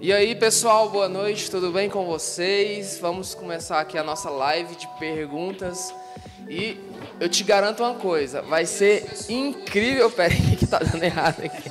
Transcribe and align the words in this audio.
E 0.00 0.12
aí, 0.12 0.34
pessoal, 0.34 0.88
boa 0.90 1.08
noite, 1.08 1.48
tudo 1.48 1.70
bem 1.70 1.88
com 1.88 2.04
vocês? 2.04 2.98
Vamos 3.00 3.36
começar 3.36 3.78
aqui 3.78 3.96
a 3.96 4.02
nossa 4.02 4.28
live 4.28 4.74
de 4.74 4.88
perguntas. 4.98 5.94
E 6.48 6.76
eu 7.20 7.28
te 7.28 7.44
garanto 7.44 7.84
uma 7.84 7.94
coisa, 7.94 8.42
vai 8.42 8.66
ser 8.66 9.06
incrível. 9.28 10.10
Peraí, 10.12 10.56
que 10.56 10.66
tá 10.66 10.80
dando 10.80 11.04
errado 11.04 11.44
aqui. 11.44 11.70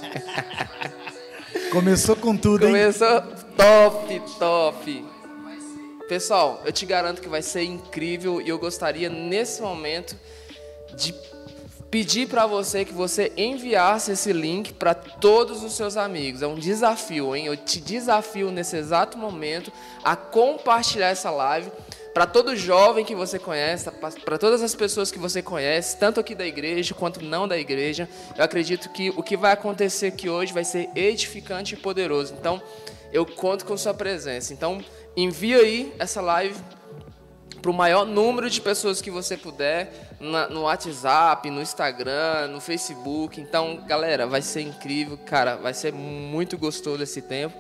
Começou 1.71 2.15
com 2.15 2.38
tudo, 2.38 2.65
hein? 2.65 2.71
Começou 2.71 3.21
top, 3.57 4.21
top. 4.39 5.05
Pessoal, 6.07 6.61
eu 6.65 6.71
te 6.71 6.86
garanto 6.86 7.21
que 7.21 7.29
vai 7.29 7.41
ser 7.41 7.63
incrível 7.63 8.41
e 8.41 8.47
eu 8.47 8.57
gostaria 8.57 9.09
nesse 9.09 9.61
momento 9.61 10.15
de 10.95 11.13
pedir 11.91 12.29
para 12.29 12.47
você 12.47 12.85
que 12.85 12.93
você 12.93 13.34
enviasse 13.35 14.13
esse 14.13 14.31
link 14.31 14.73
para 14.73 14.93
todos 14.93 15.61
os 15.61 15.73
seus 15.73 15.97
amigos. 15.97 16.41
É 16.41 16.47
um 16.47 16.55
desafio, 16.55 17.35
hein? 17.35 17.47
Eu 17.47 17.57
te 17.57 17.81
desafio 17.81 18.49
nesse 18.49 18.77
exato 18.77 19.17
momento 19.17 19.71
a 20.02 20.16
compartilhar 20.16 21.09
essa 21.09 21.30
live 21.30 21.69
para 22.13 22.25
todo 22.25 22.55
jovem 22.55 23.03
que 23.03 23.13
você 23.13 23.38
conhece, 23.38 23.89
para 24.23 24.38
todas 24.38 24.61
as 24.61 24.73
pessoas 24.73 25.11
que 25.11 25.19
você 25.19 25.41
conhece, 25.41 25.97
tanto 25.97 26.19
aqui 26.19 26.33
da 26.33 26.45
igreja 26.45 26.93
quanto 26.93 27.23
não 27.23 27.47
da 27.47 27.57
igreja. 27.57 28.08
Eu 28.38 28.44
acredito 28.44 28.89
que 28.89 29.09
o 29.09 29.21
que 29.21 29.35
vai 29.35 29.52
acontecer 29.52 30.08
aqui 30.08 30.30
hoje 30.30 30.53
vai 30.53 30.63
ser 30.63 30.89
edificante 30.95 31.75
e 31.75 31.77
poderoso. 31.77 32.33
Então, 32.39 32.61
eu 33.11 33.25
conto 33.25 33.66
com 33.66 33.75
sua 33.75 33.94
presença. 33.94 34.53
Então, 34.53 34.83
envia 35.16 35.58
aí 35.58 35.94
essa 35.99 36.21
live 36.21 36.55
para 37.61 37.71
o 37.71 37.73
maior 37.73 38.05
número 38.05 38.49
de 38.49 38.59
pessoas 38.59 39.01
que 39.01 39.11
você 39.11 39.38
puder, 39.38 39.93
na, 40.19 40.49
no 40.49 40.61
WhatsApp, 40.61 41.49
no 41.49 41.61
Instagram, 41.61 42.47
no 42.47 42.59
Facebook. 42.59 43.39
Então, 43.39 43.83
galera, 43.85 44.25
vai 44.25 44.41
ser 44.41 44.61
incrível, 44.61 45.17
cara, 45.25 45.55
vai 45.55 45.73
ser 45.73 45.94
muito 45.94 46.58
gostoso 46.58 47.03
esse 47.03 47.21
tempo. 47.21 47.55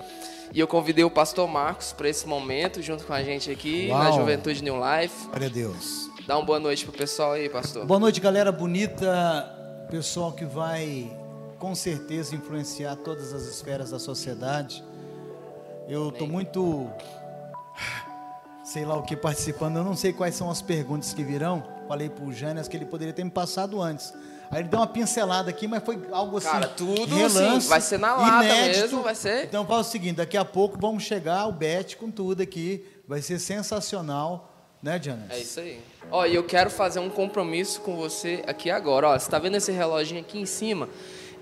E 0.53 0.59
eu 0.59 0.67
convidei 0.67 1.03
o 1.03 1.09
pastor 1.09 1.47
Marcos 1.47 1.93
para 1.93 2.09
esse 2.09 2.27
momento, 2.27 2.81
junto 2.81 3.05
com 3.05 3.13
a 3.13 3.23
gente 3.23 3.49
aqui 3.49 3.87
Uau. 3.89 4.03
na 4.03 4.11
Juventude 4.11 4.63
New 4.63 4.75
Life. 4.75 5.27
Glória 5.27 5.47
a 5.47 5.49
Deus. 5.49 6.09
Dá 6.27 6.37
uma 6.37 6.45
boa 6.45 6.59
noite 6.59 6.83
pro 6.83 6.93
pessoal 6.93 7.33
aí, 7.33 7.47
pastor. 7.47 7.85
Boa 7.85 7.99
noite, 7.99 8.19
galera 8.19 8.51
bonita, 8.51 9.05
pessoal 9.89 10.33
que 10.33 10.45
vai 10.45 11.09
com 11.57 11.73
certeza 11.75 12.35
influenciar 12.35 12.95
todas 12.97 13.33
as 13.33 13.43
esferas 13.43 13.91
da 13.91 13.99
sociedade. 13.99 14.83
Eu 15.87 16.09
estou 16.09 16.27
muito 16.27 16.89
sei 18.63 18.85
lá 18.85 18.95
o 18.95 19.03
que 19.03 19.15
participando. 19.15 19.77
Eu 19.77 19.83
não 19.83 19.95
sei 19.95 20.13
quais 20.13 20.35
são 20.35 20.49
as 20.49 20.61
perguntas 20.61 21.13
que 21.13 21.23
virão. 21.23 21.63
Falei 21.87 22.09
para 22.09 22.23
o 22.23 22.31
Jânias 22.31 22.67
que 22.67 22.77
ele 22.77 22.85
poderia 22.85 23.13
ter 23.13 23.23
me 23.23 23.31
passado 23.31 23.81
antes. 23.81 24.13
Aí 24.49 24.59
ele 24.59 24.67
deu 24.67 24.79
uma 24.79 24.87
pincelada 24.87 25.49
aqui, 25.49 25.65
mas 25.65 25.81
foi 25.83 25.97
algo 26.11 26.37
assim. 26.37 26.49
Cara, 26.49 26.67
tudo 26.67 27.15
relance, 27.15 27.61
sim, 27.61 27.69
vai 27.69 27.79
ser 27.79 27.97
na 27.97 28.15
lata 28.15 28.45
inédito. 28.45 28.81
mesmo, 28.81 29.01
vai 29.01 29.15
ser. 29.15 29.45
Então 29.45 29.65
fala 29.65 29.79
o 29.79 29.83
seguinte: 29.83 30.17
daqui 30.17 30.35
a 30.35 30.43
pouco 30.43 30.77
vamos 30.79 31.03
chegar 31.03 31.39
ao 31.39 31.53
Bet 31.53 31.95
com 31.95 32.11
tudo 32.11 32.41
aqui. 32.41 32.85
Vai 33.07 33.21
ser 33.21 33.39
sensacional, 33.39 34.53
né, 34.83 34.99
Jânias? 35.01 35.31
É 35.31 35.39
isso 35.39 35.59
aí. 35.59 35.81
Ó, 36.11 36.25
e 36.25 36.35
eu 36.35 36.43
quero 36.43 36.69
fazer 36.69 36.99
um 36.99 37.09
compromisso 37.09 37.79
com 37.79 37.95
você 37.95 38.43
aqui 38.45 38.69
agora. 38.69 39.09
Ó, 39.09 39.11
você 39.11 39.25
está 39.25 39.39
vendo 39.39 39.55
esse 39.55 39.71
reloginho 39.71 40.19
aqui 40.19 40.37
em 40.37 40.45
cima? 40.45 40.89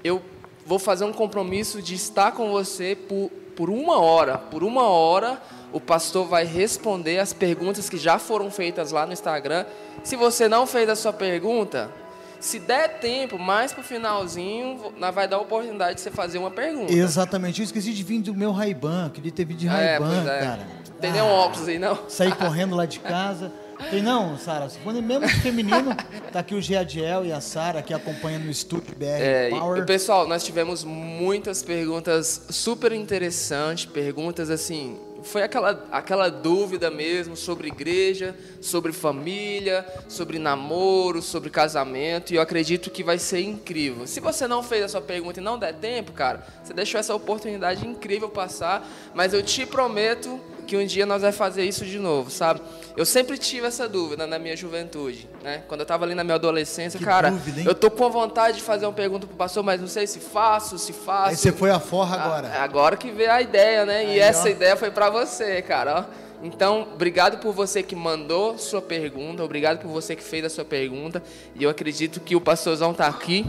Eu 0.03 0.21
vou 0.65 0.77
fazer 0.77 1.03
um 1.03 1.13
compromisso 1.13 1.81
de 1.81 1.95
estar 1.95 2.31
com 2.33 2.51
você 2.51 2.95
por, 2.95 3.31
por 3.55 3.71
uma 3.71 3.99
hora. 3.99 4.37
Por 4.37 4.63
uma 4.63 4.83
hora 4.83 5.41
o 5.71 5.79
pastor 5.79 6.27
vai 6.27 6.45
responder 6.45 7.19
as 7.19 7.33
perguntas 7.33 7.89
que 7.89 7.97
já 7.97 8.17
foram 8.17 8.49
feitas 8.49 8.91
lá 8.91 9.05
no 9.05 9.13
Instagram. 9.13 9.65
Se 10.03 10.15
você 10.15 10.47
não 10.47 10.65
fez 10.65 10.89
a 10.89 10.95
sua 10.95 11.13
pergunta, 11.13 11.91
se 12.39 12.57
der 12.57 12.99
tempo, 12.99 13.37
mais 13.37 13.73
pro 13.73 13.83
finalzinho, 13.83 14.93
vai 15.13 15.27
dar 15.27 15.37
a 15.37 15.41
oportunidade 15.41 15.95
de 15.95 16.01
você 16.01 16.09
fazer 16.09 16.37
uma 16.37 16.51
pergunta. 16.51 16.91
Exatamente. 16.91 17.59
Eu 17.59 17.65
esqueci 17.65 17.93
de 17.93 18.03
vir 18.03 18.21
do 18.21 18.33
meu 18.33 18.51
Ray-Ban, 18.51 19.09
queria 19.09 19.31
ter 19.31 19.45
vindo 19.45 19.57
de 19.57 19.67
Ray-Ban, 19.67 20.23
é, 20.25 20.37
é. 20.37 20.41
cara. 20.41 20.67
Tem 20.99 21.09
ah, 21.11 21.13
nenhum 21.13 21.27
óculos 21.27 21.67
aí, 21.67 21.77
não? 21.77 21.97
Sair 22.07 22.35
correndo 22.37 22.75
lá 22.75 22.85
de 22.85 22.99
casa. 22.99 23.51
Tem 23.89 24.01
não, 24.01 24.37
Sara? 24.37 24.67
Se 24.67 24.77
for 24.79 24.93
mesmo 24.93 25.27
feminino, 25.41 25.95
tá 26.33 26.39
aqui 26.39 26.53
o 26.53 26.61
Geadiel 26.61 27.25
e 27.25 27.31
a 27.31 27.39
Sara 27.39 27.81
que 27.81 27.93
acompanham 27.93 28.41
no 28.41 28.51
estúdio 28.51 28.93
BR 28.95 29.05
é, 29.05 29.49
Power. 29.49 29.81
E, 29.81 29.85
pessoal, 29.85 30.27
nós 30.27 30.43
tivemos 30.43 30.83
muitas 30.83 31.63
perguntas 31.63 32.45
super 32.49 32.91
interessantes, 32.91 33.85
perguntas 33.85 34.49
assim, 34.49 34.97
foi 35.23 35.43
aquela, 35.43 35.85
aquela 35.91 36.29
dúvida 36.29 36.89
mesmo 36.89 37.35
sobre 37.35 37.67
igreja, 37.67 38.35
sobre 38.61 38.91
família, 38.91 39.85
sobre 40.07 40.39
namoro, 40.39 41.21
sobre 41.21 41.49
casamento, 41.49 42.31
e 42.31 42.35
eu 42.35 42.41
acredito 42.41 42.89
que 42.89 43.03
vai 43.03 43.17
ser 43.17 43.41
incrível. 43.41 44.07
Se 44.07 44.19
você 44.19 44.47
não 44.47 44.63
fez 44.63 44.83
a 44.83 44.87
sua 44.87 45.01
pergunta 45.01 45.39
e 45.39 45.43
não 45.43 45.57
der 45.57 45.73
tempo, 45.75 46.11
cara, 46.11 46.45
você 46.63 46.73
deixou 46.73 46.99
essa 46.99 47.13
oportunidade 47.13 47.85
incrível 47.85 48.29
passar, 48.29 48.87
mas 49.13 49.33
eu 49.33 49.43
te 49.43 49.65
prometo 49.65 50.39
que 50.69 50.77
um 50.77 50.85
dia 50.85 51.05
nós 51.05 51.21
vamos 51.21 51.35
fazer 51.35 51.65
isso 51.65 51.83
de 51.83 51.97
novo, 51.97 52.29
sabe? 52.29 52.61
Eu 52.99 53.05
sempre 53.05 53.37
tive 53.37 53.65
essa 53.65 53.87
dúvida 53.87 54.27
na 54.27 54.37
minha 54.37 54.57
juventude, 54.57 55.25
né? 55.41 55.63
Quando 55.69 55.79
eu 55.79 55.83
estava 55.83 56.03
ali 56.03 56.13
na 56.13 56.21
minha 56.21 56.35
adolescência, 56.35 56.97
que 56.99 57.05
cara, 57.05 57.31
dúvida, 57.31 57.61
eu 57.61 57.73
tô 57.73 57.89
com 57.89 58.09
vontade 58.09 58.57
de 58.57 58.63
fazer 58.63 58.85
uma 58.85 58.91
pergunta 58.91 59.25
pro 59.25 59.37
pastor, 59.37 59.63
mas 59.63 59.79
não 59.79 59.87
sei 59.87 60.05
se 60.05 60.19
faço, 60.19 60.77
se 60.77 60.91
faço. 60.91 61.29
Aí 61.29 61.37
você 61.37 61.53
foi 61.53 61.71
a 61.71 61.79
forra 61.79 62.21
agora. 62.21 62.51
Ah, 62.53 62.61
agora 62.61 62.97
que 62.97 63.09
veio 63.09 63.31
a 63.31 63.41
ideia, 63.41 63.85
né? 63.85 63.99
Aí, 63.99 64.17
e 64.17 64.19
essa 64.19 64.49
ó. 64.49 64.51
ideia 64.51 64.75
foi 64.75 64.91
para 64.91 65.09
você, 65.09 65.61
cara, 65.61 66.01
ó. 66.01 66.45
Então, 66.45 66.89
obrigado 66.93 67.37
por 67.37 67.53
você 67.53 67.81
que 67.81 67.95
mandou 67.95 68.57
sua 68.57 68.81
pergunta, 68.81 69.45
obrigado 69.45 69.79
por 69.79 69.87
você 69.87 70.13
que 70.13 70.21
fez 70.21 70.43
a 70.43 70.49
sua 70.49 70.65
pergunta. 70.65 71.23
E 71.55 71.63
eu 71.63 71.69
acredito 71.69 72.19
que 72.19 72.35
o 72.35 72.41
pastorzão 72.41 72.91
está 72.91 73.07
aqui 73.07 73.45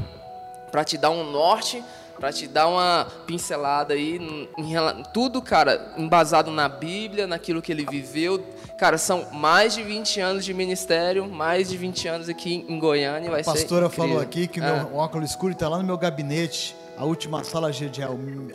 para 0.71 0.85
te 0.85 0.97
dar 0.97 1.11
um 1.11 1.29
norte 1.29 1.83
para 2.21 2.31
te 2.31 2.47
dar 2.47 2.69
uma 2.69 3.07
pincelada 3.27 3.95
aí 3.95 4.19
em, 4.19 4.49
tudo, 5.15 5.41
cara, 5.41 5.95
embasado 5.97 6.51
na 6.51 6.69
Bíblia, 6.69 7.27
naquilo 7.27 7.63
que 7.63 7.73
ele 7.73 7.87
viveu. 7.87 8.45
Cara, 8.81 8.97
são 8.97 9.27
mais 9.31 9.75
de 9.75 9.83
20 9.83 10.21
anos 10.21 10.43
de 10.43 10.55
ministério, 10.55 11.29
mais 11.29 11.69
de 11.69 11.77
20 11.77 12.09
anos 12.09 12.29
aqui 12.31 12.65
em 12.67 12.79
Goiânia, 12.79 13.31
vai 13.31 13.43
a 13.43 13.45
pastora 13.45 13.91
falou 13.91 14.19
aqui 14.19 14.47
que 14.47 14.59
é. 14.59 14.63
meu 14.63 14.97
óculos 14.97 15.29
escuro 15.29 15.53
está 15.53 15.69
lá 15.69 15.77
no 15.77 15.85
meu 15.85 15.99
gabinete, 15.99 16.75
a 16.97 17.05
última 17.05 17.45
sala 17.45 17.71
de 17.71 17.91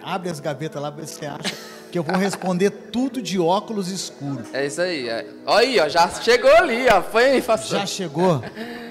abre 0.02 0.32
as 0.32 0.40
gavetas 0.40 0.82
lá, 0.82 0.90
vê 0.90 1.06
se 1.06 1.14
você 1.14 1.28
acha 1.28 1.54
que 1.92 2.00
eu 2.00 2.02
vou 2.02 2.18
responder 2.18 2.72
tudo 2.92 3.22
de 3.22 3.38
óculos 3.38 3.88
escuros. 3.88 4.52
É 4.52 4.66
isso 4.66 4.82
aí. 4.82 5.08
É. 5.08 5.28
Olha 5.46 5.68
aí, 5.68 5.80
ó, 5.80 5.88
já 5.88 6.10
chegou 6.10 6.52
ali, 6.56 6.88
ó. 6.90 7.04
Foi 7.04 7.26
aí, 7.26 7.42
pastor. 7.44 7.82
Já 7.82 7.86
chegou. 7.86 8.42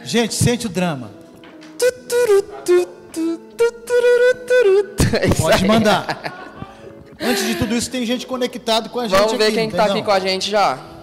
Gente, 0.05 0.34
sente 0.34 0.67
o 0.67 0.71
drama. 0.71 1.11
É 5.15 5.28
Pode 5.34 5.65
mandar. 5.65 7.06
Antes 7.21 7.47
de 7.47 7.55
tudo 7.55 7.77
isso, 7.77 7.89
tem 7.89 8.05
gente 8.05 8.27
conectado 8.27 8.91
com 8.91 8.99
a 8.99 9.06
gente. 9.06 9.19
Vamos 9.19 9.33
ver 9.34 9.44
aqui, 9.44 9.55
quem 9.55 9.69
está 9.69 9.84
aqui 9.84 10.03
com 10.03 10.11
a 10.11 10.19
gente 10.19 10.50
já. 10.50 10.94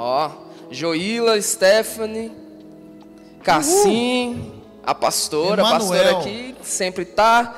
Ó, 0.00 0.30
Joila, 0.70 1.42
Stephanie, 1.42 2.30
Cassim, 3.42 4.52
a 4.86 4.94
pastora, 4.94 5.60
Emanuel. 5.60 5.66
a 5.66 5.78
pastora 5.80 6.18
aqui 6.18 6.54
sempre 6.62 7.04
tá. 7.04 7.52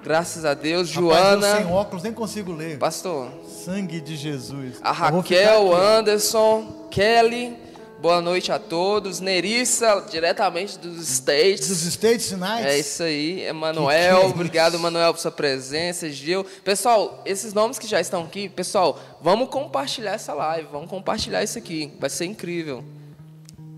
Graças 0.00 0.44
a 0.44 0.54
Deus, 0.54 0.88
Rapaz, 0.92 1.16
Joana. 1.18 1.46
Eu 1.48 1.56
sem 1.56 1.72
óculos 1.72 2.04
nem 2.04 2.12
consigo 2.12 2.52
ler. 2.52 2.78
Pastor. 2.78 3.28
Sangue 3.64 4.00
de 4.00 4.14
Jesus. 4.14 4.76
A 4.82 4.92
Raquel, 4.92 5.74
Anderson, 5.74 6.86
Kelly, 6.92 7.56
Boa 8.04 8.20
noite 8.20 8.52
a 8.52 8.58
todos. 8.58 9.18
Nerissa, 9.18 10.04
diretamente 10.10 10.78
dos 10.78 11.08
States. 11.08 11.68
Dos 11.68 11.86
States 11.86 12.30
United. 12.32 12.68
É 12.68 12.78
isso 12.78 13.02
aí. 13.02 13.40
Emanuel, 13.46 13.88
é 13.90 14.26
obrigado, 14.26 14.74
Emanuel, 14.74 15.14
por 15.14 15.20
sua 15.20 15.30
presença. 15.30 16.10
Gil. 16.10 16.44
Pessoal, 16.62 17.22
esses 17.24 17.54
nomes 17.54 17.78
que 17.78 17.86
já 17.86 17.98
estão 17.98 18.24
aqui, 18.24 18.46
pessoal, 18.46 19.00
vamos 19.22 19.48
compartilhar 19.48 20.12
essa 20.12 20.34
live, 20.34 20.68
vamos 20.70 20.90
compartilhar 20.90 21.42
isso 21.42 21.56
aqui. 21.56 21.94
Vai 21.98 22.10
ser 22.10 22.26
incrível. 22.26 22.84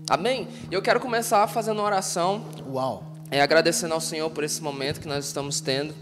Amém? 0.09 0.49
E 0.69 0.73
eu 0.73 0.81
quero 0.81 0.99
começar 0.99 1.47
fazendo 1.47 1.77
uma 1.77 1.85
oração. 1.85 2.43
Uau. 2.69 3.05
É 3.31 3.41
agradecendo 3.41 3.93
ao 3.93 4.01
Senhor 4.01 4.29
por 4.29 4.43
esse 4.43 4.61
momento 4.61 4.99
que 4.99 5.07
nós 5.07 5.23
estamos 5.23 5.61
tendo. 5.61 5.95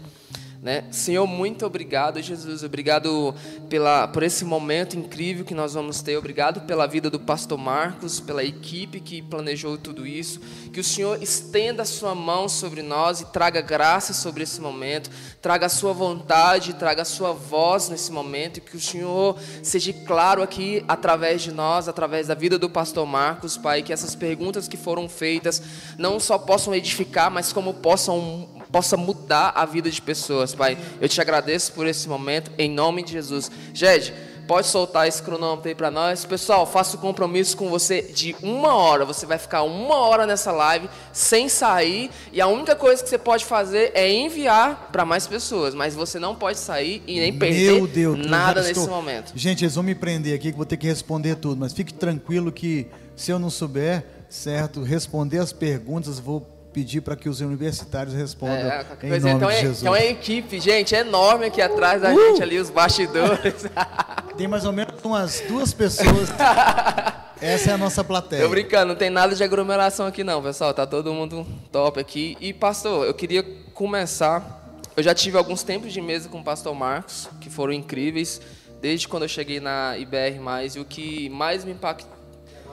Né? 0.66 0.82
Senhor, 0.90 1.28
muito 1.28 1.64
obrigado, 1.64 2.20
Jesus. 2.20 2.64
Obrigado 2.64 3.32
pela, 3.68 4.08
por 4.08 4.24
esse 4.24 4.44
momento 4.44 4.98
incrível 4.98 5.44
que 5.44 5.54
nós 5.54 5.74
vamos 5.74 6.02
ter. 6.02 6.16
Obrigado 6.16 6.62
pela 6.62 6.88
vida 6.88 7.08
do 7.08 7.20
pastor 7.20 7.56
Marcos, 7.56 8.18
pela 8.18 8.42
equipe 8.42 8.98
que 8.98 9.22
planejou 9.22 9.78
tudo 9.78 10.04
isso. 10.04 10.40
Que 10.72 10.80
o 10.80 10.82
Senhor 10.82 11.22
estenda 11.22 11.84
a 11.84 11.86
sua 11.86 12.16
mão 12.16 12.48
sobre 12.48 12.82
nós 12.82 13.20
e 13.20 13.26
traga 13.26 13.60
graça 13.60 14.12
sobre 14.12 14.42
esse 14.42 14.60
momento. 14.60 15.08
Traga 15.40 15.66
a 15.66 15.68
sua 15.68 15.92
vontade, 15.92 16.74
traga 16.74 17.02
a 17.02 17.04
sua 17.04 17.32
voz 17.32 17.88
nesse 17.88 18.10
momento. 18.10 18.56
E 18.56 18.60
que 18.60 18.76
o 18.76 18.80
Senhor 18.80 19.38
seja 19.62 19.92
claro 19.92 20.42
aqui 20.42 20.84
através 20.88 21.42
de 21.42 21.52
nós, 21.52 21.86
através 21.86 22.26
da 22.26 22.34
vida 22.34 22.58
do 22.58 22.68
pastor 22.68 23.06
Marcos, 23.06 23.56
Pai. 23.56 23.84
Que 23.84 23.92
essas 23.92 24.16
perguntas 24.16 24.66
que 24.66 24.76
foram 24.76 25.08
feitas 25.08 25.62
não 25.96 26.18
só 26.18 26.36
possam 26.36 26.74
edificar, 26.74 27.30
mas 27.30 27.52
como 27.52 27.72
possam 27.72 28.55
possa 28.76 28.94
mudar 28.94 29.52
a 29.54 29.64
vida 29.64 29.90
de 29.90 30.02
pessoas, 30.02 30.54
Pai. 30.54 30.76
Eu 31.00 31.08
te 31.08 31.18
agradeço 31.18 31.72
por 31.72 31.86
esse 31.86 32.06
momento, 32.06 32.50
em 32.58 32.70
nome 32.70 33.02
de 33.02 33.12
Jesus. 33.12 33.50
Jed, 33.72 34.12
Pode 34.46 34.68
soltar 34.68 35.08
esse 35.08 35.20
cronômetro 35.20 35.68
aí 35.68 35.74
para 35.74 35.90
nós. 35.90 36.24
Pessoal, 36.24 36.64
faço 36.64 36.98
compromisso 36.98 37.56
com 37.56 37.68
você 37.68 38.00
de 38.00 38.36
uma 38.40 38.76
hora. 38.76 39.04
Você 39.04 39.26
vai 39.26 39.38
ficar 39.38 39.64
uma 39.64 39.96
hora 39.96 40.24
nessa 40.24 40.52
live 40.52 40.88
sem 41.12 41.48
sair. 41.48 42.12
E 42.32 42.40
a 42.40 42.46
única 42.46 42.76
coisa 42.76 43.02
que 43.02 43.08
você 43.08 43.18
pode 43.18 43.44
fazer 43.44 43.90
é 43.92 44.08
enviar 44.08 44.90
para 44.92 45.04
mais 45.04 45.26
pessoas. 45.26 45.74
Mas 45.74 45.96
você 45.96 46.20
não 46.20 46.36
pode 46.36 46.60
sair 46.60 47.02
e 47.08 47.18
nem 47.18 47.36
perder 47.36 47.88
Deus, 47.88 48.24
nada 48.24 48.60
nesse 48.60 48.78
estou... 48.78 48.86
momento. 48.86 49.32
Gente, 49.34 49.64
eles 49.64 49.74
vão 49.74 49.82
me 49.82 49.96
prender 49.96 50.36
aqui 50.36 50.52
que 50.52 50.56
vou 50.56 50.64
ter 50.64 50.76
que 50.76 50.86
responder 50.86 51.34
tudo. 51.34 51.58
Mas 51.58 51.72
fique 51.72 51.92
tranquilo 51.92 52.52
que 52.52 52.86
se 53.16 53.32
eu 53.32 53.40
não 53.40 53.50
souber, 53.50 54.06
certo, 54.28 54.84
responder 54.84 55.38
as 55.38 55.52
perguntas, 55.52 56.20
vou 56.20 56.55
pedir 56.76 57.00
para 57.00 57.16
que 57.16 57.26
os 57.26 57.40
universitários 57.40 58.14
respondam 58.14 58.70
é, 58.70 58.84
em 59.02 59.08
nome 59.18 59.30
então, 59.30 59.48
de 59.48 59.54
é, 59.54 59.60
Jesus. 59.60 59.80
Então 59.80 59.96
é 59.96 60.10
equipe, 60.10 60.60
gente, 60.60 60.94
é 60.94 60.98
enorme 60.98 61.46
aqui 61.46 61.62
atrás 61.62 62.02
da 62.02 62.12
uh! 62.12 62.14
gente 62.14 62.42
ali, 62.42 62.60
os 62.60 62.68
bastidores. 62.68 63.64
Tem 64.36 64.46
mais 64.46 64.66
ou 64.66 64.74
menos 64.74 64.92
umas 65.02 65.40
duas 65.48 65.72
pessoas. 65.72 66.28
Essa 67.40 67.70
é 67.70 67.72
a 67.72 67.78
nossa 67.78 68.04
plateia. 68.04 68.42
Eu 68.42 68.50
brincando, 68.50 68.88
não 68.88 68.94
tem 68.94 69.10
nada 69.10 69.34
de 69.34 69.44
aglomeração 69.44 70.06
aqui 70.06 70.24
não, 70.24 70.42
pessoal. 70.42 70.72
Tá 70.72 70.86
todo 70.86 71.12
mundo 71.12 71.46
top 71.70 72.00
aqui. 72.00 72.36
E 72.40 72.52
pastor, 72.52 73.06
eu 73.06 73.14
queria 73.14 73.42
começar. 73.72 74.74
Eu 74.96 75.02
já 75.02 75.14
tive 75.14 75.36
alguns 75.36 75.62
tempos 75.62 75.92
de 75.92 76.00
mesa 76.00 76.28
com 76.30 76.40
o 76.40 76.44
pastor 76.44 76.74
Marcos, 76.74 77.28
que 77.40 77.50
foram 77.50 77.74
incríveis, 77.74 78.40
desde 78.80 79.06
quando 79.06 79.24
eu 79.24 79.28
cheguei 79.28 79.60
na 79.60 79.98
IBR+, 79.98 80.40
e 80.74 80.80
o 80.80 80.84
que 80.84 81.28
mais 81.28 81.62
me 81.62 81.72
impactou 81.72 82.15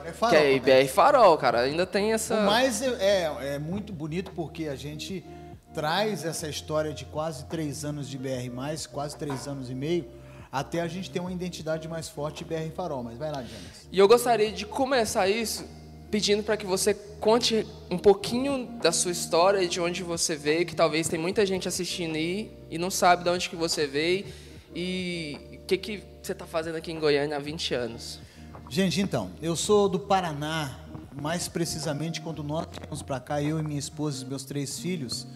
é 0.04 0.12
farol, 0.12 0.30
que 0.30 0.44
é 0.44 0.54
IBR 0.54 0.70
né? 0.70 0.86
Farol, 0.86 1.38
cara. 1.38 1.60
Ainda 1.60 1.86
tem 1.86 2.12
essa. 2.12 2.34
O 2.34 2.46
mais 2.46 2.82
é, 2.82 2.86
é, 3.00 3.54
é, 3.54 3.58
muito 3.58 3.92
bonito 3.92 4.30
porque 4.32 4.68
a 4.68 4.76
gente 4.76 5.24
traz 5.72 6.24
essa 6.24 6.48
história 6.48 6.92
de 6.92 7.04
quase 7.04 7.46
três 7.46 7.84
anos 7.84 8.08
de 8.08 8.16
BR, 8.16 8.50
quase 8.92 9.16
três 9.16 9.48
anos 9.48 9.70
e 9.70 9.74
meio, 9.74 10.06
até 10.52 10.80
a 10.80 10.86
gente 10.86 11.10
ter 11.10 11.18
uma 11.18 11.32
identidade 11.32 11.88
mais 11.88 12.08
forte 12.08 12.44
BR 12.44 12.70
Farol. 12.74 13.02
Mas 13.02 13.18
vai 13.18 13.30
lá, 13.30 13.38
James. 13.38 13.88
E 13.90 13.98
eu 13.98 14.06
gostaria 14.06 14.52
de 14.52 14.66
começar 14.66 15.28
isso 15.28 15.64
pedindo 16.10 16.44
para 16.44 16.56
que 16.56 16.64
você 16.64 16.94
conte 16.94 17.66
um 17.90 17.98
pouquinho 17.98 18.66
da 18.80 18.92
sua 18.92 19.10
história 19.10 19.60
e 19.60 19.66
de 19.66 19.80
onde 19.80 20.04
você 20.04 20.36
veio, 20.36 20.64
que 20.64 20.76
talvez 20.76 21.08
tem 21.08 21.18
muita 21.18 21.44
gente 21.44 21.66
assistindo 21.66 22.14
aí 22.14 22.52
e 22.70 22.78
não 22.78 22.88
sabe 22.88 23.24
de 23.24 23.30
onde 23.30 23.50
que 23.50 23.56
você 23.56 23.84
veio 23.84 24.26
e 24.72 25.58
o 25.60 25.66
que, 25.66 25.76
que 25.76 26.04
você 26.22 26.30
está 26.30 26.46
fazendo 26.46 26.76
aqui 26.76 26.92
em 26.92 27.00
Goiânia 27.00 27.36
há 27.36 27.40
20 27.40 27.74
anos. 27.74 28.20
Gente, 28.68 29.00
então, 29.00 29.30
eu 29.40 29.54
sou 29.54 29.88
do 29.88 30.00
Paraná, 30.00 30.78
mais 31.20 31.46
precisamente 31.46 32.20
quando 32.20 32.42
nós 32.42 32.66
viemos 32.76 33.02
para 33.02 33.20
cá, 33.20 33.40
eu 33.40 33.58
e 33.60 33.62
minha 33.62 33.78
esposa 33.78 34.24
e 34.24 34.28
meus 34.28 34.44
três 34.44 34.78
filhos, 34.78 35.26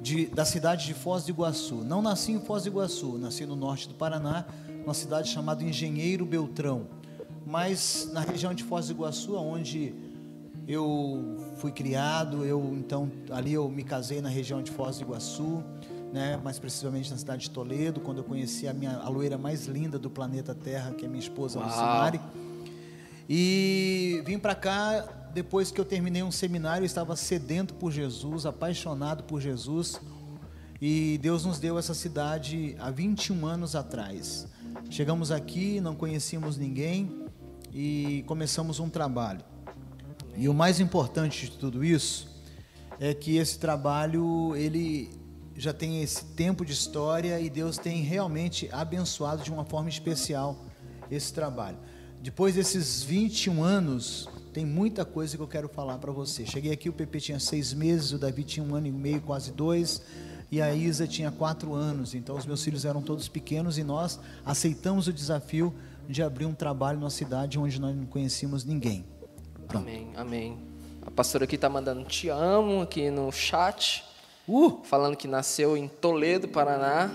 de, 0.00 0.26
da 0.26 0.44
cidade 0.44 0.86
de 0.86 0.94
Foz 0.94 1.24
do 1.24 1.30
Iguaçu. 1.30 1.76
Não 1.76 2.00
nasci 2.00 2.32
em 2.32 2.40
Foz 2.40 2.62
do 2.62 2.68
Iguaçu, 2.70 3.18
nasci 3.18 3.44
no 3.44 3.54
norte 3.54 3.88
do 3.88 3.94
Paraná, 3.94 4.46
numa 4.78 4.94
cidade 4.94 5.28
chamada 5.28 5.62
Engenheiro 5.62 6.24
Beltrão. 6.24 6.86
Mas 7.46 8.08
na 8.12 8.20
região 8.20 8.54
de 8.54 8.64
Foz 8.64 8.86
do 8.86 8.92
Iguaçu, 8.92 9.34
onde 9.34 9.92
eu 10.66 11.36
fui 11.56 11.72
criado, 11.72 12.44
eu 12.44 12.62
então 12.78 13.10
ali 13.30 13.52
eu 13.52 13.68
me 13.68 13.82
casei 13.82 14.22
na 14.22 14.28
região 14.28 14.62
de 14.62 14.70
Foz 14.70 14.98
do 14.98 15.04
Iguaçu, 15.04 15.62
né, 16.12 16.40
mais 16.42 16.58
precisamente 16.58 17.10
na 17.10 17.18
cidade 17.18 17.42
de 17.42 17.50
Toledo, 17.50 18.00
quando 18.00 18.18
eu 18.18 18.24
conheci 18.24 18.66
a 18.66 18.72
minha 18.72 18.96
a 18.96 19.08
loira 19.08 19.36
mais 19.36 19.66
linda 19.66 19.98
do 19.98 20.08
planeta 20.08 20.54
Terra, 20.54 20.92
que 20.92 21.04
é 21.04 21.08
minha 21.08 21.20
esposa 21.20 21.60
Lucimari. 21.60 22.20
E 23.32 24.24
vim 24.26 24.40
para 24.40 24.56
cá 24.56 25.06
depois 25.32 25.70
que 25.70 25.80
eu 25.80 25.84
terminei 25.84 26.20
um 26.20 26.32
seminário, 26.32 26.82
eu 26.82 26.86
estava 26.86 27.14
sedento 27.14 27.74
por 27.74 27.92
Jesus, 27.92 28.44
apaixonado 28.44 29.22
por 29.22 29.40
Jesus. 29.40 30.00
E 30.82 31.16
Deus 31.22 31.44
nos 31.44 31.60
deu 31.60 31.78
essa 31.78 31.94
cidade 31.94 32.74
há 32.80 32.90
21 32.90 33.46
anos 33.46 33.76
atrás. 33.76 34.48
Chegamos 34.90 35.30
aqui, 35.30 35.80
não 35.80 35.94
conhecíamos 35.94 36.56
ninguém 36.56 37.24
e 37.72 38.24
começamos 38.26 38.80
um 38.80 38.88
trabalho. 38.88 39.44
E 40.36 40.48
o 40.48 40.54
mais 40.54 40.80
importante 40.80 41.48
de 41.48 41.56
tudo 41.56 41.84
isso 41.84 42.28
é 42.98 43.14
que 43.14 43.36
esse 43.36 43.60
trabalho 43.60 44.56
ele 44.56 45.08
já 45.54 45.72
tem 45.72 46.02
esse 46.02 46.24
tempo 46.24 46.64
de 46.64 46.72
história 46.72 47.38
e 47.38 47.48
Deus 47.48 47.78
tem 47.78 48.02
realmente 48.02 48.68
abençoado 48.72 49.44
de 49.44 49.52
uma 49.52 49.64
forma 49.64 49.88
especial 49.88 50.64
esse 51.08 51.32
trabalho. 51.32 51.78
Depois 52.22 52.54
desses 52.54 53.02
21 53.02 53.64
anos, 53.64 54.28
tem 54.52 54.66
muita 54.66 55.06
coisa 55.06 55.36
que 55.36 55.42
eu 55.42 55.48
quero 55.48 55.68
falar 55.68 55.96
para 55.96 56.12
você. 56.12 56.44
Cheguei 56.44 56.70
aqui, 56.70 56.88
o 56.88 56.92
Pepe 56.92 57.18
tinha 57.18 57.40
seis 57.40 57.72
meses, 57.72 58.12
o 58.12 58.18
Davi 58.18 58.44
tinha 58.44 58.64
um 58.64 58.74
ano 58.74 58.86
e 58.86 58.92
meio, 58.92 59.22
quase 59.22 59.52
dois, 59.52 60.02
e 60.50 60.60
a 60.60 60.74
Isa 60.74 61.06
tinha 61.06 61.30
quatro 61.30 61.72
anos. 61.72 62.14
Então, 62.14 62.36
os 62.36 62.44
meus 62.44 62.62
filhos 62.62 62.84
eram 62.84 63.00
todos 63.00 63.26
pequenos 63.26 63.78
e 63.78 63.84
nós 63.84 64.20
aceitamos 64.44 65.06
o 65.06 65.12
desafio 65.14 65.72
de 66.06 66.22
abrir 66.22 66.44
um 66.44 66.52
trabalho 66.52 66.98
numa 66.98 67.10
cidade 67.10 67.58
onde 67.58 67.80
nós 67.80 67.96
não 67.96 68.04
conhecíamos 68.04 68.64
ninguém. 68.64 69.04
Pronto. 69.66 69.88
Amém, 69.88 70.10
amém. 70.14 70.58
A 71.06 71.10
pastora 71.10 71.44
aqui 71.44 71.54
está 71.54 71.70
mandando 71.70 72.04
te 72.04 72.28
amo 72.28 72.82
aqui 72.82 73.10
no 73.10 73.32
chat. 73.32 74.04
Uh! 74.46 74.82
Falando 74.82 75.16
que 75.16 75.26
nasceu 75.26 75.74
em 75.74 75.88
Toledo, 75.88 76.48
Paraná. 76.48 77.10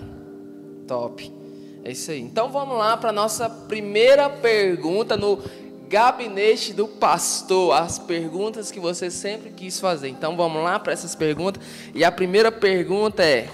Top. 0.87 1.44
É 1.85 1.91
isso 1.91 2.09
aí. 2.09 2.19
Então 2.19 2.49
vamos 2.49 2.75
lá 2.79 2.97
para 2.97 3.11
a 3.11 3.13
nossa 3.13 3.47
primeira 3.47 4.27
pergunta 4.27 5.15
no 5.15 5.39
gabinete 5.87 6.73
do 6.73 6.87
pastor. 6.87 7.73
As 7.79 7.99
perguntas 7.99 8.71
que 8.71 8.79
você 8.79 9.11
sempre 9.11 9.51
quis 9.51 9.79
fazer. 9.79 10.09
Então 10.09 10.35
vamos 10.35 10.63
lá 10.63 10.79
para 10.79 10.93
essas 10.93 11.13
perguntas. 11.13 11.61
E 11.93 12.03
a 12.03 12.11
primeira 12.11 12.51
pergunta 12.51 13.23
é: 13.23 13.47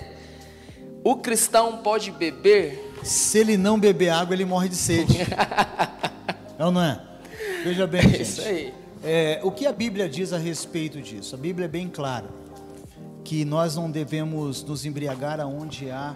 O 1.04 1.18
cristão 1.18 1.80
pode 1.80 2.10
beber? 2.10 2.94
Se 3.04 3.40
ele 3.40 3.58
não 3.58 3.78
beber 3.78 4.12
água, 4.12 4.34
ele 4.34 4.46
morre 4.46 4.70
de 4.70 4.78
sede. 4.78 5.18
é 6.58 6.66
ou 6.66 6.72
não 6.72 6.82
é? 6.82 7.02
Veja 7.66 7.86
bem, 7.86 8.02
gente. 8.04 8.16
É 8.16 8.22
isso 8.22 8.42
aí. 8.44 8.74
É, 9.04 9.40
o 9.44 9.52
que 9.52 9.66
a 9.66 9.74
Bíblia 9.74 10.08
diz 10.08 10.32
a 10.32 10.38
respeito 10.38 11.02
disso? 11.02 11.36
A 11.36 11.38
Bíblia 11.38 11.66
é 11.66 11.68
bem 11.68 11.90
clara 11.90 12.30
que 13.26 13.44
nós 13.44 13.76
não 13.76 13.92
devemos 13.92 14.64
nos 14.64 14.86
embriagar 14.86 15.42
aonde 15.42 15.90
há 15.90 16.16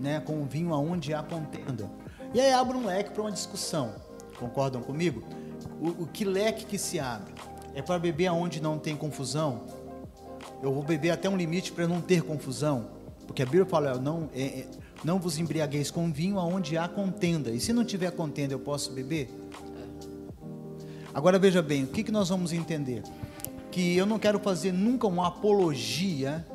né, 0.00 0.20
com 0.20 0.40
o 0.42 0.44
vinho 0.44 0.72
aonde 0.72 1.12
há 1.14 1.22
contenda. 1.22 1.90
E 2.34 2.40
aí 2.40 2.52
abre 2.52 2.76
um 2.76 2.86
leque 2.86 3.10
para 3.10 3.22
uma 3.22 3.32
discussão. 3.32 3.94
Concordam 4.38 4.82
comigo? 4.82 5.22
O, 5.80 6.04
o, 6.04 6.06
que 6.06 6.24
leque 6.24 6.64
que 6.64 6.78
se 6.78 6.98
abre? 6.98 7.32
É 7.74 7.82
para 7.82 7.98
beber 7.98 8.26
aonde 8.26 8.60
não 8.60 8.78
tem 8.78 8.96
confusão? 8.96 9.62
Eu 10.62 10.72
vou 10.72 10.82
beber 10.82 11.10
até 11.10 11.28
um 11.28 11.36
limite 11.36 11.72
para 11.72 11.86
não 11.86 12.00
ter 12.00 12.22
confusão? 12.22 12.88
Porque 13.26 13.42
a 13.42 13.44
Bíblia 13.44 13.66
fala, 13.66 13.98
não, 13.98 14.28
é, 14.34 14.60
é, 14.60 14.66
não 15.04 15.18
vos 15.18 15.38
embriagueis 15.38 15.90
com 15.90 16.12
vinho 16.12 16.38
aonde 16.38 16.78
há 16.78 16.88
contenda. 16.88 17.50
E 17.50 17.60
se 17.60 17.72
não 17.72 17.84
tiver 17.84 18.10
contenda, 18.12 18.54
eu 18.54 18.58
posso 18.58 18.92
beber? 18.92 19.30
Agora 21.12 21.38
veja 21.38 21.62
bem, 21.62 21.84
o 21.84 21.86
que, 21.86 22.04
que 22.04 22.12
nós 22.12 22.28
vamos 22.28 22.52
entender? 22.52 23.02
Que 23.70 23.96
eu 23.96 24.04
não 24.04 24.18
quero 24.18 24.38
fazer 24.38 24.72
nunca 24.72 25.06
uma 25.06 25.28
apologia 25.28 26.46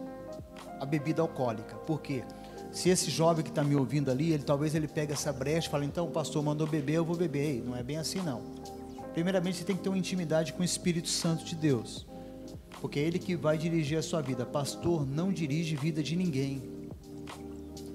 à 0.80 0.86
bebida 0.86 1.22
alcoólica. 1.22 1.76
Por 1.78 2.02
quê? 2.02 2.24
Se 2.72 2.90
esse 2.90 3.12
jovem 3.12 3.44
que 3.44 3.50
está 3.50 3.64
me 3.64 3.76
ouvindo 3.76 4.10
ali, 4.10 4.32
ele 4.32 4.44
talvez 4.44 4.74
ele 4.74 4.88
pegue 4.88 5.12
essa 5.12 5.32
brecha 5.34 5.68
e 5.68 5.72
fale, 5.72 5.86
então 5.86 6.06
o 6.06 6.12
pastor 6.12 6.42
mandou 6.42 6.66
beber, 6.66 6.94
eu 6.94 7.06
vou 7.06 7.16
beber. 7.16 7.62
Não 7.66 7.76
é 7.76 7.84
bem 7.84 7.98
assim 7.98 8.22
não. 8.22 8.42
Primeiramente 9.14 9.58
você 9.58 9.64
tem 9.66 9.76
que 9.76 9.84
ter 9.84 9.90
uma 9.90 9.98
intimidade 9.98 10.54
com 10.54 10.62
o 10.62 10.66
Espírito 10.66 11.10
Santo 11.10 11.44
de 11.44 11.56
Deus. 11.56 12.06
Porque 12.80 13.00
é 13.00 13.04
ele 13.04 13.20
que 13.20 13.36
vai 13.36 13.58
dirigir 13.58 13.98
a 13.98 14.02
sua 14.02 14.22
vida. 14.22 14.46
Pastor 14.46 15.06
não 15.06 15.32
dirige 15.32 15.76
vida 15.76 16.02
de 16.02 16.16
ninguém. 16.16 16.64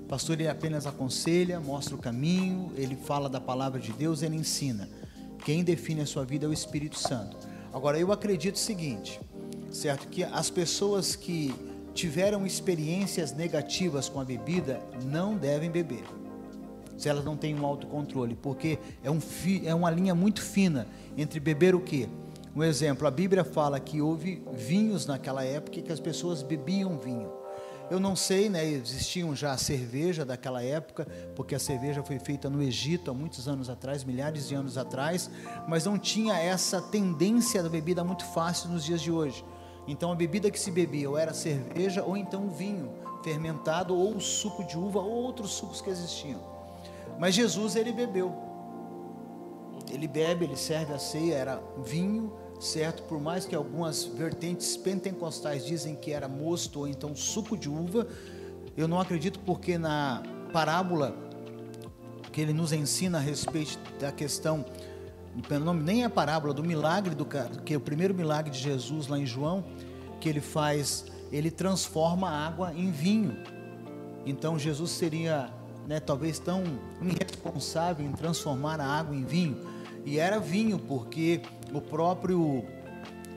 Pastor 0.09 0.39
ele 0.39 0.49
apenas 0.49 0.87
aconselha, 0.87 1.59
mostra 1.59 1.97
o 1.97 1.99
caminho, 1.99 2.71
ele 2.77 2.95
fala 2.95 3.29
da 3.29 3.41
palavra 3.41 3.81
de 3.81 3.93
Deus, 3.93 4.23
ele 4.23 4.37
ensina. 4.37 4.89
Quem 5.45 5.65
define 5.65 6.03
a 6.03 6.07
sua 6.07 6.25
vida 6.25 6.47
é 6.47 6.49
o 6.49 6.53
Espírito 6.53 6.99
Santo. 6.99 7.37
Agora 7.73 7.99
eu 7.99 8.13
acredito 8.13 8.55
o 8.55 8.59
seguinte, 8.59 9.19
certo? 9.71 10.07
Que 10.09 10.23
as 10.23 10.51
pessoas 10.51 11.17
que 11.17 11.53
tiveram 11.97 12.47
experiências 12.47 13.33
negativas 13.33 14.07
com 14.07 14.21
a 14.21 14.25
bebida 14.25 14.83
não 15.03 15.35
devem 15.35 15.71
beber. 15.71 16.05
Se 16.99 17.09
elas 17.09 17.25
não 17.25 17.37
têm 17.37 17.59
um 17.59 17.65
autocontrole, 17.65 18.37
porque 18.37 18.79
é, 19.03 19.11
um 19.11 19.21
fi, 19.21 19.67
é 19.67 19.75
uma 19.75 19.91
linha 19.91 20.15
muito 20.15 20.43
fina 20.43 20.87
entre 21.17 21.41
beber 21.41 21.75
o 21.75 21.81
quê? 21.81 22.07
Um 22.55 22.63
exemplo, 22.63 23.07
a 23.07 23.11
Bíblia 23.11 23.45
fala 23.45 23.81
que 23.81 24.01
houve 24.01 24.43
vinhos 24.53 25.07
naquela 25.07 25.43
época 25.43 25.81
que 25.81 25.93
as 25.93 26.01
pessoas 26.01 26.43
bebiam 26.43 26.99
vinho. 26.99 27.31
Eu 27.91 28.01
não 28.01 28.17
sei, 28.17 28.51
né, 28.51 28.67
existiam 28.67 29.35
já 29.35 29.53
a 29.53 29.59
cerveja 29.59 30.25
daquela 30.25 30.63
época, 30.63 31.07
porque 31.35 31.55
a 31.55 31.59
cerveja 31.59 32.03
foi 32.03 32.19
feita 32.19 32.51
no 32.51 32.63
Egito 32.63 33.11
há 33.11 33.15
muitos 33.15 33.47
anos 33.49 33.71
atrás, 33.71 34.05
milhares 34.05 34.49
de 34.49 34.55
anos 34.55 34.77
atrás, 34.77 35.31
mas 35.69 35.85
não 35.85 35.99
tinha 35.99 36.37
essa 36.39 36.83
tendência 36.83 37.63
da 37.63 37.69
bebida 37.69 38.03
muito 38.03 38.25
fácil 38.25 38.71
nos 38.71 38.85
dias 38.85 39.01
de 39.01 39.11
hoje. 39.11 39.45
Então 39.87 40.11
a 40.11 40.15
bebida 40.15 40.51
que 40.51 40.59
se 40.59 40.71
bebia 40.71 41.09
ou 41.09 41.17
era 41.17 41.33
cerveja 41.33 42.03
ou 42.03 42.17
então 42.17 42.49
vinho 42.49 42.91
fermentado 43.23 43.97
ou 43.97 44.21
suco 44.21 44.63
de 44.63 44.79
uva 44.79 45.01
ou 45.01 45.11
outros 45.11 45.51
sucos 45.51 45.81
que 45.81 45.91
existiam. 45.91 46.41
Mas 47.19 47.35
Jesus 47.35 47.75
ele 47.75 47.93
bebeu. 47.93 48.33
Ele 49.91 50.07
bebe, 50.07 50.45
ele 50.45 50.57
serve 50.57 50.93
a 50.93 50.99
ceia, 50.99 51.35
era 51.35 51.63
vinho, 51.85 52.33
certo? 52.61 53.03
Por 53.05 53.21
mais 53.21 53.45
que 53.45 53.55
algumas 53.55 54.05
vertentes 54.05 54.77
pentecostais 54.77 55.65
dizem 55.65 55.97
que 55.97 56.13
era 56.13 56.29
mosto 56.29 56.81
ou 56.81 56.89
então 56.89 57.17
suco 57.17 57.57
de 57.57 57.69
uva, 57.69 58.07
eu 58.77 58.87
não 58.87 59.01
acredito 59.01 59.41
porque 59.41 59.77
na 59.79 60.23
parábola 60.53 61.17
que 62.31 62.41
ele 62.41 62.53
nos 62.53 62.73
ensina 62.73 63.19
a 63.19 63.21
respeito 63.21 63.79
da 63.99 64.13
questão, 64.13 64.65
nem 65.85 66.03
é 66.03 66.07
a 66.07 66.11
parábola 66.11 66.55
do 66.55 66.63
milagre 66.63 67.15
do 67.15 67.25
que 67.25 67.75
é 67.75 67.77
o 67.77 67.81
primeiro 67.81 68.15
milagre 68.15 68.51
de 68.51 68.59
Jesus 68.59 69.07
lá 69.07 69.19
em 69.19 69.27
João, 69.27 69.65
que 70.21 70.29
ele 70.29 70.41
faz, 70.41 71.05
ele 71.31 71.51
transforma 71.51 72.29
a 72.29 72.47
água 72.47 72.73
em 72.75 72.91
vinho. 72.91 73.37
Então 74.25 74.59
Jesus 74.59 74.91
seria, 74.91 75.51
né, 75.87 76.01
talvez 76.01 76.39
tão 76.39 76.65
irresponsável 77.03 78.05
em 78.05 78.13
transformar 78.13 78.81
a 78.81 78.87
água 78.87 79.15
em 79.15 79.25
vinho, 79.25 79.59
e 80.05 80.19
era 80.19 80.39
vinho 80.39 80.79
porque 80.79 81.41
o 81.73 81.81
próprio 81.81 82.65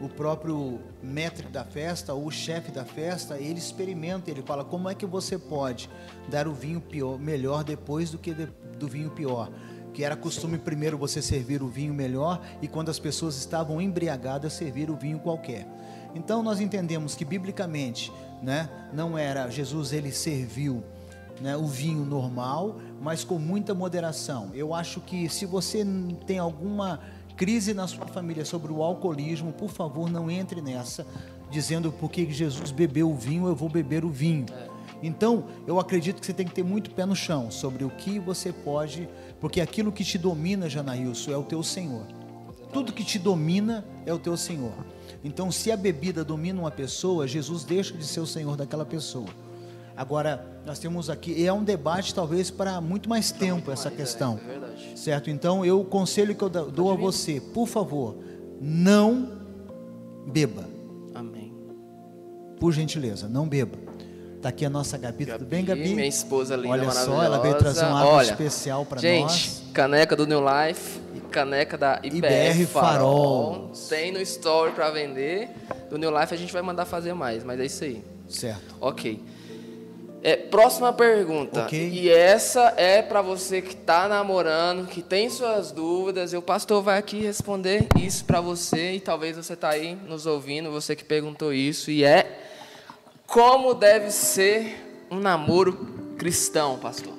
o 0.01 0.07
próprio 0.07 0.79
mestre 1.03 1.47
da 1.49 1.63
festa, 1.63 2.13
ou 2.13 2.27
o 2.27 2.31
chefe 2.31 2.71
da 2.71 2.85
festa, 2.85 3.37
ele 3.37 3.59
experimenta, 3.59 4.31
ele 4.31 4.41
fala 4.41 4.63
como 4.63 4.89
é 4.89 4.95
que 4.95 5.05
você 5.05 5.37
pode 5.37 5.89
dar 6.29 6.47
o 6.47 6.53
vinho 6.53 6.79
pior, 6.79 7.19
melhor 7.19 7.63
depois 7.63 8.09
do 8.09 8.17
que 8.17 8.33
de, 8.33 8.45
do 8.77 8.87
vinho 8.87 9.09
pior. 9.09 9.51
Que 9.99 10.05
era 10.05 10.15
costume 10.15 10.57
primeiro 10.57 10.97
você 10.97 11.21
servir 11.21 11.61
o 11.61 11.67
vinho 11.67 11.93
melhor 11.93 12.41
e 12.61 12.69
quando 12.69 12.87
as 12.87 12.97
pessoas 12.97 13.35
estavam 13.35 13.81
embriagadas 13.81 14.53
servir 14.53 14.89
o 14.89 14.95
vinho 14.95 15.19
qualquer. 15.19 15.67
Então 16.15 16.41
nós 16.41 16.61
entendemos 16.61 17.15
que 17.15 17.25
biblicamente, 17.25 18.09
né, 18.41 18.69
não 18.93 19.17
era 19.17 19.49
Jesus 19.49 19.91
ele 19.91 20.13
serviu 20.13 20.81
né, 21.41 21.57
o 21.57 21.67
vinho 21.67 22.05
normal, 22.05 22.79
mas 23.01 23.25
com 23.25 23.37
muita 23.37 23.73
moderação. 23.75 24.51
Eu 24.53 24.73
acho 24.73 25.01
que 25.01 25.27
se 25.27 25.45
você 25.45 25.85
tem 26.25 26.39
alguma 26.39 27.01
crise 27.35 27.73
na 27.73 27.85
sua 27.85 28.07
família 28.07 28.45
sobre 28.45 28.71
o 28.71 28.81
alcoolismo, 28.81 29.51
por 29.51 29.69
favor, 29.69 30.09
não 30.09 30.31
entre 30.31 30.61
nessa, 30.61 31.05
dizendo 31.51 31.91
porque 31.91 32.25
Jesus 32.31 32.71
bebeu 32.71 33.11
o 33.11 33.17
vinho, 33.17 33.47
eu 33.47 33.55
vou 33.55 33.67
beber 33.67 34.05
o 34.05 34.09
vinho. 34.09 34.45
É. 34.49 34.69
Então, 35.01 35.45
eu 35.65 35.79
acredito 35.79 36.19
que 36.19 36.25
você 36.25 36.33
tem 36.33 36.45
que 36.45 36.53
ter 36.53 36.63
muito 36.63 36.91
pé 36.91 37.05
no 37.05 37.15
chão 37.15 37.49
sobre 37.49 37.83
o 37.83 37.89
que 37.89 38.19
você 38.19 38.51
pode, 38.51 39.07
porque 39.39 39.61
aquilo 39.61 39.91
que 39.91 40.03
te 40.03 40.17
domina, 40.17 40.69
Janaílson, 40.69 41.31
é 41.31 41.37
o 41.37 41.43
teu 41.43 41.63
Senhor. 41.63 42.05
Tudo 42.73 42.93
que 42.93 43.03
te 43.03 43.17
domina 43.17 43.85
é 44.05 44.13
o 44.13 44.19
teu 44.19 44.37
Senhor. 44.37 44.73
Então, 45.23 45.51
se 45.51 45.71
a 45.71 45.77
bebida 45.77 46.23
domina 46.23 46.59
uma 46.59 46.71
pessoa, 46.71 47.27
Jesus 47.27 47.63
deixa 47.63 47.97
de 47.97 48.05
ser 48.05 48.19
o 48.19 48.27
Senhor 48.27 48.55
daquela 48.55 48.85
pessoa. 48.85 49.27
Agora, 49.95 50.61
nós 50.65 50.79
temos 50.79 51.09
aqui, 51.09 51.31
e 51.31 51.45
é 51.45 51.51
um 51.51 51.63
debate 51.63 52.13
talvez 52.13 52.49
para 52.49 52.79
muito 52.79 53.09
mais 53.09 53.31
tempo 53.31 53.71
essa 53.71 53.91
questão. 53.91 54.39
É, 54.47 54.93
é 54.93 54.95
certo? 54.95 55.29
Então, 55.29 55.65
eu 55.65 55.81
o 55.81 55.85
conselho 55.85 56.35
que 56.35 56.43
eu 56.43 56.49
dou 56.49 56.91
a 56.91 56.95
você, 56.95 57.41
por 57.41 57.67
favor, 57.67 58.15
não 58.61 59.39
beba. 60.31 60.69
Amém. 61.13 61.53
Por 62.59 62.71
gentileza, 62.71 63.27
não 63.27 63.47
beba. 63.47 63.88
Está 64.39 64.47
aqui 64.47 64.63
a 64.63 64.69
nossa 64.69 64.97
Gabi, 64.97 65.25
Gabi, 65.25 65.39
tudo 65.39 65.49
bem, 65.49 65.65
Gabi? 65.65 65.93
Minha 65.93 66.07
esposa 66.07 66.55
linda, 66.55 66.69
Olha 66.69 66.91
só, 66.91 67.21
ela 67.21 67.39
veio 67.39 67.57
trazer 67.57 67.83
um 67.83 67.93
água 67.93 68.23
especial 68.23 68.85
para 68.85 68.95
nós. 68.95 69.01
Gente, 69.01 69.71
caneca 69.73 70.15
do 70.15 70.25
New 70.25 70.39
Life 70.39 70.97
e 71.13 71.19
caneca 71.19 71.77
da 71.77 71.99
IBR, 72.01 72.15
IBR 72.15 72.65
Farol. 72.67 72.93
Farol. 72.93 73.71
Tem 73.89 74.13
no 74.13 74.21
store 74.21 74.71
para 74.71 74.91
vender. 74.91 75.49
Do 75.89 75.97
New 75.97 76.17
Life 76.17 76.33
a 76.33 76.37
gente 76.37 76.53
vai 76.53 76.61
mandar 76.61 76.85
fazer 76.85 77.13
mais, 77.13 77.43
mas 77.43 77.59
é 77.59 77.65
isso 77.65 77.83
aí. 77.83 78.01
Certo. 78.29 78.77
Ok. 78.79 79.21
É, 80.23 80.37
próxima 80.37 80.93
pergunta. 80.93 81.65
Okay. 81.65 81.89
E 81.89 82.09
essa 82.09 82.73
é 82.77 83.01
para 83.01 83.21
você 83.21 83.61
que 83.61 83.73
está 83.73 84.07
namorando, 84.07 84.87
que 84.87 85.01
tem 85.01 85.29
suas 85.29 85.73
dúvidas. 85.73 86.31
E 86.31 86.37
o 86.37 86.41
pastor 86.41 86.81
vai 86.81 86.97
aqui 86.97 87.19
responder 87.19 87.89
isso 87.97 88.23
para 88.23 88.39
você. 88.39 88.93
E 88.93 88.99
talvez 89.01 89.35
você 89.35 89.51
está 89.51 89.71
aí 89.71 89.97
nos 90.07 90.25
ouvindo, 90.25 90.71
você 90.71 90.95
que 90.95 91.03
perguntou 91.03 91.53
isso. 91.53 91.91
E 91.91 92.05
é 92.05 92.45
como 93.29 93.75
deve 93.75 94.11
ser 94.11 95.05
um 95.09 95.19
namoro 95.19 95.73
cristão, 96.17 96.79
pastor? 96.79 97.13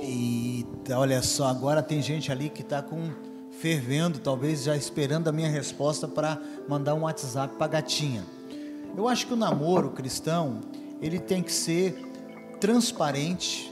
Eita, 0.00 0.98
olha 0.98 1.22
só, 1.22 1.46
agora 1.46 1.82
tem 1.82 2.02
gente 2.02 2.32
ali 2.32 2.50
que 2.50 2.62
está 2.62 2.82
com 2.82 3.10
fervendo, 3.52 4.18
talvez 4.18 4.64
já 4.64 4.76
esperando 4.76 5.28
a 5.28 5.32
minha 5.32 5.48
resposta 5.48 6.08
para 6.08 6.40
mandar 6.68 6.94
um 6.94 7.02
WhatsApp 7.02 7.56
para 7.56 7.66
gatinha. 7.68 8.24
Eu 8.96 9.06
acho 9.06 9.26
que 9.26 9.34
o 9.34 9.36
namoro 9.36 9.90
cristão 9.90 10.60
ele 11.00 11.20
tem 11.20 11.42
que 11.42 11.52
ser 11.52 11.94
transparente, 12.60 13.70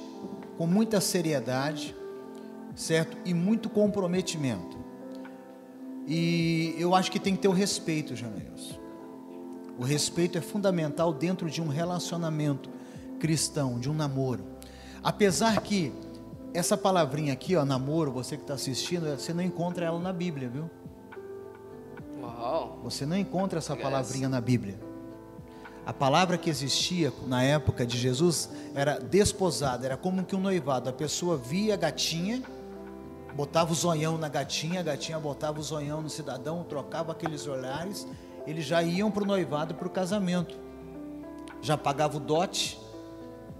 com 0.56 0.66
muita 0.66 1.00
seriedade, 1.00 1.94
certo? 2.74 3.16
E 3.24 3.34
muito 3.34 3.68
comprometimento. 3.68 4.78
E 6.06 6.74
eu 6.78 6.94
acho 6.94 7.10
que 7.10 7.18
tem 7.18 7.34
que 7.34 7.42
ter 7.42 7.48
o 7.48 7.52
respeito, 7.52 8.14
Janeus. 8.14 8.78
O 9.78 9.84
respeito 9.84 10.36
é 10.36 10.40
fundamental 10.40 11.12
dentro 11.12 11.48
de 11.48 11.62
um 11.62 11.68
relacionamento 11.68 12.68
cristão, 13.20 13.78
de 13.78 13.88
um 13.88 13.94
namoro. 13.94 14.44
Apesar 15.02 15.60
que 15.60 15.92
essa 16.52 16.76
palavrinha 16.76 17.32
aqui, 17.32 17.54
ó, 17.54 17.64
namoro, 17.64 18.10
você 18.10 18.36
que 18.36 18.42
está 18.42 18.54
assistindo, 18.54 19.08
você 19.16 19.32
não 19.32 19.42
encontra 19.42 19.86
ela 19.86 20.00
na 20.00 20.12
Bíblia, 20.12 20.48
viu? 20.48 20.68
Uau. 22.20 22.80
Você 22.82 23.06
não 23.06 23.16
encontra 23.16 23.58
essa 23.58 23.76
palavrinha 23.76 24.28
na 24.28 24.40
Bíblia. 24.40 24.80
A 25.86 25.92
palavra 25.92 26.36
que 26.36 26.50
existia 26.50 27.12
na 27.26 27.42
época 27.42 27.86
de 27.86 27.96
Jesus 27.96 28.50
era 28.74 28.98
desposada, 28.98 29.86
era 29.86 29.96
como 29.96 30.24
que 30.24 30.36
um 30.36 30.40
noivado. 30.40 30.90
A 30.90 30.92
pessoa 30.92 31.36
via 31.36 31.74
a 31.74 31.76
gatinha, 31.76 32.42
botava 33.34 33.72
o 33.72 33.74
zoião 33.74 34.18
na 34.18 34.28
gatinha, 34.28 34.80
a 34.80 34.82
gatinha 34.82 35.18
botava 35.18 35.60
o 35.60 35.62
zoião 35.62 36.02
no 36.02 36.10
cidadão, 36.10 36.64
trocava 36.64 37.12
aqueles 37.12 37.46
olhares, 37.46 38.06
eles 38.48 38.64
já 38.64 38.82
iam 38.82 39.10
para 39.10 39.22
o 39.22 39.26
noivado, 39.26 39.74
para 39.74 39.86
o 39.86 39.90
casamento. 39.90 40.58
Já 41.60 41.76
pagava 41.76 42.16
o 42.16 42.20
dote, 42.20 42.80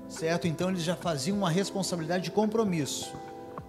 certo? 0.09 0.49
Então 0.49 0.71
eles 0.71 0.83
já 0.83 0.97
faziam 0.97 1.37
uma 1.37 1.51
responsabilidade 1.51 2.25
de 2.25 2.31
compromisso. 2.31 3.13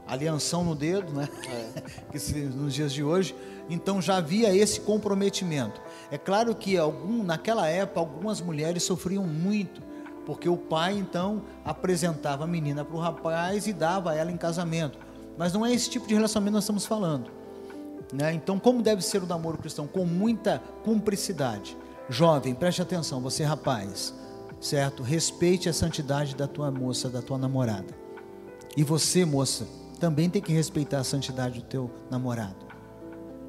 Alianção 0.08 0.64
no 0.64 0.74
dedo, 0.74 1.12
né? 1.12 1.28
É. 1.46 1.82
que 2.18 2.40
nos 2.40 2.74
dias 2.74 2.94
de 2.94 3.04
hoje. 3.04 3.36
Então 3.70 4.02
já 4.02 4.16
havia 4.16 4.56
esse 4.56 4.80
comprometimento. 4.80 5.82
É 6.10 6.18
claro 6.18 6.56
que 6.56 6.78
algum, 6.78 7.22
naquela 7.22 7.68
época 7.68 8.00
algumas 8.00 8.40
mulheres 8.40 8.84
sofriam 8.84 9.26
muito, 9.26 9.82
porque 10.26 10.48
o 10.48 10.56
pai 10.56 10.94
então 10.94 11.42
apresentava 11.66 12.46
a 12.46 12.48
menina 12.48 12.86
para 12.86 12.96
o 12.96 13.00
rapaz 13.00 13.68
e 13.68 13.74
dava 13.74 14.16
ela 14.16 14.32
em 14.32 14.38
casamento. 14.38 14.98
Mas 15.38 15.52
não 15.52 15.66
é 15.66 15.74
esse 15.74 15.90
tipo 15.90 16.08
de 16.08 16.14
relacionamento 16.14 16.52
que 16.52 16.56
nós 16.56 16.64
estamos 16.64 16.86
falando. 16.86 17.39
Né? 18.14 18.34
Então, 18.34 18.60
como 18.60 18.82
deve 18.82 19.02
ser 19.02 19.22
o 19.24 19.28
namoro 19.28 19.58
cristão? 19.58 19.88
Com 19.88 20.06
muita 20.06 20.62
cumplicidade. 20.84 21.78
Jovem, 22.10 22.56
preste 22.56 22.82
atenção, 22.82 23.22
você 23.22 23.44
rapaz, 23.44 24.14
certo? 24.60 25.04
Respeite 25.04 25.70
a 25.70 25.74
santidade 25.74 26.36
da 26.36 26.48
tua 26.48 26.72
moça, 26.72 27.08
da 27.08 27.22
tua 27.22 27.38
namorada. 27.38 27.94
E 28.76 28.84
você, 28.84 29.26
moça, 29.26 29.68
também 30.00 30.30
tem 30.30 30.42
que 30.42 30.52
respeitar 30.52 31.00
a 31.00 31.04
santidade 31.04 31.60
do 31.60 31.66
teu 31.66 31.92
namorado. 32.10 32.68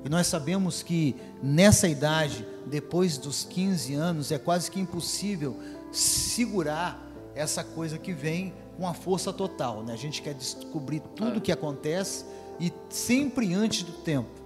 E 0.05 0.09
nós 0.09 0.27
sabemos 0.27 0.83
que 0.83 1.15
nessa 1.43 1.89
idade, 1.89 2.47
depois 2.67 3.17
dos 3.19 3.45
15 3.45 3.95
anos, 3.95 4.33
é 4.33 4.39
quase 4.39 4.71
que 4.71 4.81
impossível 4.81 5.57
segurar 5.93 7.07
essa 7.35 7.63
coisa 7.63 7.99
que 7.99 8.13
vem 8.13 8.53
com 8.77 8.87
a 8.87 8.95
força 8.95 9.33
total. 9.33 9.83
Né? 9.83 9.93
A 9.93 9.97
gente 9.97 10.23
quer 10.23 10.35
descobrir 10.35 11.01
tudo 11.15 11.35
o 11.35 11.37
é. 11.39 11.41
que 11.41 11.53
acontece 11.53 12.25
e 12.59 12.73
sempre 12.89 13.55
antes 13.55 13.83
do 13.83 13.93
tempo. 13.93 14.40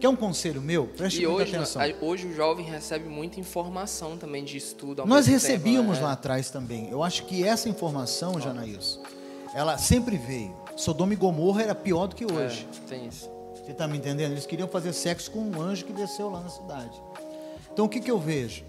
Quer 0.00 0.08
um 0.08 0.16
conselho 0.16 0.62
meu? 0.62 0.86
Preste 0.86 1.22
e 1.22 1.26
muita 1.26 1.42
hoje, 1.42 1.56
atenção. 1.56 1.82
Hoje 2.00 2.26
o 2.28 2.34
jovem 2.34 2.64
recebe 2.64 3.08
muita 3.08 3.40
informação 3.40 4.16
também 4.16 4.44
de 4.44 4.56
estudo. 4.56 5.04
Nós 5.04 5.26
recebíamos 5.26 5.96
tempo, 5.96 6.00
né? 6.00 6.06
lá 6.06 6.12
atrás 6.12 6.50
também. 6.50 6.88
Eu 6.88 7.02
acho 7.02 7.24
que 7.24 7.42
essa 7.42 7.68
informação, 7.68 8.34
oh. 8.36 8.40
Janaílson, 8.40 9.02
ela 9.52 9.76
sempre 9.76 10.16
veio. 10.16 10.54
Sodoma 10.76 11.12
e 11.12 11.16
Gomorra 11.16 11.62
era 11.62 11.74
pior 11.74 12.06
do 12.06 12.14
que 12.14 12.24
hoje. 12.24 12.66
É, 12.86 12.88
tem 12.88 13.06
isso. 13.08 13.28
Você 13.56 13.72
está 13.72 13.88
me 13.88 13.98
entendendo? 13.98 14.32
Eles 14.32 14.46
queriam 14.46 14.68
fazer 14.68 14.92
sexo 14.92 15.32
com 15.32 15.40
um 15.40 15.60
anjo 15.60 15.84
que 15.84 15.92
desceu 15.92 16.30
lá 16.30 16.40
na 16.40 16.48
cidade. 16.48 17.02
Então 17.72 17.86
o 17.86 17.88
que, 17.88 18.00
que 18.00 18.10
eu 18.10 18.18
vejo? 18.18 18.62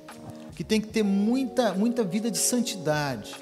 Que 0.55 0.63
tem 0.63 0.81
que 0.81 0.87
ter 0.87 1.03
muita, 1.03 1.73
muita 1.73 2.03
vida 2.03 2.31
de 2.31 2.39
santidade, 2.39 3.35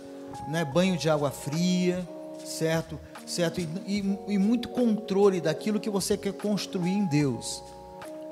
né? 0.49 0.65
banho 0.65 0.97
de 0.97 1.09
água 1.09 1.31
fria, 1.31 2.07
certo? 2.43 2.99
certo? 3.25 3.59
E, 3.59 3.67
e, 3.85 4.33
e 4.33 4.37
muito 4.37 4.69
controle 4.69 5.39
daquilo 5.39 5.79
que 5.79 5.89
você 5.89 6.17
quer 6.17 6.33
construir 6.33 6.91
em 6.91 7.05
Deus. 7.05 7.63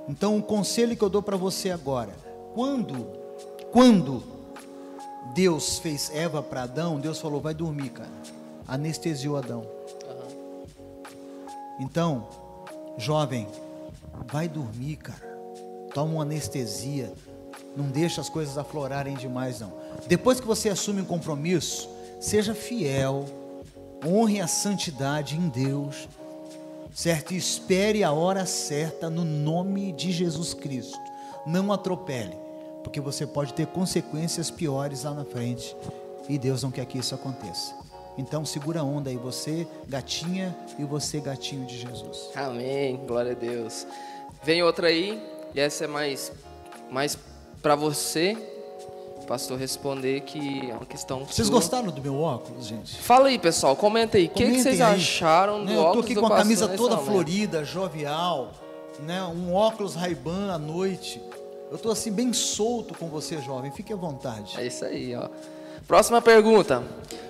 Então 0.07 0.37
o 0.37 0.43
conselho 0.43 0.95
que 0.95 1.03
eu 1.03 1.09
dou 1.09 1.21
para 1.21 1.37
você 1.37 1.71
agora, 1.71 2.13
quando, 2.53 3.07
quando 3.71 4.23
Deus 5.33 5.79
fez 5.79 6.11
Eva 6.13 6.41
para 6.41 6.63
Adão, 6.63 6.99
Deus 6.99 7.19
falou, 7.19 7.41
vai 7.41 7.53
dormir, 7.53 7.89
cara. 7.89 8.11
Anestesiou 8.67 9.37
Adão. 9.37 9.65
Então, 11.79 12.27
Jovem, 12.97 13.47
vai 14.31 14.47
dormir, 14.47 14.97
cara. 14.97 15.37
Toma 15.93 16.13
uma 16.13 16.21
anestesia. 16.23 17.11
Não 17.75 17.85
deixa 17.85 18.21
as 18.21 18.29
coisas 18.29 18.57
aflorarem 18.57 19.15
demais, 19.15 19.59
não. 19.59 19.73
Depois 20.07 20.39
que 20.39 20.47
você 20.47 20.69
assume 20.69 21.01
um 21.01 21.05
compromisso, 21.05 21.89
seja 22.21 22.55
fiel, 22.55 23.25
honre 24.05 24.39
a 24.39 24.47
santidade 24.47 25.35
em 25.35 25.49
Deus, 25.49 26.07
certo? 26.95 27.33
E 27.33 27.37
espere 27.37 28.03
a 28.03 28.13
hora 28.13 28.45
certa 28.45 29.09
no 29.09 29.25
nome 29.25 29.91
de 29.91 30.13
Jesus 30.13 30.53
Cristo. 30.53 30.97
Não 31.45 31.71
atropele, 31.71 32.35
porque 32.83 33.01
você 33.01 33.27
pode 33.27 33.53
ter 33.53 33.67
consequências 33.67 34.49
piores 34.49 35.03
lá 35.03 35.13
na 35.13 35.25
frente 35.25 35.75
e 36.29 36.39
Deus 36.39 36.63
não 36.63 36.71
quer 36.71 36.85
que 36.85 36.97
isso 36.97 37.13
aconteça. 37.13 37.75
Então 38.17 38.45
segura 38.45 38.79
a 38.79 38.83
onda 38.83 39.09
aí, 39.09 39.17
você 39.17 39.67
gatinha 39.89 40.55
e 40.79 40.85
você 40.85 41.19
gatinho 41.19 41.65
de 41.65 41.77
Jesus. 41.77 42.29
Amém, 42.33 42.95
glória 43.05 43.33
a 43.33 43.35
Deus. 43.35 43.85
Vem 44.41 44.63
outra 44.63 44.87
aí, 44.87 45.21
e 45.53 45.59
essa 45.59 45.83
é 45.83 45.87
mais, 45.87 46.31
mais 46.89 47.17
para 47.61 47.75
você, 47.75 48.37
pastor, 49.25 49.57
responder 49.57 50.21
que 50.21 50.69
é 50.69 50.73
uma 50.73 50.85
questão. 50.85 51.25
Vocês 51.25 51.47
sua. 51.47 51.55
gostaram 51.55 51.91
do 51.91 52.01
meu 52.01 52.19
óculos, 52.19 52.67
gente? 52.67 52.97
Fala 53.01 53.27
aí, 53.27 53.37
pessoal, 53.37 53.75
comenta 53.75 54.17
aí. 54.17 54.25
O 54.25 54.29
que, 54.29 54.45
que 54.45 54.61
vocês 54.61 54.79
aí. 54.79 54.95
acharam 54.95 55.59
do 55.59 55.65
né, 55.65 55.77
óculos? 55.77 55.87
Eu 55.87 55.93
tô 55.93 55.99
aqui 55.99 56.15
com 56.15 56.33
a 56.33 56.37
camisa 56.37 56.67
toda 56.69 56.97
florida, 56.97 57.65
jovial, 57.65 58.51
né? 58.99 59.21
Um 59.23 59.53
óculos 59.53 59.95
Ray-Ban 59.95 60.53
à 60.53 60.57
noite. 60.57 61.21
Eu 61.71 61.77
tô 61.77 61.91
assim 61.91 62.11
bem 62.11 62.31
solto 62.31 62.93
com 62.93 63.07
você, 63.07 63.41
jovem. 63.41 63.71
Fique 63.71 63.91
à 63.91 63.95
vontade. 63.95 64.53
É 64.57 64.65
isso 64.65 64.85
aí, 64.85 65.15
ó. 65.15 65.27
Próxima 65.87 66.21
pergunta. 66.21 66.83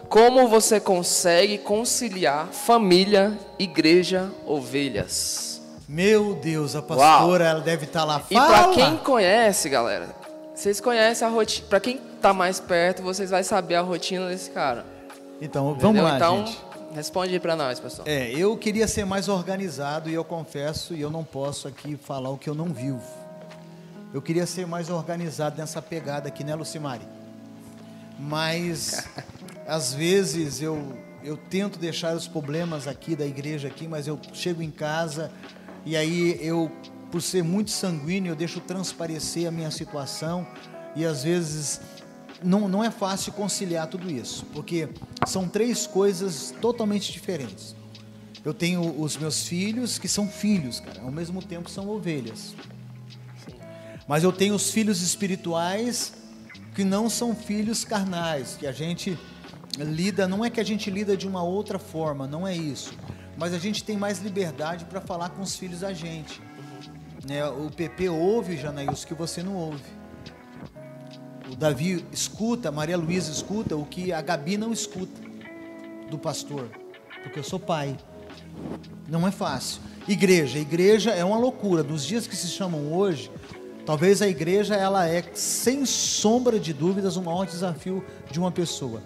Como 0.08 0.48
você 0.48 0.80
consegue 0.80 1.58
conciliar 1.58 2.48
família, 2.48 3.38
igreja, 3.58 4.32
ovelhas? 4.46 5.62
Meu 5.88 6.36
Deus, 6.36 6.76
a 6.76 6.82
pastora, 6.82 7.46
ela 7.46 7.62
deve 7.62 7.86
estar 7.86 8.04
lá. 8.04 8.22
E 8.30 8.36
Fala! 8.36 8.48
pra 8.48 8.68
quem 8.74 8.98
conhece, 8.98 9.70
galera, 9.70 10.16
vocês 10.56 10.80
conhecem 10.80 11.28
a 11.28 11.30
rotina. 11.30 11.68
Pra 11.68 11.80
quem 11.80 11.98
tá 12.22 12.34
mais 12.34 12.60
perto, 12.60 13.04
vocês 13.04 13.30
vão 13.30 13.44
saber 13.44 13.76
a 13.76 13.82
rotina 13.82 14.30
desse 14.30 14.50
cara. 14.50 14.86
Então, 15.42 15.76
vamos 15.76 15.84
entendeu? 15.84 16.04
lá, 16.04 16.16
então, 16.16 16.46
gente. 16.46 16.60
responde 16.94 17.34
aí 17.34 17.40
pra 17.40 17.56
nós, 17.56 17.80
pessoal. 17.80 18.08
É, 18.08 18.32
eu 18.32 18.56
queria 18.58 18.88
ser 18.88 19.06
mais 19.06 19.28
organizado 19.28 20.10
e 20.10 20.14
eu 20.14 20.24
confesso, 20.24 20.94
e 20.94 21.02
eu 21.02 21.12
não 21.12 21.24
posso 21.24 21.68
aqui 21.68 21.98
falar 21.98 22.30
o 22.30 22.38
que 22.38 22.50
eu 22.50 22.56
não 22.56 22.68
vivo. 22.68 23.04
Eu 24.14 24.22
queria 24.22 24.46
ser 24.46 24.66
mais 24.66 24.90
organizado 24.90 25.58
nessa 25.58 25.82
pegada 25.82 26.30
aqui, 26.30 26.42
né, 26.42 26.56
Lucimari? 26.56 27.06
Mas, 28.18 29.06
às 29.68 29.94
vezes, 29.94 30.62
eu, 30.62 30.98
eu 31.22 31.36
tento 31.36 31.78
deixar 31.78 32.16
os 32.16 32.30
problemas 32.30 32.88
aqui 32.88 33.14
da 33.14 33.26
igreja 33.26 33.68
aqui, 33.68 33.90
mas 33.90 34.08
eu 34.08 34.18
chego 34.32 34.62
em 34.62 34.72
casa 34.72 35.30
e 35.86 35.98
aí 35.98 36.40
eu, 36.42 36.72
por 37.16 37.22
ser 37.22 37.46
muito 37.46 37.72
sanguíneo, 37.72 38.32
eu 38.32 38.36
deixo 38.36 38.60
transparecer 38.60 39.48
a 39.48 39.52
minha 39.52 39.72
situação 39.72 40.46
e 40.98 41.06
às 41.06 41.24
vezes 41.24 41.80
não, 42.44 42.68
não 42.68 42.84
é 42.84 42.92
fácil 42.92 43.32
conciliar 43.32 43.88
tudo 43.88 44.12
isso, 44.12 44.46
porque 44.48 44.90
são 45.26 45.48
três 45.48 45.88
coisas 45.88 46.54
totalmente 46.60 47.14
diferentes. 47.14 47.74
Eu 48.44 48.54
tenho 48.54 49.02
os 49.02 49.16
meus 49.16 49.48
filhos, 49.48 49.98
que 49.98 50.10
são 50.10 50.28
filhos, 50.28 50.82
cara, 50.82 51.04
ao 51.04 51.10
mesmo 51.10 51.42
tempo 51.42 51.70
são 51.70 51.88
ovelhas. 51.88 52.54
Mas 54.06 54.26
eu 54.26 54.34
tenho 54.34 54.54
os 54.54 54.70
filhos 54.70 55.02
espirituais, 55.02 56.16
que 56.76 56.84
não 56.84 57.10
são 57.10 57.34
filhos 57.34 57.86
carnais, 57.86 58.58
que 58.60 58.68
a 58.68 58.74
gente 58.74 59.18
lida, 59.78 60.28
não 60.28 60.44
é 60.44 60.50
que 60.50 60.60
a 60.60 60.66
gente 60.66 60.92
lida 60.92 61.16
de 61.16 61.26
uma 61.26 61.44
outra 61.44 61.80
forma, 61.80 62.28
não 62.28 62.46
é 62.46 62.54
isso. 62.54 62.94
Mas 63.38 63.54
a 63.54 63.58
gente 63.58 63.86
tem 63.86 63.96
mais 63.96 64.20
liberdade 64.20 64.84
para 64.84 65.00
falar 65.00 65.30
com 65.30 65.42
os 65.42 65.56
filhos 65.56 65.80
da 65.80 65.94
gente. 65.94 66.44
Né? 67.28 67.46
O 67.48 67.70
PP 67.72 68.10
ouve, 68.10 68.56
Janaíus, 68.56 69.04
que 69.04 69.14
você 69.14 69.42
não 69.42 69.56
ouve. 69.56 69.84
O 71.52 71.56
Davi 71.56 72.06
escuta, 72.12 72.72
Maria 72.72 72.98
Luísa 72.98 73.32
escuta 73.32 73.76
o 73.76 73.86
que 73.86 74.12
a 74.12 74.22
Gabi 74.22 74.58
não 74.58 74.72
escuta 74.72 75.22
do 76.10 76.18
pastor, 76.18 76.70
porque 77.24 77.40
eu 77.40 77.44
sou 77.44 77.60
pai. 77.60 77.98
Não 79.08 79.28
é 79.28 79.32
fácil. 79.32 79.82
Igreja, 80.08 80.60
igreja 80.60 81.12
é 81.12 81.24
uma 81.24 81.38
loucura. 81.38 81.84
Dos 81.84 82.06
dias 82.06 82.28
que 82.28 82.36
se 82.36 82.48
chamam 82.48 82.94
hoje, 82.94 83.32
talvez 83.86 84.22
a 84.22 84.28
igreja 84.28 84.76
ela 84.76 85.08
é 85.08 85.24
sem 85.34 85.86
sombra 85.86 86.60
de 86.60 86.74
dúvidas 86.74 87.16
o 87.16 87.22
maior 87.22 87.46
desafio 87.46 88.04
de 88.30 88.40
uma 88.40 88.52
pessoa, 88.52 89.02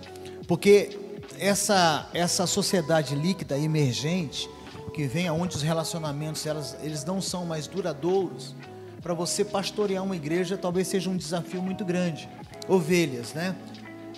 porque 0.48 0.98
essa 1.38 2.10
essa 2.14 2.46
sociedade 2.46 3.16
líquida 3.16 3.58
emergente 3.58 4.50
que 4.90 5.08
vem 5.08 5.28
aonde 5.28 5.56
os 5.56 5.62
relacionamentos 5.62 6.46
elas, 6.46 6.78
eles 6.82 7.04
não 7.06 7.22
são 7.22 7.46
mais 7.46 7.68
duradouros, 7.68 8.56
para 9.02 9.14
você 9.14 9.46
pastorear 9.46 10.04
uma 10.04 10.16
igreja 10.16 10.58
talvez 10.58 10.88
seja 10.88 11.10
um 11.10 11.18
desafio 11.18 11.62
muito 11.62 11.86
grande. 11.86 12.30
Ovelhas, 12.68 13.34
né? 13.34 13.56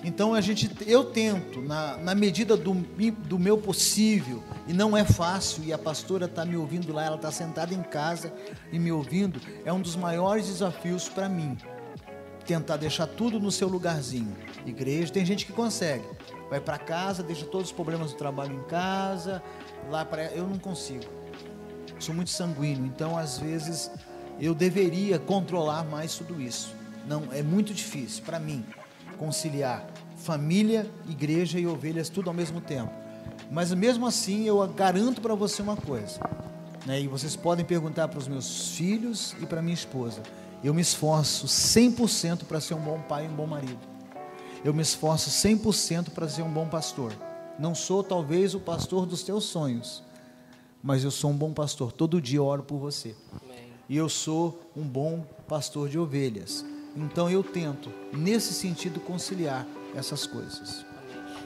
Então 0.04 0.34
a 0.34 0.42
gente, 0.42 0.70
eu 0.88 1.04
tento, 1.04 1.62
na, 1.62 1.96
na 1.98 2.16
medida 2.16 2.58
do, 2.58 2.74
do 2.74 3.38
meu 3.38 3.58
possível, 3.58 4.44
e 4.68 4.74
não 4.74 4.98
é 4.98 5.06
fácil, 5.06 5.64
e 5.64 5.72
a 5.72 5.78
pastora 5.78 6.26
está 6.26 6.44
me 6.44 6.58
ouvindo 6.58 6.92
lá, 6.92 7.06
ela 7.06 7.16
está 7.18 7.32
sentada 7.32 7.74
em 7.74 7.84
casa 7.84 8.34
e 8.72 8.80
me 8.80 8.92
ouvindo, 8.92 9.40
é 9.64 9.72
um 9.72 9.80
dos 9.80 9.96
maiores 9.96 10.48
desafios 10.48 11.08
para 11.08 11.30
mim. 11.30 11.56
Tentar 12.46 12.78
deixar 12.78 13.06
tudo 13.06 13.40
no 13.40 13.52
seu 13.52 13.68
lugarzinho. 13.68 14.36
Igreja, 14.66 15.14
tem 15.14 15.24
gente 15.24 15.46
que 15.46 15.54
consegue. 15.54 16.04
Vai 16.50 16.60
para 16.60 16.80
casa, 16.80 17.22
deixa 17.22 17.46
todos 17.46 17.68
os 17.68 17.72
problemas 17.72 18.12
do 18.12 18.18
trabalho 18.18 18.56
em 18.56 18.64
casa, 18.64 19.42
lá 19.90 20.06
para. 20.06 20.26
Eu 20.32 20.48
não 20.48 20.58
consigo. 20.58 21.06
Sou 22.00 22.16
muito 22.16 22.32
sanguíneo, 22.32 22.86
então 22.86 23.18
às 23.18 23.38
vezes 23.38 23.92
eu 24.40 24.56
deveria 24.56 25.20
controlar 25.20 25.84
mais 25.84 26.16
tudo 26.16 26.42
isso. 26.42 26.74
Não, 27.08 27.28
é 27.32 27.44
muito 27.44 27.74
difícil 27.74 28.24
para 28.24 28.40
mim 28.40 28.66
conciliar 29.18 29.86
família, 30.16 30.90
igreja 31.10 31.60
e 31.60 31.68
ovelhas 31.68 32.10
tudo 32.10 32.30
ao 32.30 32.34
mesmo 32.34 32.62
tempo. 32.62 32.92
Mas 33.52 33.74
mesmo 33.74 34.08
assim, 34.08 34.46
eu 34.46 34.66
garanto 34.70 35.22
para 35.22 35.36
você 35.36 35.62
uma 35.62 35.76
coisa, 35.76 36.20
né? 36.86 37.02
E 37.02 37.08
vocês 37.08 37.36
podem 37.36 37.66
perguntar 37.66 38.08
para 38.08 38.18
os 38.18 38.28
meus 38.28 38.70
filhos 38.70 39.36
e 39.42 39.46
para 39.46 39.62
minha 39.62 39.74
esposa. 39.74 40.22
Eu 40.64 40.74
me 40.74 40.82
esforço 40.82 41.48
100% 41.48 42.46
para 42.46 42.62
ser 42.62 42.76
um 42.76 42.80
bom 42.80 43.00
pai 43.02 43.26
e 43.26 43.28
um 43.28 43.36
bom 43.36 43.48
marido. 43.48 43.80
Eu 44.64 44.74
me 44.74 44.82
esforço 44.82 45.30
100% 45.30 46.12
para 46.12 46.30
ser 46.30 46.44
um 46.44 46.52
bom 46.52 46.68
pastor. 46.68 47.12
Não 47.62 47.76
sou 47.76 48.04
talvez 48.04 48.56
o 48.56 48.60
pastor 48.60 49.06
dos 49.06 49.22
teus 49.22 49.44
sonhos, 49.44 50.02
mas 50.82 51.04
eu 51.04 51.12
sou 51.12 51.30
um 51.30 51.38
bom 51.38 51.54
pastor. 51.54 51.92
Todo 51.92 52.20
dia 52.20 52.40
eu 52.40 52.46
oro 52.46 52.64
por 52.64 52.80
você. 52.80 53.16
Amém. 53.40 53.72
E 53.88 53.96
eu 53.96 54.10
sou 54.10 54.60
um 54.76 54.82
bom 54.82 55.24
pastor 55.48 55.88
de 55.88 56.00
ovelhas. 56.00 56.66
Então 56.98 57.30
eu 57.30 57.44
tento, 57.44 57.92
nesse 58.12 58.52
sentido, 58.52 59.00
conciliar 59.00 59.68
essas 59.96 60.26
coisas. 60.26 60.84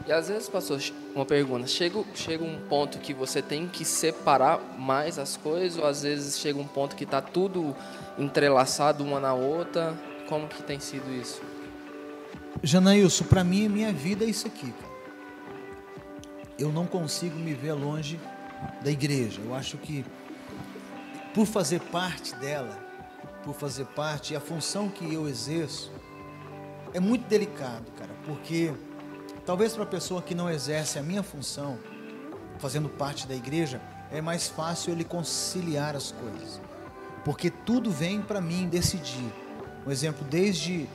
E 0.08 0.12
às 0.14 0.30
vezes, 0.30 0.48
pastor, 0.48 0.82
uma 1.14 1.26
pergunta: 1.26 1.68
chega, 1.68 2.02
chega 2.14 2.46
um 2.46 2.62
ponto 2.70 2.98
que 3.00 3.14
você 3.14 3.42
tem 3.42 3.68
que 3.68 3.84
separar 3.84 4.62
mais 4.80 5.20
as 5.20 5.36
coisas, 5.36 5.78
ou 5.78 5.86
às 5.86 6.04
vezes 6.04 6.40
chega 6.40 6.58
um 6.58 6.68
ponto 6.68 6.96
que 6.96 7.04
está 7.04 7.22
tudo 7.22 7.76
entrelaçado 8.18 9.04
uma 9.04 9.20
na 9.20 9.34
outra? 9.34 9.94
Como 10.30 10.48
que 10.48 10.64
tem 10.64 10.80
sido 10.80 11.14
isso? 11.14 11.42
Janailson, 12.64 13.26
para 13.26 13.44
mim, 13.44 13.68
minha 13.68 13.92
vida 13.92 14.24
é 14.24 14.30
isso 14.30 14.48
aqui, 14.48 14.72
cara. 14.72 14.95
Eu 16.58 16.72
não 16.72 16.86
consigo 16.86 17.36
me 17.38 17.54
ver 17.54 17.74
longe 17.74 18.20
da 18.82 18.90
igreja. 18.90 19.42
Eu 19.44 19.54
acho 19.54 19.78
que, 19.78 20.06
por 21.34 21.46
fazer 21.46 21.82
parte 21.82 22.36
dela, 22.36 22.78
por 23.44 23.54
fazer 23.54 23.86
parte, 23.86 24.34
e 24.34 24.36
a 24.36 24.40
função 24.40 24.90
que 24.90 25.14
eu 25.14 25.28
exerço, 25.28 25.92
é 26.94 27.00
muito 27.00 27.28
delicado, 27.28 27.92
cara, 27.98 28.12
porque 28.26 28.74
talvez 29.46 29.74
para 29.74 29.84
a 29.84 29.88
pessoa 29.88 30.22
que 30.22 30.34
não 30.34 30.50
exerce 30.50 30.98
a 30.98 31.04
minha 31.04 31.22
função, 31.22 31.78
fazendo 32.58 32.88
parte 32.90 33.28
da 33.28 33.36
igreja, 33.36 33.82
é 34.12 34.22
mais 34.22 34.48
fácil 34.48 34.94
ele 34.94 35.04
conciliar 35.04 35.96
as 35.96 36.12
coisas, 36.12 36.62
porque 37.24 37.50
tudo 37.50 37.92
vem 37.92 38.22
para 38.22 38.40
mim 38.40 38.68
decidir. 38.68 39.32
Um 39.86 39.92
exemplo, 39.92 40.26
desde 40.28 40.88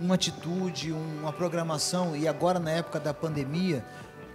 uma 0.00 0.14
atitude, 0.14 0.92
uma 0.92 1.32
programação, 1.32 2.16
e 2.16 2.26
agora 2.26 2.58
na 2.58 2.70
época 2.70 2.98
da 2.98 3.14
pandemia, 3.14 3.84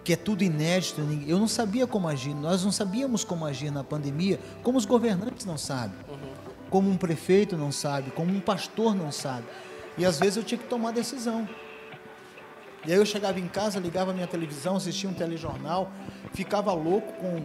que 0.03 0.13
é 0.13 0.15
tudo 0.15 0.43
inédito, 0.43 1.01
eu 1.27 1.37
não 1.37 1.47
sabia 1.47 1.85
como 1.85 2.07
agir, 2.07 2.33
nós 2.33 2.63
não 2.63 2.71
sabíamos 2.71 3.23
como 3.23 3.45
agir 3.45 3.71
na 3.71 3.83
pandemia, 3.83 4.39
como 4.63 4.77
os 4.77 4.85
governantes 4.85 5.45
não 5.45 5.57
sabem, 5.57 5.97
como 6.69 6.89
um 6.89 6.97
prefeito 6.97 7.57
não 7.57 7.71
sabe, 7.71 8.11
como 8.11 8.33
um 8.33 8.39
pastor 8.39 8.95
não 8.95 9.11
sabe. 9.11 9.45
E 9.97 10.05
às 10.05 10.19
vezes 10.19 10.37
eu 10.37 10.43
tinha 10.43 10.57
que 10.57 10.67
tomar 10.67 10.91
decisão. 10.91 11.47
E 12.85 12.91
aí 12.93 12.97
eu 12.97 13.05
chegava 13.05 13.39
em 13.39 13.47
casa, 13.47 13.79
ligava 13.79 14.11
a 14.11 14.13
minha 14.13 14.27
televisão, 14.27 14.77
assistia 14.77 15.09
um 15.09 15.13
telejornal, 15.13 15.91
ficava 16.33 16.71
louco 16.71 17.11
com 17.13 17.41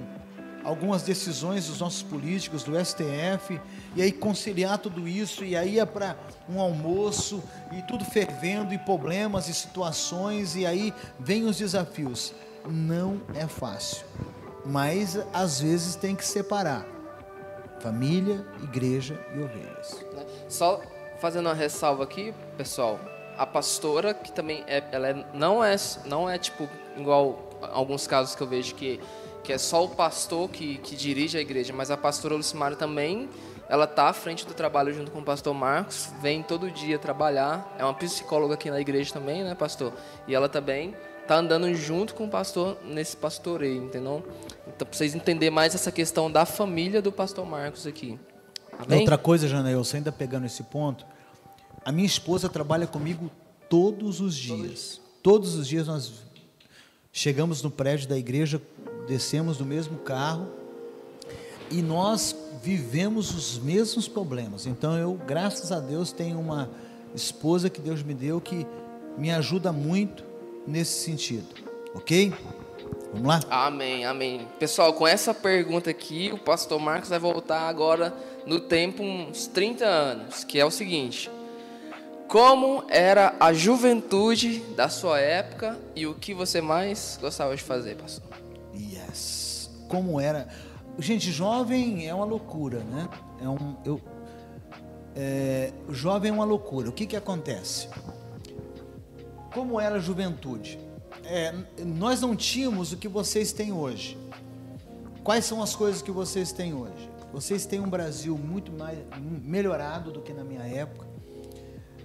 algumas 0.63 1.03
decisões 1.03 1.67
dos 1.67 1.81
nossos 1.81 2.03
políticos, 2.03 2.63
do 2.63 2.73
STF, 2.83 3.61
e 3.95 4.03
aí 4.03 4.13
conciliar 4.13 4.79
tudo 4.79 5.07
isso, 5.07 5.45
e 5.45 5.57
aí 5.57 5.75
ia 5.75 5.87
para 5.87 6.17
um 6.49 6.61
almoço, 6.61 7.43
e 7.73 7.83
tudo 7.83 8.05
fervendo, 8.05 8.75
e 8.75 8.79
problemas, 8.79 9.49
e 9.49 9.55
situações, 9.55 10.57
e 10.57 10.67
aí 10.67 10.93
vem 11.19 11.45
os 11.45 11.57
desafios. 11.57 12.33
Não 12.67 13.21
é 13.35 13.47
fácil, 13.47 14.05
mas 14.65 15.19
às 15.33 15.61
vezes 15.61 15.97
tem 15.97 16.15
que 16.17 16.25
separar 16.25 16.87
família, 17.81 18.45
igreja 18.63 19.19
e 19.35 19.41
ovelhas. 19.41 20.03
Só 20.49 20.81
fazendo 21.21 21.47
uma 21.47 21.55
ressalva 21.55 22.05
aqui, 22.05 22.33
pessoal, 22.57 22.99
a 23.37 23.47
pastora 23.47 24.15
que 24.15 24.33
também 24.33 24.65
é, 24.67 24.83
ela 24.91 25.09
é- 25.09 25.27
não 25.35 25.63
é 25.63 25.77
não 26.07 26.31
é 26.31 26.39
tipo 26.39 26.69
igual 26.97 27.51
alguns 27.73 28.07
casos 28.07 28.35
que 28.35 28.43
eu 28.43 28.47
vejo 28.47 28.75
que 28.75 29.01
que 29.43 29.53
é 29.53 29.59
só 29.59 29.85
o 29.85 29.91
pastor 29.91 30.49
que, 30.49 30.79
que 30.79 30.97
dirige 30.97 31.37
a 31.37 31.41
igreja, 31.41 31.71
mas 31.71 31.91
a 31.91 31.99
pastora 31.99 32.35
Lucimara 32.35 32.75
também 32.77 33.29
ela 33.69 33.87
tá 33.87 34.09
à 34.09 34.13
frente 34.13 34.47
do 34.47 34.55
trabalho 34.55 34.93
junto 34.93 35.11
com 35.11 35.21
o 35.21 35.25
pastor 35.25 35.55
Marcos, 35.55 36.11
vem 36.21 36.43
todo 36.43 36.71
dia 36.71 36.99
trabalhar, 36.99 37.75
é 37.79 37.85
uma 37.85 37.95
psicóloga 37.95 38.55
aqui 38.55 38.71
na 38.71 38.81
igreja 38.81 39.13
também, 39.13 39.43
né, 39.43 39.55
pastor? 39.55 39.93
E 40.29 40.35
ela 40.35 40.49
também 40.49 40.95
tá 41.27 41.37
andando 41.37 41.73
junto 41.75 42.15
com 42.15 42.27
o 42.27 42.29
pastor 42.29 42.77
nesse 42.85 43.17
pastoreio, 43.17 43.85
entendeu? 43.85 44.23
Então, 44.67 44.87
para 44.87 44.97
vocês 44.97 45.15
entenderem 45.15 45.55
mais 45.55 45.75
essa 45.75 45.91
questão 45.91 46.31
da 46.31 46.45
família 46.45 47.01
do 47.01 47.11
pastor 47.11 47.47
Marcos 47.47 47.87
aqui. 47.87 48.19
Amém? 48.79 49.01
Outra 49.01 49.17
coisa, 49.17 49.49
Janailson, 49.49 49.99
ainda 49.99 50.13
pegando 50.13 50.45
esse 50.45 50.63
ponto, 50.65 51.07
a 51.85 51.91
minha 51.91 52.07
esposa 52.07 52.49
trabalha 52.49 52.87
comigo 52.87 53.31
todos 53.71 54.21
os 54.21 54.35
dias. 54.35 55.01
Todos 55.23 55.55
os 55.55 55.67
dias 55.67 55.87
nós 55.87 56.13
chegamos 57.11 57.63
no 57.63 57.71
prédio 57.71 58.09
da 58.09 58.19
igreja, 58.19 58.61
descemos 59.07 59.57
do 59.57 59.65
mesmo 59.65 59.99
carro 59.99 60.64
e 61.71 61.83
nós 61.83 62.35
vivemos 62.63 63.35
os 63.35 63.59
mesmos 63.59 64.09
problemas. 64.09 64.67
Então 64.67 64.97
eu, 64.97 65.15
graças 65.27 65.71
a 65.71 65.81
Deus, 65.81 66.13
tenho 66.13 66.39
uma 66.39 66.71
esposa 67.15 67.71
que 67.71 67.81
Deus 67.81 68.03
me 68.03 68.15
deu 68.15 68.41
que 68.41 68.67
me 69.17 69.31
ajuda 69.31 69.73
muito 69.73 70.25
nesse 70.67 71.05
sentido. 71.05 71.47
Ok? 71.95 72.33
Vamos 73.13 73.29
lá? 73.29 73.41
Amém, 73.49 74.05
amém. 74.05 74.49
Pessoal, 74.59 74.93
com 74.93 75.07
essa 75.07 75.33
pergunta 75.33 75.89
aqui, 75.89 76.33
o 76.33 76.39
pastor 76.39 76.81
Marcos 76.81 77.11
vai 77.11 77.19
voltar 77.19 77.69
agora 77.69 78.13
no 78.45 78.59
tempo 78.59 79.03
uns 79.03 79.47
30 79.47 79.85
anos, 79.85 80.43
que 80.43 80.59
é 80.59 80.65
o 80.65 80.71
seguinte: 80.71 81.31
Como 82.27 82.85
era 82.89 83.35
a 83.39 83.53
juventude 83.53 84.59
da 84.77 84.89
sua 84.89 85.21
época 85.21 85.79
e 85.95 86.07
o 86.07 86.15
que 86.15 86.35
você 86.35 86.61
mais 86.61 87.17
gostava 87.21 87.55
de 87.55 87.63
fazer, 87.63 87.97
pastor? 87.97 88.25
Yes. 88.75 89.71
Como 89.89 90.21
era. 90.21 90.49
Gente, 90.99 91.33
jovem 91.33 92.07
é 92.07 92.15
uma 92.15 92.25
loucura, 92.25 92.81
né? 92.85 93.09
É 93.41 93.49
um, 93.49 93.77
eu, 93.85 94.01
é, 95.17 95.73
jovem 95.91 96.31
é 96.31 96.35
uma 96.35 96.45
loucura. 96.45 96.89
O 96.89 96.93
que, 96.93 97.07
que 97.07 97.17
acontece? 97.17 97.89
Como 99.53 99.81
era 99.81 99.97
a 99.97 99.99
juventude? 99.99 100.79
É, 101.25 101.53
nós 101.85 102.21
não 102.21 102.37
tínhamos 102.37 102.93
o 102.93 102.97
que 102.97 103.09
vocês 103.09 103.53
têm 103.53 103.73
hoje. 103.73 104.17
Quais 105.25 105.45
são 105.45 105.63
as 105.63 105.75
coisas 105.75 106.01
que 106.01 106.11
vocês 106.13 106.53
têm 106.53 106.75
hoje? 106.75 107.11
Vocês 107.33 107.67
têm 107.67 107.81
um 107.81 107.89
Brasil 107.89 108.39
muito 108.39 108.71
mais 108.71 108.99
melhorado 109.43 110.13
do 110.13 110.21
que 110.21 110.33
na 110.33 110.45
minha 110.45 110.63
época. 110.63 111.07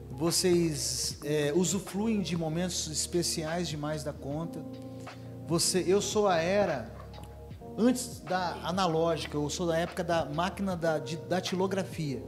Vocês 0.09 1.19
é, 1.23 1.53
usufruem 1.55 2.21
de 2.21 2.35
momentos 2.35 2.87
especiais 2.87 3.67
demais 3.67 4.03
da 4.03 4.13
conta. 4.13 4.59
Você, 5.47 5.83
eu 5.87 6.01
sou 6.01 6.27
a 6.27 6.37
era 6.37 6.98
antes 7.79 8.19
da 8.19 8.57
analógica, 8.63 9.37
eu 9.37 9.49
sou 9.49 9.65
da 9.65 9.77
época 9.77 10.03
da 10.03 10.25
máquina 10.25 10.75
da 10.75 10.97
datilografia. 11.29 12.21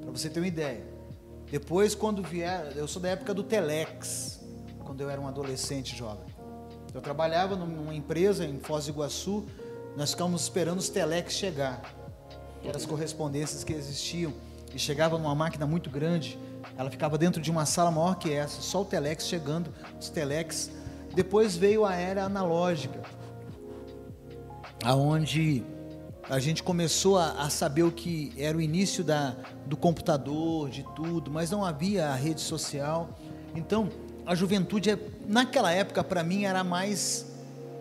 Para 0.00 0.10
você 0.10 0.30
ter 0.30 0.40
uma 0.40 0.46
ideia. 0.46 0.82
Depois, 1.50 1.94
quando 1.94 2.22
vier, 2.22 2.72
eu 2.74 2.88
sou 2.88 3.02
da 3.02 3.10
época 3.10 3.34
do 3.34 3.42
Telex, 3.42 4.40
quando 4.82 5.02
eu 5.02 5.10
era 5.10 5.20
um 5.20 5.28
adolescente 5.28 5.94
jovem. 5.94 6.34
Eu 6.94 7.02
trabalhava 7.02 7.54
numa 7.54 7.94
empresa 7.94 8.46
em 8.46 8.58
Foz 8.58 8.86
do 8.86 8.92
Iguaçu, 8.92 9.44
nós 9.94 10.12
ficávamos 10.12 10.42
esperando 10.42 10.78
os 10.78 10.88
Telex 10.88 11.34
chegar, 11.34 11.82
eram 12.64 12.76
as 12.76 12.86
correspondências 12.86 13.62
que 13.62 13.74
existiam, 13.74 14.32
e 14.74 14.78
chegava 14.78 15.18
numa 15.18 15.34
máquina 15.34 15.66
muito 15.66 15.90
grande, 15.90 16.38
ela 16.78 16.90
ficava 16.90 17.18
dentro 17.18 17.42
de 17.42 17.50
uma 17.50 17.66
sala 17.66 17.90
maior 17.90 18.16
que 18.16 18.32
essa, 18.32 18.62
só 18.62 18.80
o 18.80 18.84
Telex 18.84 19.26
chegando, 19.26 19.72
os 20.00 20.08
Telex. 20.08 20.70
Depois 21.14 21.56
veio 21.56 21.84
a 21.84 21.94
era 21.94 22.24
analógica, 22.24 23.00
aonde 24.86 25.64
a 26.30 26.38
gente 26.38 26.62
começou 26.62 27.18
a, 27.18 27.32
a, 27.42 27.50
saber 27.50 27.82
o 27.82 27.90
que 27.90 28.32
era 28.38 28.56
o 28.56 28.60
início 28.60 29.02
da, 29.02 29.34
do 29.66 29.76
computador, 29.76 30.70
de 30.70 30.84
tudo, 30.94 31.28
mas 31.28 31.50
não 31.50 31.64
havia 31.64 32.06
a 32.06 32.14
rede 32.14 32.40
social. 32.40 33.10
Então, 33.52 33.90
a 34.24 34.32
juventude, 34.36 34.90
é, 34.90 34.98
naquela 35.26 35.72
época, 35.72 36.04
para 36.04 36.22
mim, 36.22 36.44
era 36.44 36.62
mais, 36.62 37.26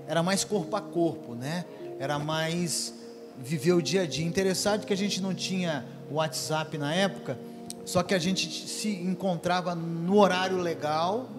era 0.08 0.24
mais 0.24 0.44
corpo 0.44 0.76
a 0.76 0.82
corpo, 0.82 1.36
né? 1.36 1.66
Era 2.00 2.18
mais 2.18 2.96
viver 3.38 3.74
o 3.74 3.84
dia 3.84 4.02
a 4.02 4.08
dia. 4.08 4.26
Interessante 4.26 4.88
que 4.88 4.94
a 4.94 4.98
gente 4.98 5.22
não 5.22 5.34
tinha 5.36 5.86
WhatsApp 6.10 6.76
na 6.76 6.92
época, 6.92 7.38
só 7.86 8.02
que 8.02 8.16
a 8.16 8.20
gente 8.20 8.68
se 8.68 8.90
encontrava 8.90 9.76
no 9.76 10.18
horário 10.18 10.58
legal, 10.58 11.30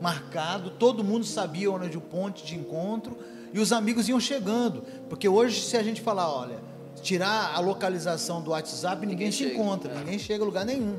marcado, 0.00 0.70
todo 0.70 1.04
mundo 1.04 1.24
sabia 1.24 1.70
onde 1.70 1.96
o 1.96 2.00
ponto 2.00 2.44
de 2.44 2.56
encontro 2.56 3.16
e 3.52 3.58
os 3.58 3.72
amigos 3.72 4.08
iam 4.08 4.20
chegando. 4.20 4.82
Porque 5.08 5.28
hoje, 5.28 5.60
se 5.62 5.76
a 5.76 5.82
gente 5.82 6.00
falar, 6.00 6.30
olha, 6.32 6.58
tirar 7.02 7.54
a 7.54 7.60
localização 7.60 8.42
do 8.42 8.50
WhatsApp, 8.50 9.00
ninguém, 9.06 9.28
ninguém 9.28 9.32
se 9.32 9.38
chega, 9.38 9.54
encontra, 9.54 9.92
é. 9.92 9.98
ninguém 9.98 10.18
chega 10.18 10.42
a 10.42 10.46
lugar 10.46 10.64
nenhum. 10.64 10.98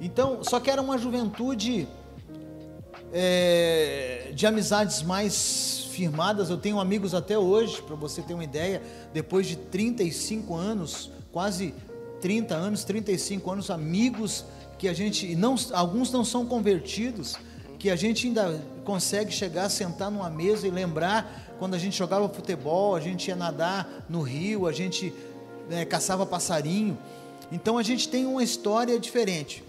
Então, 0.00 0.42
só 0.42 0.60
que 0.60 0.70
era 0.70 0.80
uma 0.80 0.98
juventude 0.98 1.88
é, 3.12 4.30
de 4.34 4.46
amizades 4.46 5.02
mais 5.02 5.88
firmadas. 5.90 6.50
Eu 6.50 6.58
tenho 6.58 6.78
amigos 6.78 7.14
até 7.14 7.38
hoje, 7.38 7.80
para 7.82 7.96
você 7.96 8.22
ter 8.22 8.34
uma 8.34 8.44
ideia, 8.44 8.82
depois 9.12 9.46
de 9.46 9.56
35 9.56 10.54
anos, 10.54 11.10
quase 11.32 11.74
30 12.20 12.54
anos, 12.54 12.84
35 12.84 13.50
anos, 13.50 13.70
amigos 13.70 14.44
que 14.78 14.88
a 14.88 14.92
gente 14.92 15.34
não, 15.34 15.54
alguns 15.72 16.12
não 16.12 16.24
são 16.24 16.44
convertidos, 16.44 17.36
que 17.78 17.88
a 17.88 17.96
gente 17.96 18.26
ainda 18.26 18.62
consegue 18.86 19.32
chegar, 19.32 19.68
sentar 19.68 20.10
numa 20.10 20.30
mesa 20.30 20.66
e 20.66 20.70
lembrar 20.70 21.54
quando 21.58 21.74
a 21.74 21.78
gente 21.78 21.98
jogava 21.98 22.28
futebol, 22.28 22.94
a 22.94 23.00
gente 23.00 23.28
ia 23.28 23.36
nadar 23.36 24.06
no 24.08 24.22
rio, 24.22 24.66
a 24.66 24.72
gente 24.72 25.12
né, 25.68 25.84
caçava 25.84 26.24
passarinho. 26.24 26.96
Então 27.50 27.76
a 27.76 27.82
gente 27.82 28.08
tem 28.08 28.24
uma 28.24 28.42
história 28.42 28.98
diferente. 28.98 29.64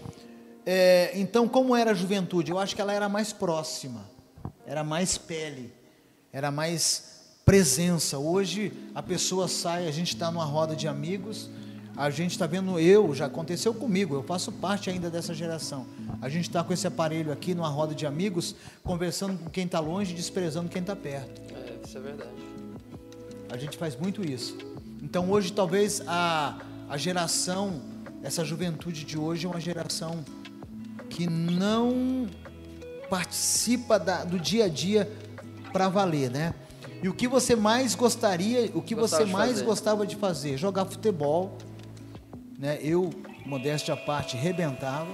É, 0.64 1.10
então, 1.14 1.48
como 1.48 1.74
era 1.74 1.90
a 1.90 1.94
juventude? 1.94 2.50
Eu 2.50 2.58
acho 2.58 2.76
que 2.76 2.80
ela 2.80 2.92
era 2.92 3.08
mais 3.08 3.32
próxima, 3.32 4.08
era 4.66 4.84
mais 4.84 5.18
pele, 5.18 5.72
era 6.32 6.50
mais 6.50 7.24
presença. 7.44 8.18
Hoje 8.18 8.72
a 8.94 9.02
pessoa 9.02 9.48
sai, 9.48 9.88
a 9.88 9.90
gente 9.90 10.14
está 10.14 10.30
numa 10.30 10.44
roda 10.44 10.76
de 10.76 10.86
amigos, 10.86 11.50
a 11.98 12.10
gente 12.10 12.30
está 12.30 12.46
vendo 12.46 12.78
eu, 12.78 13.12
já 13.12 13.26
aconteceu 13.26 13.74
comigo, 13.74 14.14
eu 14.14 14.22
faço 14.22 14.52
parte 14.52 14.88
ainda 14.88 15.10
dessa 15.10 15.34
geração. 15.34 15.84
A 16.22 16.28
gente 16.28 16.48
está 16.48 16.62
com 16.62 16.72
esse 16.72 16.86
aparelho 16.86 17.32
aqui 17.32 17.56
numa 17.56 17.68
roda 17.68 17.92
de 17.92 18.06
amigos, 18.06 18.54
conversando 18.84 19.36
com 19.36 19.50
quem 19.50 19.64
está 19.64 19.80
longe, 19.80 20.14
desprezando 20.14 20.68
quem 20.68 20.80
está 20.80 20.94
perto. 20.94 21.42
Isso 21.84 21.98
é 21.98 22.00
verdade. 22.00 22.30
A 23.50 23.56
gente 23.56 23.76
faz 23.76 23.96
muito 23.96 24.24
isso. 24.24 24.56
Então 25.02 25.28
hoje 25.28 25.52
talvez 25.52 26.00
a, 26.06 26.60
a 26.88 26.96
geração, 26.96 27.82
essa 28.22 28.44
juventude 28.44 29.02
de 29.02 29.18
hoje 29.18 29.46
é 29.46 29.48
uma 29.50 29.60
geração 29.60 30.24
que 31.10 31.28
não 31.28 32.28
participa 33.10 33.98
da, 33.98 34.22
do 34.22 34.38
dia 34.38 34.66
a 34.66 34.68
dia 34.68 35.10
para 35.72 35.88
valer, 35.88 36.30
né? 36.30 36.54
E 37.02 37.08
o 37.08 37.14
que 37.14 37.26
você 37.26 37.56
mais 37.56 37.96
gostaria, 37.96 38.70
o 38.72 38.82
que 38.82 38.94
Gostava 38.94 39.24
você 39.26 39.32
mais 39.32 39.50
fazer. 39.50 39.64
gostava 39.64 40.06
de 40.06 40.14
fazer? 40.14 40.56
Jogar 40.56 40.84
futebol, 40.84 41.56
né? 42.58 42.78
Eu, 42.82 43.10
modéstia 43.46 43.94
à 43.94 43.96
parte, 43.96 44.36
rebentava, 44.36 45.08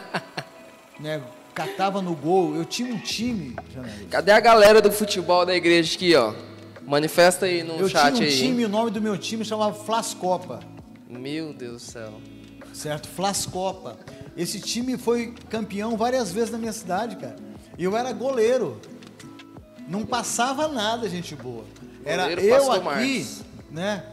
né? 0.98 1.22
catava 1.54 2.00
no 2.00 2.14
gol. 2.16 2.54
Eu 2.56 2.64
tinha 2.64 2.92
um 2.92 2.98
time. 2.98 3.54
Cadê 4.08 4.32
a 4.32 4.40
galera 4.40 4.80
do 4.80 4.90
futebol 4.90 5.44
da 5.44 5.54
igreja 5.54 5.94
aqui, 5.94 6.14
ó? 6.16 6.32
Manifesta 6.86 7.46
aí 7.46 7.62
no 7.62 7.74
eu 7.74 7.88
chat 7.88 8.04
aí. 8.04 8.08
Eu 8.08 8.14
tinha 8.14 8.28
um 8.28 8.32
aí. 8.32 8.38
time, 8.38 8.64
o 8.64 8.68
nome 8.68 8.90
do 8.90 9.00
meu 9.00 9.18
time 9.18 9.44
chamava 9.44 9.74
Flascopa. 9.74 10.60
Meu 11.08 11.52
Deus 11.52 11.82
do 11.82 11.90
céu. 11.90 12.12
Certo? 12.72 13.08
Flascopa. 13.08 13.98
Esse 14.36 14.60
time 14.60 14.96
foi 14.96 15.34
campeão 15.50 15.96
várias 15.96 16.32
vezes 16.32 16.50
na 16.50 16.56
minha 16.58 16.72
cidade, 16.72 17.16
cara. 17.16 17.36
E 17.76 17.84
eu 17.84 17.96
era 17.96 18.12
goleiro. 18.12 18.80
Não 19.86 20.06
passava 20.06 20.68
nada, 20.68 21.08
gente 21.08 21.34
boa. 21.34 21.64
Era 22.04 22.22
goleiro 22.28 22.42
eu 22.42 22.72
aqui, 22.72 22.84
Marcos. 22.84 23.42
né? 23.70 24.04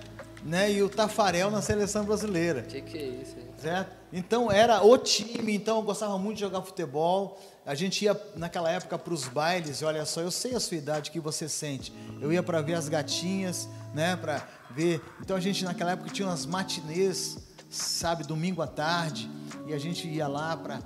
Né? 0.44 0.72
E 0.72 0.82
o 0.84 0.90
Tafarel 0.90 1.50
na 1.52 1.62
seleção 1.62 2.06
brasileira. 2.06 2.62
Que 2.64 2.82
que 2.82 2.98
é 2.98 3.06
isso? 3.06 3.36
Aí? 3.38 3.48
Certo? 3.58 3.92
Então 4.14 4.52
era 4.52 4.84
o 4.86 4.98
time, 4.98 5.56
então 5.56 5.78
eu 5.78 5.84
gostava 5.84 6.18
muito 6.18 6.36
de 6.36 6.42
jogar 6.42 6.62
futebol. 6.62 7.40
A 7.66 7.76
gente 7.76 8.06
ia 8.06 8.20
naquela 8.36 8.72
época 8.72 8.98
para 8.98 9.14
os 9.14 9.28
bailes, 9.28 9.82
e 9.82 9.86
olha 9.86 10.06
só, 10.06 10.22
eu 10.22 10.32
sei 10.32 10.56
a 10.56 10.60
sua 10.60 10.78
idade 10.78 11.12
que 11.12 11.20
você 11.20 11.50
sente. 11.50 11.92
Eu 12.22 12.32
ia 12.32 12.42
para 12.42 12.62
ver 12.62 12.76
as 12.76 12.88
gatinhas, 12.88 13.68
né, 13.94 14.16
para 14.16 14.48
ver. 14.72 15.02
Então 15.22 15.36
a 15.36 15.40
gente 15.40 15.66
naquela 15.66 15.92
época 15.92 16.10
tinha 16.10 16.28
umas 16.28 16.46
matinês, 16.46 17.38
sabe, 17.70 18.24
domingo 18.24 18.62
à 18.62 18.68
tarde, 18.68 19.30
e 19.66 19.74
a 19.74 19.78
gente 19.78 20.08
ia 20.08 20.28
lá 20.28 20.56
para 20.56 20.80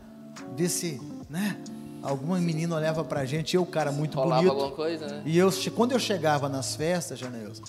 ver 0.55 0.69
se, 0.69 0.99
né, 1.29 1.61
alguma 2.01 2.39
menina 2.39 2.75
olhava 2.75 3.03
pra 3.03 3.25
gente, 3.25 3.55
eu, 3.55 3.63
cara, 3.63 3.91
muito 3.91 4.15
Rolava 4.15 4.41
bonito. 4.41 4.51
alguma 4.51 4.75
coisa, 4.75 5.05
né? 5.07 5.21
E 5.23 5.37
eu, 5.37 5.51
quando 5.75 5.91
eu 5.91 5.99
chegava 5.99 6.49
nas 6.49 6.75
festas, 6.75 7.19
Janelson, 7.19 7.63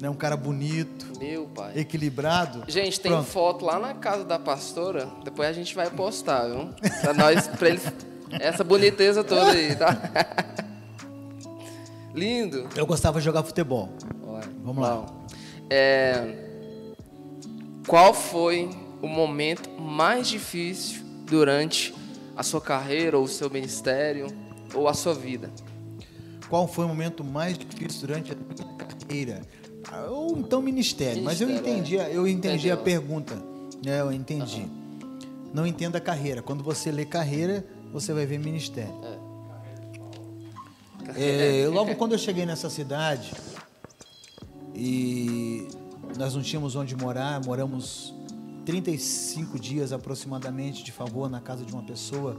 né? 0.00 0.08
Um 0.08 0.14
cara 0.14 0.36
bonito. 0.36 1.06
Meu 1.18 1.46
pai. 1.46 1.72
Equilibrado. 1.76 2.64
Gente, 2.68 3.00
tem 3.00 3.12
Pronto. 3.12 3.26
foto 3.26 3.64
lá 3.64 3.78
na 3.78 3.94
casa 3.94 4.24
da 4.24 4.38
pastora. 4.38 5.08
Depois 5.24 5.48
a 5.48 5.52
gente 5.52 5.74
vai 5.74 5.90
postar, 5.90 6.48
viu? 6.48 6.68
Pra 7.00 7.14
nós, 7.14 7.48
pra 7.48 7.68
eles. 7.68 7.82
Essa 8.32 8.62
boniteza 8.62 9.24
toda 9.24 9.52
aí, 9.52 9.74
tá? 9.74 9.96
Lindo. 12.14 12.68
Eu 12.76 12.86
gostava 12.86 13.18
de 13.18 13.24
jogar 13.24 13.42
futebol. 13.42 13.90
Vamos 14.62 14.82
lá. 14.82 15.06
É... 15.70 16.46
Qual 17.86 18.12
foi 18.12 18.68
o 19.00 19.08
momento 19.08 19.70
mais 19.80 20.28
difícil 20.28 21.02
durante 21.24 21.94
a 22.38 22.42
sua 22.44 22.60
carreira, 22.60 23.18
ou 23.18 23.24
o 23.24 23.28
seu 23.28 23.50
ministério, 23.50 24.28
ou 24.72 24.86
a 24.86 24.94
sua 24.94 25.12
vida. 25.12 25.50
Qual 26.48 26.68
foi 26.68 26.84
o 26.84 26.88
momento 26.88 27.24
mais 27.24 27.58
difícil 27.58 28.06
durante 28.06 28.32
a 28.32 28.36
minha 28.36 28.76
carreira? 28.76 29.42
Ou 30.10 30.38
então 30.38 30.60
ministério, 30.60 31.22
mas 31.22 31.40
eu 31.40 31.50
entendi, 31.50 31.98
é. 31.98 32.14
eu 32.14 32.26
entendi 32.26 32.70
a 32.70 32.76
pergunta. 32.76 33.36
É, 33.86 34.00
eu 34.00 34.12
entendi. 34.12 34.60
Uhum. 34.60 35.18
Não 35.54 35.66
entenda 35.66 35.98
a 35.98 36.00
carreira. 36.00 36.42
Quando 36.42 36.62
você 36.62 36.90
lê 36.90 37.04
carreira, 37.04 37.64
você 37.92 38.12
vai 38.12 38.26
ver 38.26 38.38
ministério. 38.38 38.94
É. 39.04 39.28
É, 41.16 41.68
logo 41.68 41.94
quando 41.94 42.12
eu 42.12 42.18
cheguei 42.18 42.44
nessa 42.44 42.68
cidade 42.68 43.32
e 44.74 45.66
nós 46.18 46.34
não 46.34 46.42
tínhamos 46.42 46.76
onde 46.76 46.94
morar, 46.94 47.42
moramos 47.44 48.14
35 48.66 49.58
dias 49.58 49.92
aproximadamente 49.92 50.84
de 50.84 50.92
favor 50.92 51.30
na 51.30 51.40
casa 51.40 51.64
de 51.64 51.72
uma 51.72 51.82
pessoa. 51.82 52.36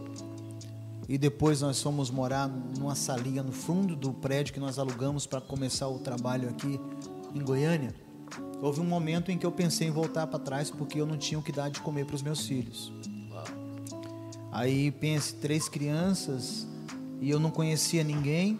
E 1.07 1.17
depois 1.17 1.61
nós 1.61 1.81
fomos 1.81 2.11
morar 2.11 2.47
numa 2.77 2.93
salinha 2.93 3.41
no 3.41 3.51
fundo 3.51 3.95
do 3.95 4.13
prédio 4.13 4.53
que 4.53 4.59
nós 4.59 4.77
alugamos 4.77 5.25
para 5.25 5.41
começar 5.41 5.87
o 5.87 5.97
trabalho 5.97 6.47
aqui 6.47 6.79
em 7.33 7.43
Goiânia. 7.43 7.93
Houve 8.61 8.81
um 8.81 8.85
momento 8.85 9.31
em 9.31 9.37
que 9.37 9.45
eu 9.45 9.51
pensei 9.51 9.87
em 9.87 9.91
voltar 9.91 10.27
para 10.27 10.39
trás 10.39 10.69
porque 10.69 10.99
eu 10.99 11.05
não 11.05 11.17
tinha 11.17 11.39
o 11.39 11.43
que 11.43 11.51
dar 11.51 11.69
de 11.69 11.79
comer 11.79 12.05
para 12.05 12.15
os 12.15 12.21
meus 12.21 12.45
filhos. 12.45 12.91
Aí 14.51 14.91
pense 14.91 15.35
três 15.35 15.69
crianças 15.69 16.67
e 17.21 17.29
eu 17.29 17.39
não 17.39 17.51
conhecia 17.51 18.03
ninguém 18.03 18.57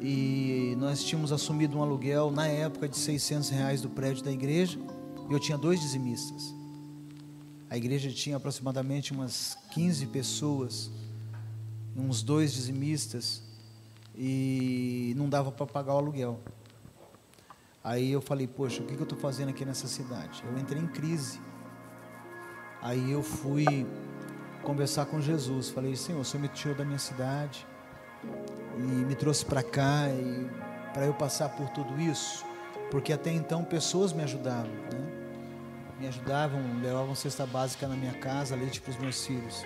e 0.00 0.74
nós 0.78 1.02
tínhamos 1.02 1.32
assumido 1.32 1.78
um 1.78 1.82
aluguel 1.82 2.30
na 2.30 2.46
época 2.46 2.88
de 2.88 2.96
600 2.96 3.48
reais 3.48 3.80
do 3.80 3.88
prédio 3.88 4.22
da 4.22 4.30
igreja 4.30 4.78
e 5.30 5.32
eu 5.32 5.40
tinha 5.40 5.56
dois 5.56 5.80
dizimistas. 5.80 6.54
A 7.70 7.76
igreja 7.76 8.10
tinha 8.10 8.36
aproximadamente 8.36 9.12
umas 9.12 9.56
15 9.72 10.06
pessoas, 10.06 10.90
uns 11.96 12.22
dois 12.22 12.52
dizimistas, 12.52 13.42
e 14.16 15.12
não 15.16 15.28
dava 15.28 15.50
para 15.50 15.66
pagar 15.66 15.94
o 15.94 15.98
aluguel. 15.98 16.40
Aí 17.84 18.10
eu 18.10 18.22
falei, 18.22 18.48
poxa, 18.48 18.82
o 18.82 18.86
que, 18.86 18.94
eu 18.94 19.02
estou 19.02 19.18
fazendo 19.18 19.50
aqui 19.50 19.64
nessa 19.64 19.86
cidade? 19.86 20.42
Eu 20.50 20.58
entrei 20.58 20.80
em 20.80 20.86
crise. 20.86 21.38
Aí 22.80 23.12
eu 23.12 23.22
fui 23.22 23.86
conversar 24.62 25.04
com 25.06 25.20
Jesus. 25.20 25.68
Falei, 25.68 25.94
Senhor, 25.94 26.20
o 26.20 26.24
Senhor 26.24 26.42
me 26.42 26.48
tirou 26.48 26.74
da 26.74 26.84
minha 26.84 26.98
cidade 26.98 27.66
e 28.78 28.80
me 28.80 29.14
trouxe 29.14 29.44
para 29.44 29.62
cá 29.62 30.08
e 30.08 30.50
para 30.94 31.04
eu 31.04 31.12
passar 31.12 31.50
por 31.50 31.68
tudo 31.68 32.00
isso 32.00 32.44
porque 32.94 33.12
até 33.12 33.32
então 33.32 33.64
pessoas 33.64 34.12
me 34.12 34.22
ajudavam, 34.22 34.70
né? 34.70 35.24
me 35.98 36.06
ajudavam, 36.06 36.60
levavam 36.80 37.12
cesta 37.12 37.44
básica 37.44 37.88
na 37.88 37.96
minha 37.96 38.14
casa, 38.14 38.54
leite 38.54 38.80
para 38.80 38.92
os 38.92 38.96
meus 38.98 39.26
filhos. 39.26 39.64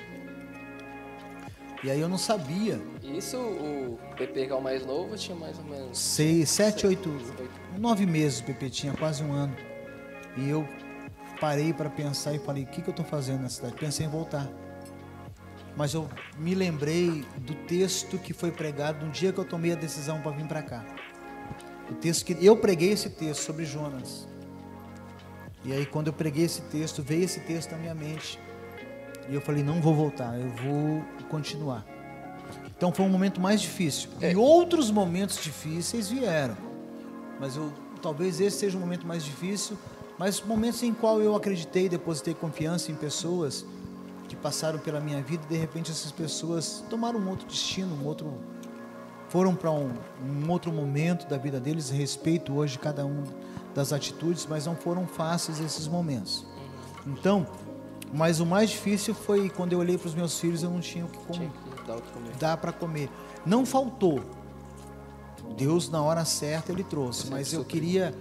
E 1.83 1.91
aí 1.91 2.01
eu 2.01 2.09
não 2.09 2.19
sabia. 2.19 2.81
Isso 3.03 3.37
o 3.37 3.99
PP 4.17 4.47
que 4.47 4.53
é 4.53 4.55
o 4.55 4.61
mais 4.61 4.85
novo 4.85 5.17
tinha 5.17 5.37
mais 5.37 5.59
ou 5.59 5.64
menos 5.64 5.97
seis, 5.97 6.51
sete, 6.51 6.87
oito, 6.87 7.09
nove 7.79 8.05
meses 8.05 8.41
o 8.41 8.45
PP 8.45 8.71
tinha 8.71 8.93
quase 8.95 9.23
um 9.23 9.33
ano. 9.33 9.57
E 10.37 10.49
eu 10.49 10.67
parei 11.41 11.73
para 11.73 11.88
pensar 11.88 12.35
e 12.35 12.38
falei, 12.38 12.64
o 12.64 12.67
que, 12.67 12.83
que 12.83 12.88
eu 12.88 12.93
estou 12.93 13.07
fazendo 13.07 13.43
na 13.43 13.49
cidade? 13.49 13.75
Pensei 13.77 14.07
em 14.07 14.09
voltar. 14.09 14.49
Mas 15.77 15.95
eu 15.95 16.09
me 16.37 16.55
lembrei 16.55 17.25
do 17.37 17.55
texto 17.67 18.19
que 18.19 18.33
foi 18.33 18.51
pregado 18.51 19.07
no 19.07 19.12
dia 19.12 19.33
que 19.33 19.38
eu 19.38 19.45
tomei 19.45 19.73
a 19.73 19.77
decisão 19.77 20.21
para 20.21 20.33
vir 20.33 20.47
para 20.47 20.62
cá. 20.62 20.85
O 21.88 21.95
texto 21.95 22.25
que 22.25 22.45
eu 22.45 22.57
preguei 22.57 22.91
esse 22.91 23.09
texto 23.09 23.43
sobre 23.43 23.64
Jonas. 23.64 24.27
E 25.64 25.73
aí 25.73 25.87
quando 25.87 26.09
eu 26.09 26.12
preguei 26.12 26.45
esse 26.45 26.62
texto, 26.62 27.03
veio 27.03 27.23
esse 27.23 27.41
texto 27.41 27.71
na 27.71 27.79
minha 27.79 27.95
mente. 27.95 28.41
E 29.29 29.35
eu 29.35 29.41
falei, 29.41 29.62
não 29.62 29.81
vou 29.81 29.95
voltar, 29.95 30.38
eu 30.38 30.49
vou 30.49 31.05
continuar. 31.29 31.85
Então 32.77 32.93
foi 32.93 33.05
um 33.05 33.09
momento 33.09 33.41
mais 33.41 33.61
difícil. 33.61 34.09
É. 34.21 34.33
E 34.33 34.37
outros 34.37 34.91
momentos 34.91 35.43
difíceis 35.43 36.09
vieram. 36.09 36.57
Mas 37.38 37.57
eu, 37.57 37.73
talvez 38.01 38.41
esse 38.41 38.59
seja 38.59 38.77
o 38.77 38.81
momento 38.81 39.07
mais 39.07 39.25
difícil, 39.25 39.77
mas 40.19 40.41
momentos 40.41 40.83
em 40.83 40.95
qual 40.95 41.21
eu 41.21 41.37
acreditei, 41.37 41.88
depositei 41.88 42.35
confiança 42.35 42.91
em 42.91 42.95
pessoas 42.95 43.64
que 44.29 44.37
passaram 44.37 44.79
pela 44.79 45.01
minha 45.01 45.23
vida 45.23 45.43
e 45.47 45.55
de 45.55 45.57
repente 45.57 45.91
essas 45.91 46.12
pessoas 46.12 46.85
tomaram 46.91 47.19
um 47.19 47.29
outro 47.29 47.47
destino, 47.47 47.95
um 47.95 48.07
outro 48.07 48.33
foram 49.29 49.55
para 49.55 49.71
um, 49.71 49.91
um, 50.23 50.51
outro 50.51 50.73
momento 50.73 51.27
da 51.29 51.37
vida 51.37 51.61
deles, 51.61 51.91
respeito 51.91 52.55
hoje 52.55 52.79
cada 52.79 53.05
um 53.05 53.25
das 53.75 53.93
atitudes, 53.93 54.47
mas 54.47 54.64
não 54.67 54.75
foram 54.75 55.07
fáceis 55.07 55.61
esses 55.61 55.87
momentos. 55.87 56.47
Então, 57.07 57.47
mas 58.12 58.40
o 58.40 58.47
mais 58.47 58.71
difícil 58.71 59.14
foi 59.14 59.49
quando 59.51 59.73
eu 59.73 59.79
olhei 59.79 59.99
para 59.99 60.09
os 60.09 60.14
meus 60.14 60.38
filhos, 60.38 60.62
eu 60.62 60.71
não 60.71 60.81
tinha 60.81 61.05
o 61.05 61.09
que, 61.09 61.18
comer. 61.18 61.51
dar 62.38 62.57
para 62.57 62.73
comer. 62.73 63.11
Não 63.44 63.66
faltou. 63.66 64.23
Deus 65.57 65.88
na 65.88 66.03
hora 66.03 66.25
certa 66.25 66.73
ele 66.73 66.85
trouxe, 66.85 67.29
mas 67.31 67.53
eu 67.53 67.64
queria 67.64 68.14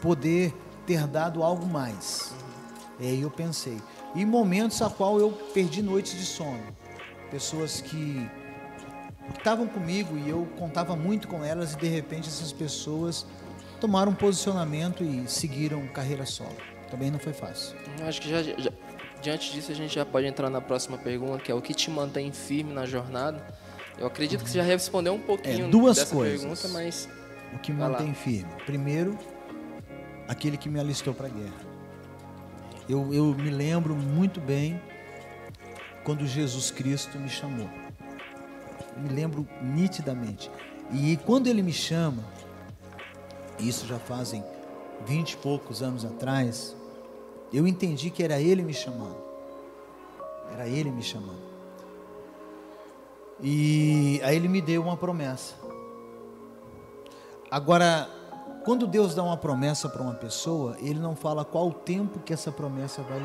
poder 0.00 0.54
ter 0.86 1.06
dado 1.06 1.42
algo 1.42 1.66
mais. 1.66 2.32
Uhum. 2.32 3.06
E 3.06 3.06
aí 3.08 3.22
eu 3.22 3.30
pensei. 3.30 3.80
E 4.14 4.24
momentos 4.24 4.80
a 4.82 4.90
qual 4.90 5.18
eu 5.18 5.30
perdi 5.54 5.82
noites 5.82 6.18
de 6.18 6.24
sono. 6.24 6.62
Pessoas 7.30 7.80
que 7.80 8.28
estavam 9.36 9.66
comigo 9.66 10.16
e 10.18 10.28
eu 10.28 10.46
contava 10.58 10.96
muito 10.96 11.28
com 11.28 11.44
elas 11.44 11.74
e 11.74 11.76
de 11.76 11.88
repente 11.88 12.28
essas 12.28 12.52
pessoas 12.52 13.26
tomaram 13.80 14.12
um 14.12 14.14
posicionamento 14.14 15.04
e 15.04 15.28
seguiram 15.28 15.86
carreira 15.88 16.26
solo. 16.26 16.56
Também 16.90 17.10
não 17.10 17.18
foi 17.18 17.32
fácil. 17.32 17.76
Eu 17.98 18.06
acho 18.06 18.20
que 18.20 18.28
já, 18.28 18.42
já, 18.42 18.70
diante 19.22 19.52
disso 19.52 19.70
a 19.70 19.74
gente 19.74 19.94
já 19.94 20.04
pode 20.04 20.26
entrar 20.26 20.50
na 20.50 20.60
próxima 20.60 20.98
pergunta, 20.98 21.38
que 21.38 21.52
é 21.52 21.54
o 21.54 21.62
que 21.62 21.72
te 21.72 21.90
mantém 21.90 22.32
firme 22.32 22.72
na 22.72 22.84
jornada. 22.86 23.42
Eu 23.98 24.06
acredito 24.06 24.42
que 24.42 24.50
você 24.50 24.58
já 24.58 24.64
respondeu 24.64 25.14
um 25.14 25.20
pouquinho 25.20 25.66
é, 25.66 25.68
duas 25.70 25.96
dessa 25.96 26.14
coisas. 26.14 26.40
pergunta, 26.40 26.68
mas 26.68 27.08
o 27.54 27.58
que 27.58 27.72
me 27.72 27.78
mantém 27.78 28.08
lá. 28.08 28.14
firme. 28.14 28.50
Primeiro, 28.66 29.18
aquele 30.26 30.56
que 30.56 30.68
me 30.68 30.80
alistou 30.80 31.14
para 31.14 31.26
a 31.26 31.30
guerra. 31.30 31.70
Eu, 32.88 33.12
eu 33.14 33.34
me 33.34 33.50
lembro 33.50 33.94
muito 33.94 34.40
bem 34.40 34.80
quando 36.02 36.26
Jesus 36.26 36.70
Cristo 36.70 37.18
me 37.18 37.28
chamou 37.28 37.68
me 39.00 39.08
lembro 39.08 39.46
nitidamente. 39.62 40.50
E 40.92 41.16
quando 41.24 41.46
ele 41.46 41.62
me 41.62 41.72
chama, 41.72 42.22
isso 43.58 43.86
já 43.86 43.98
fazem 43.98 44.44
vinte 45.06 45.32
e 45.32 45.36
poucos 45.36 45.82
anos 45.82 46.04
atrás, 46.04 46.76
eu 47.52 47.66
entendi 47.66 48.10
que 48.10 48.22
era 48.22 48.40
ele 48.40 48.62
me 48.62 48.74
chamando. 48.74 49.16
Era 50.52 50.68
ele 50.68 50.90
me 50.90 51.02
chamando. 51.02 51.50
E 53.42 54.20
aí 54.22 54.36
ele 54.36 54.48
me 54.48 54.60
deu 54.60 54.82
uma 54.82 54.96
promessa. 54.96 55.54
Agora, 57.50 58.08
quando 58.64 58.86
Deus 58.86 59.14
dá 59.14 59.22
uma 59.22 59.36
promessa 59.36 59.88
para 59.88 60.02
uma 60.02 60.14
pessoa, 60.14 60.76
ele 60.80 60.98
não 60.98 61.16
fala 61.16 61.44
qual 61.44 61.68
o 61.68 61.72
tempo 61.72 62.20
que 62.20 62.32
essa 62.32 62.52
promessa 62.52 63.02
vai 63.02 63.20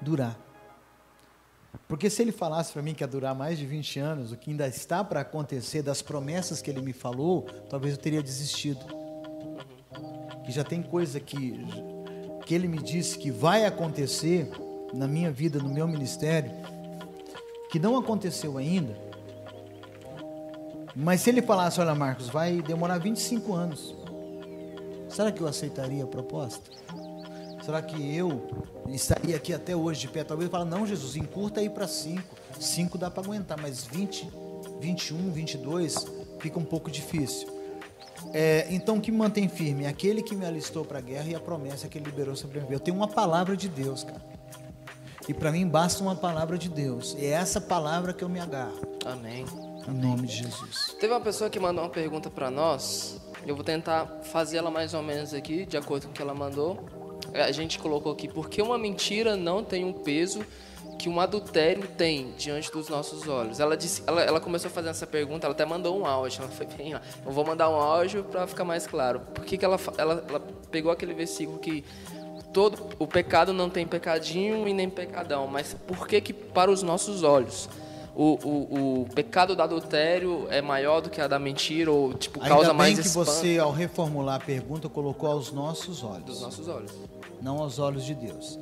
durar. 0.00 0.38
Porque 1.88 2.08
se 2.08 2.22
ele 2.22 2.32
falasse 2.32 2.72
para 2.72 2.82
mim 2.82 2.94
que 2.94 3.02
ia 3.02 3.06
durar 3.06 3.34
mais 3.34 3.58
de 3.58 3.66
20 3.66 3.98
anos, 3.98 4.32
o 4.32 4.36
que 4.36 4.50
ainda 4.50 4.66
está 4.66 5.04
para 5.04 5.20
acontecer 5.20 5.82
das 5.82 6.02
promessas 6.02 6.62
que 6.62 6.70
ele 6.70 6.80
me 6.80 6.92
falou, 6.92 7.46
talvez 7.68 7.94
eu 7.94 8.00
teria 8.00 8.22
desistido. 8.22 8.84
Que 10.44 10.52
já 10.52 10.64
tem 10.64 10.82
coisa 10.82 11.18
que, 11.20 11.66
que 12.46 12.54
ele 12.54 12.68
me 12.68 12.78
disse 12.78 13.18
que 13.18 13.28
vai 13.28 13.66
acontecer 13.66 14.48
na 14.94 15.08
minha 15.08 15.32
vida, 15.32 15.58
no 15.58 15.68
meu 15.68 15.86
ministério, 15.86 16.52
que 17.68 17.78
não 17.78 17.98
aconteceu 17.98 18.56
ainda. 18.56 18.96
Mas 20.94 21.20
se 21.20 21.30
ele 21.30 21.42
falasse, 21.42 21.80
olha 21.80 21.94
Marcos, 21.94 22.28
vai 22.28 22.62
demorar 22.62 22.98
25 22.98 23.52
anos, 23.52 23.94
será 25.08 25.32
que 25.32 25.40
eu 25.40 25.48
aceitaria 25.48 26.04
a 26.04 26.06
proposta? 26.06 26.70
Será 27.64 27.82
que 27.82 28.16
eu 28.16 28.48
estaria 28.88 29.34
aqui 29.34 29.52
até 29.52 29.74
hoje 29.74 30.02
de 30.02 30.08
pé? 30.08 30.22
Talvez 30.22 30.46
eu 30.46 30.56
fale, 30.56 30.70
não, 30.70 30.86
Jesus, 30.86 31.16
encurta 31.16 31.58
aí 31.58 31.68
para 31.68 31.88
5. 31.88 32.22
5 32.60 32.96
dá 32.96 33.10
para 33.10 33.24
aguentar, 33.24 33.60
mas 33.60 33.84
20, 33.84 34.30
21, 34.80 35.32
22 35.32 36.06
fica 36.38 36.60
um 36.60 36.64
pouco 36.64 36.88
difícil. 36.88 37.55
É, 38.32 38.66
então, 38.70 38.96
o 38.96 39.00
que 39.00 39.10
me 39.10 39.18
mantém 39.18 39.48
firme 39.48 39.84
é 39.84 39.88
aquele 39.88 40.22
que 40.22 40.34
me 40.34 40.44
alistou 40.44 40.84
para 40.84 40.98
a 40.98 41.00
guerra 41.00 41.28
e 41.28 41.34
a 41.34 41.40
promessa 41.40 41.88
que 41.88 41.98
ele 41.98 42.06
liberou 42.06 42.36
sobre 42.36 42.60
mim. 42.60 42.66
Eu 42.70 42.80
tenho 42.80 42.96
uma 42.96 43.08
palavra 43.08 43.56
de 43.56 43.68
Deus, 43.68 44.04
cara. 44.04 44.24
E 45.28 45.34
para 45.34 45.50
mim 45.50 45.66
basta 45.66 46.02
uma 46.02 46.14
palavra 46.14 46.56
de 46.56 46.68
Deus. 46.68 47.16
E 47.18 47.26
é 47.26 47.30
essa 47.30 47.60
palavra 47.60 48.12
que 48.12 48.22
eu 48.22 48.28
me 48.28 48.38
agarro. 48.38 48.80
Amém. 49.04 49.44
Em 49.88 49.92
nome 49.92 50.26
de 50.26 50.36
Jesus. 50.36 50.96
Teve 51.00 51.12
uma 51.12 51.20
pessoa 51.20 51.50
que 51.50 51.58
mandou 51.58 51.84
uma 51.84 51.90
pergunta 51.90 52.30
para 52.30 52.50
nós. 52.50 53.20
Eu 53.46 53.54
vou 53.54 53.64
tentar 53.64 54.06
fazer 54.24 54.58
ela 54.58 54.70
mais 54.70 54.94
ou 54.94 55.02
menos 55.02 55.34
aqui, 55.34 55.66
de 55.66 55.76
acordo 55.76 56.06
com 56.06 56.10
o 56.10 56.14
que 56.14 56.22
ela 56.22 56.34
mandou 56.34 56.84
a 57.34 57.52
gente 57.52 57.78
colocou 57.78 58.12
aqui, 58.12 58.28
porque 58.28 58.60
uma 58.62 58.78
mentira 58.78 59.36
não 59.36 59.62
tem 59.62 59.84
um 59.84 59.92
peso 59.92 60.44
que 60.98 61.08
um 61.08 61.20
adultério 61.20 61.86
tem 61.96 62.32
diante 62.36 62.70
dos 62.70 62.88
nossos 62.88 63.28
olhos. 63.28 63.60
Ela 63.60 63.76
disse, 63.76 64.02
ela, 64.06 64.22
ela 64.22 64.40
começou 64.40 64.70
a 64.70 64.72
fazer 64.72 64.88
essa 64.88 65.06
pergunta, 65.06 65.46
ela 65.46 65.54
até 65.54 65.64
mandou 65.64 65.98
um 65.98 66.06
áudio. 66.06 66.40
Ela 66.42 66.50
foi 66.50 66.66
bem, 66.66 66.94
ó, 66.94 67.00
eu 67.24 67.32
vou 67.32 67.44
mandar 67.44 67.68
um 67.68 67.74
áudio 67.74 68.24
para 68.24 68.46
ficar 68.46 68.64
mais 68.64 68.86
claro. 68.86 69.20
Por 69.20 69.44
que, 69.44 69.56
que 69.58 69.64
ela, 69.64 69.78
ela, 69.98 70.24
ela 70.28 70.42
pegou 70.70 70.90
aquele 70.90 71.14
versículo 71.14 71.58
que 71.58 71.84
todo 72.52 72.78
o 72.98 73.06
pecado 73.06 73.52
não 73.52 73.68
tem 73.68 73.86
pecadinho 73.86 74.66
e 74.66 74.72
nem 74.72 74.88
pecadão, 74.88 75.46
mas 75.46 75.74
por 75.86 76.06
que 76.08 76.20
que 76.20 76.32
para 76.32 76.70
os 76.70 76.82
nossos 76.82 77.22
olhos 77.22 77.68
o, 78.16 78.38
o, 78.42 79.02
o 79.02 79.06
pecado 79.14 79.54
do 79.54 79.62
adultério 79.62 80.46
é 80.48 80.62
maior 80.62 81.02
do 81.02 81.10
que 81.10 81.20
a 81.20 81.28
da 81.28 81.38
mentira 81.38 81.92
ou 81.92 82.14
tipo 82.14 82.40
Ainda 82.40 82.54
causa 82.54 82.68
bem 82.68 82.78
mais 82.78 82.98
que 82.98 83.06
espanto 83.06 83.30
você, 83.30 83.58
ao 83.58 83.70
reformular 83.70 84.36
a 84.36 84.40
pergunta, 84.40 84.88
colocou 84.88 85.28
aos 85.28 85.52
nossos 85.52 86.00
dos 86.00 86.02
olhos, 86.02 86.40
nossos 86.40 86.66
olhos? 86.66 86.92
não 87.42 87.58
aos 87.58 87.78
olhos 87.78 88.06
de 88.06 88.14
Deus. 88.14 88.58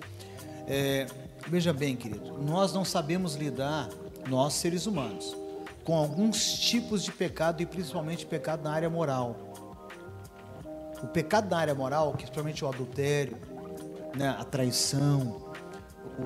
É, 0.66 1.06
veja 1.46 1.72
bem, 1.72 1.96
querido, 1.96 2.38
nós 2.38 2.72
não 2.72 2.84
sabemos 2.84 3.34
lidar, 3.34 3.88
nós 4.28 4.54
seres 4.54 4.86
humanos, 4.86 5.36
com 5.84 5.96
alguns 5.96 6.58
tipos 6.58 7.02
de 7.02 7.12
pecado 7.12 7.62
e 7.62 7.66
principalmente 7.66 8.24
pecado 8.24 8.62
na 8.62 8.72
área 8.72 8.88
moral. 8.88 9.36
O 11.02 11.06
pecado 11.06 11.50
na 11.50 11.58
área 11.58 11.74
moral, 11.74 12.12
que 12.12 12.24
principalmente 12.24 12.64
o 12.64 12.68
adultério, 12.68 13.36
né, 14.16 14.34
a 14.38 14.44
traição, 14.44 15.52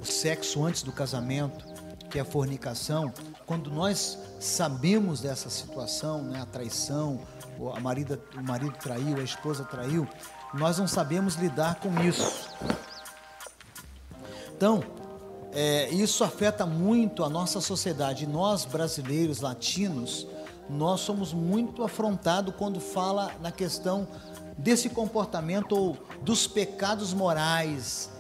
o 0.01 0.05
sexo 0.05 0.65
antes 0.65 0.83
do 0.83 0.93
casamento, 0.93 1.67
que 2.09 2.19
é 2.19 2.23
a 2.23 2.25
fornicação, 2.25 3.13
quando 3.45 3.71
nós 3.71 4.19
sabemos 4.39 5.21
dessa 5.21 5.51
situação, 5.51 6.23
né, 6.23 6.41
a 6.41 6.47
traição, 6.47 7.21
a 7.75 7.81
marido, 7.81 8.21
o 8.37 8.43
marido 8.43 8.77
traiu, 8.79 9.19
a 9.19 9.23
esposa 9.23 9.65
traiu, 9.65 10.07
nós 10.55 10.79
não 10.79 10.87
sabemos 10.87 11.35
lidar 11.35 11.77
com 11.77 12.01
isso. 12.03 12.49
Então, 14.57 14.83
é, 15.53 15.89
isso 15.91 16.23
afeta 16.25 16.67
muito 16.67 17.25
a 17.25 17.29
nossa 17.29 17.61
sociedade. 17.61 18.27
Nós, 18.27 18.65
brasileiros, 18.65 19.41
latinos, 19.41 20.27
nós 20.69 21.01
somos 21.01 21.33
muito 21.33 21.83
afrontados 21.83 22.55
quando 22.57 22.81
fala 22.81 23.33
na 23.41 23.51
questão 23.51 24.07
desse 24.57 24.91
comportamento 24.91 25.73
ou 25.73 25.97
dos 26.23 26.47
pecados 26.47 27.15
morais 27.15 28.11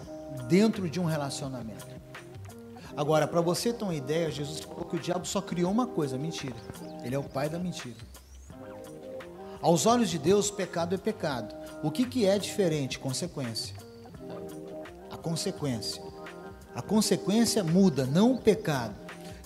dentro 0.48 0.88
de 0.88 0.98
um 1.00 1.04
relacionamento. 1.04 1.86
Agora, 2.96 3.28
para 3.28 3.40
você 3.40 3.72
ter 3.72 3.84
uma 3.84 3.94
ideia, 3.94 4.30
Jesus 4.30 4.60
falou 4.60 4.84
que 4.84 4.96
o 4.96 4.98
diabo 4.98 5.26
só 5.26 5.40
criou 5.40 5.70
uma 5.70 5.86
coisa, 5.86 6.18
mentira. 6.18 6.56
Ele 7.04 7.14
é 7.14 7.18
o 7.18 7.22
pai 7.22 7.48
da 7.48 7.58
mentira. 7.58 7.96
Aos 9.60 9.86
olhos 9.86 10.08
de 10.08 10.18
Deus, 10.18 10.50
pecado 10.50 10.94
é 10.94 10.98
pecado. 10.98 11.54
O 11.82 11.90
que, 11.90 12.04
que 12.04 12.26
é 12.26 12.38
diferente? 12.38 12.98
Consequência. 12.98 13.74
A 15.10 15.16
consequência. 15.16 16.02
A 16.78 16.82
consequência 16.82 17.64
muda, 17.64 18.06
não 18.06 18.34
o 18.34 18.38
pecado. 18.38 18.94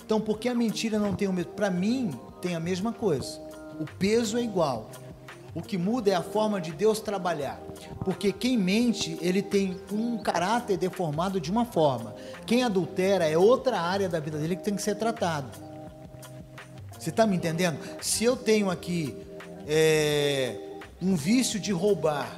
Então, 0.05 0.21
por 0.21 0.37
que 0.37 0.47
a 0.47 0.53
mentira 0.53 0.99
não 0.99 1.15
tem 1.15 1.27
o 1.27 1.33
mesmo? 1.33 1.51
Para 1.53 1.71
mim, 1.71 2.11
tem 2.39 2.53
a 2.53 2.59
mesma 2.59 2.93
coisa. 2.93 3.41
O 3.79 3.85
peso 3.97 4.37
é 4.37 4.43
igual. 4.43 4.91
O 5.55 5.59
que 5.59 5.75
muda 5.75 6.11
é 6.11 6.13
a 6.13 6.21
forma 6.21 6.61
de 6.61 6.71
Deus 6.71 6.99
trabalhar. 6.99 7.59
Porque 8.05 8.31
quem 8.31 8.55
mente, 8.55 9.17
ele 9.19 9.41
tem 9.41 9.81
um 9.91 10.19
caráter 10.19 10.77
deformado 10.77 11.41
de 11.41 11.49
uma 11.49 11.65
forma. 11.65 12.13
Quem 12.45 12.63
adultera 12.63 13.27
é 13.27 13.35
outra 13.35 13.81
área 13.81 14.07
da 14.07 14.19
vida 14.19 14.37
dele 14.37 14.55
que 14.55 14.63
tem 14.63 14.75
que 14.75 14.83
ser 14.83 14.93
tratado. 14.93 15.49
Você 16.99 17.09
está 17.09 17.25
me 17.25 17.35
entendendo? 17.35 17.79
Se 17.99 18.23
eu 18.23 18.35
tenho 18.35 18.69
aqui 18.69 19.17
é, 19.67 20.55
um 21.01 21.15
vício 21.15 21.59
de 21.59 21.71
roubar, 21.71 22.29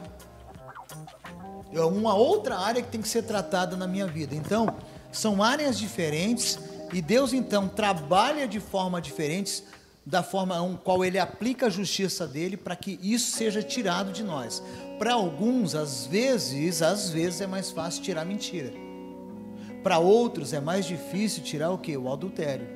é 1.76 1.86
uma 1.86 2.16
outra 2.16 2.58
área 2.58 2.82
que 2.82 2.90
tem 2.90 3.02
que 3.02 3.08
ser 3.08 3.24
tratada 3.24 3.76
na 3.76 3.88
minha 3.88 4.08
vida. 4.08 4.36
Então, 4.36 4.76
são 5.12 5.44
áreas 5.44 5.78
diferentes 5.78 6.58
e 6.94 7.02
Deus 7.02 7.34
então 7.34 7.68
trabalha 7.68 8.48
de 8.48 8.60
forma 8.60 9.02
diferentes 9.02 9.64
da 10.06 10.22
forma 10.22 10.60
com 10.60 10.78
qual 10.78 11.04
ele 11.04 11.18
aplica 11.18 11.66
a 11.66 11.70
justiça 11.70 12.28
dele 12.28 12.56
para 12.56 12.76
que 12.76 13.00
isso 13.02 13.32
seja 13.32 13.64
tirado 13.64 14.12
de 14.12 14.24
nós. 14.24 14.62
Para 15.00 15.14
alguns, 15.14 15.74
às 15.74 16.06
vezes, 16.06 16.82
às 16.82 17.10
vezes 17.10 17.42
é 17.42 17.48
mais 17.48 17.72
fácil 17.72 18.04
tirar 18.04 18.24
mentira. 18.24 18.72
Para 19.84 19.98
outros 19.98 20.54
é 20.54 20.60
mais 20.60 20.86
difícil 20.86 21.44
tirar 21.44 21.72
o 21.72 21.78
que? 21.78 21.98
O 21.98 22.12
adultério. 22.12 22.68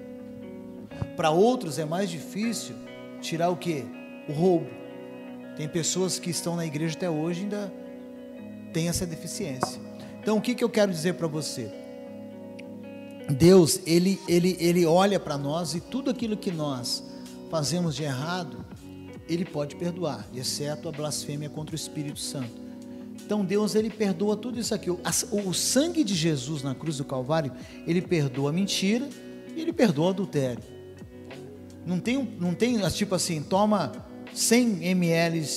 Para 1.16 1.30
outros 1.30 1.78
é 1.78 1.86
mais 1.86 2.10
difícil 2.10 2.76
tirar 3.22 3.50
o 3.50 3.58
que? 3.58 3.86
O 4.28 4.34
roubo. 4.34 4.70
Tem 5.56 5.68
pessoas 5.68 6.18
que 6.18 6.30
estão 6.30 6.56
na 6.56 6.66
igreja 6.66 6.96
até 6.96 7.10
hoje 7.10 7.42
ainda 7.42 7.79
tem 8.72 8.90
essa 8.90 9.06
deficiência. 9.06 9.80
Então, 10.22 10.38
o 10.38 10.42
que, 10.42 10.54
que 10.54 10.64
eu 10.64 10.70
quero 10.70 10.92
dizer 10.92 11.14
para 11.14 11.28
você? 11.28 11.72
Deus, 13.30 13.80
ele, 13.86 14.20
ele, 14.28 14.58
ele 14.60 14.86
olha 14.86 15.20
para 15.20 15.38
nós 15.38 15.76
e 15.76 15.80
tudo 15.80 16.10
aquilo 16.10 16.36
que 16.36 16.52
nós 16.52 17.04
fazemos 17.50 17.96
de 17.96 18.04
errado, 18.04 18.66
ele 19.28 19.46
pode 19.46 19.76
perdoar, 19.76 20.28
exceto 20.34 20.90
a 20.90 20.92
blasfêmia 20.92 21.50
contra 21.50 21.74
o 21.74 21.76
Espírito 21.76 22.20
Santo. 22.20 22.70
Então 23.24 23.46
Deus 23.46 23.76
ele 23.76 23.92
perdoa 23.92 24.36
tudo 24.36 24.60
isso 24.60 24.74
aqui. 24.74 24.90
O, 24.90 25.00
o 25.46 25.54
sangue 25.54 26.04
de 26.04 26.16
Jesus 26.16 26.64
na 26.64 26.74
cruz 26.74 26.98
do 26.98 27.06
Calvário, 27.06 27.52
ele 27.86 28.02
perdoa 28.02 28.50
a 28.50 28.54
mentira 28.54 29.08
e 29.56 29.62
ele 29.62 29.72
perdoa 29.72 30.08
o 30.08 30.10
adultério. 30.10 30.64
Não 31.86 32.00
tem, 32.00 32.28
não 32.40 32.56
tem 32.56 32.80
tipo 32.90 33.14
assim, 33.14 33.44
toma 33.44 33.92
100 34.34 34.84
ml 34.84 35.48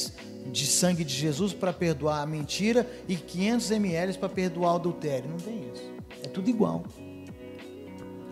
de 0.50 0.66
sangue 0.66 1.04
de 1.04 1.14
Jesus 1.14 1.52
para 1.52 1.72
perdoar 1.72 2.22
a 2.22 2.26
mentira 2.26 2.88
e 3.08 3.16
500 3.16 3.70
ml 3.70 4.18
para 4.18 4.28
perdoar 4.28 4.72
o 4.72 4.76
adultério. 4.76 5.30
Não 5.30 5.36
tem 5.36 5.70
isso. 5.72 5.92
É 6.22 6.28
tudo 6.28 6.48
igual. 6.48 6.84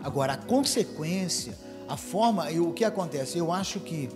Agora, 0.03 0.33
a 0.33 0.37
consequência, 0.37 1.57
a 1.89 1.97
forma, 1.97 2.51
e 2.51 2.59
o 2.59 2.73
que 2.73 2.85
acontece? 2.85 3.39
Eu 3.39 3.53
acho 3.53 3.81
que 3.81 4.09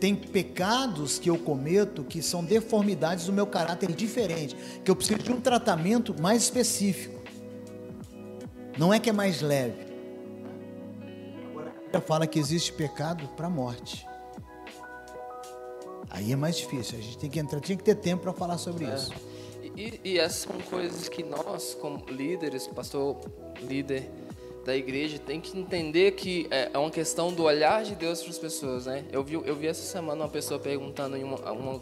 tem 0.00 0.14
pecados 0.14 1.18
que 1.18 1.30
eu 1.30 1.38
cometo 1.38 2.04
que 2.04 2.20
são 2.20 2.44
deformidades 2.44 3.26
do 3.26 3.32
meu 3.32 3.46
caráter 3.46 3.92
diferente, 3.92 4.56
que 4.84 4.90
eu 4.90 4.96
preciso 4.96 5.20
de 5.20 5.32
um 5.32 5.40
tratamento 5.40 6.14
mais 6.20 6.42
específico. 6.42 7.16
Não 8.76 8.92
é 8.92 8.98
que 8.98 9.08
é 9.08 9.12
mais 9.12 9.40
leve. 9.40 9.86
Agora, 11.50 11.72
fala 12.06 12.26
que 12.26 12.38
existe 12.38 12.72
pecado 12.72 13.26
para 13.36 13.48
morte. 13.48 14.06
Aí 16.16 16.32
é 16.32 16.36
mais 16.36 16.56
difícil. 16.56 16.98
A 16.98 17.02
gente 17.02 17.18
tem 17.18 17.28
que 17.28 17.38
entrar, 17.38 17.60
tinha 17.60 17.76
que 17.76 17.84
ter 17.84 17.94
tempo 17.94 18.22
para 18.22 18.32
falar 18.32 18.56
sobre 18.56 18.86
É. 18.86 18.94
isso. 18.94 19.12
E, 19.76 20.00
e 20.02 20.18
essas 20.18 20.38
são 20.50 20.58
coisas 20.70 21.06
que 21.08 21.22
nós, 21.22 21.76
como 21.78 22.02
líderes, 22.08 22.66
pastor, 22.66 23.18
líder 23.60 24.10
da 24.64 24.74
igreja, 24.74 25.18
tem 25.18 25.38
que 25.40 25.56
entender 25.58 26.12
que 26.12 26.46
é, 26.50 26.70
é 26.72 26.78
uma 26.78 26.90
questão 26.90 27.30
do 27.32 27.42
olhar 27.42 27.84
de 27.84 27.94
Deus 27.94 28.22
para 28.22 28.30
as 28.30 28.38
pessoas, 28.38 28.86
né? 28.86 29.04
Eu 29.12 29.22
vi, 29.22 29.34
eu 29.34 29.54
vi 29.54 29.66
essa 29.66 29.82
semana 29.82 30.22
uma 30.24 30.30
pessoa 30.30 30.58
perguntando 30.58 31.14
em 31.18 31.22
uma, 31.22 31.36
uma 31.52 31.78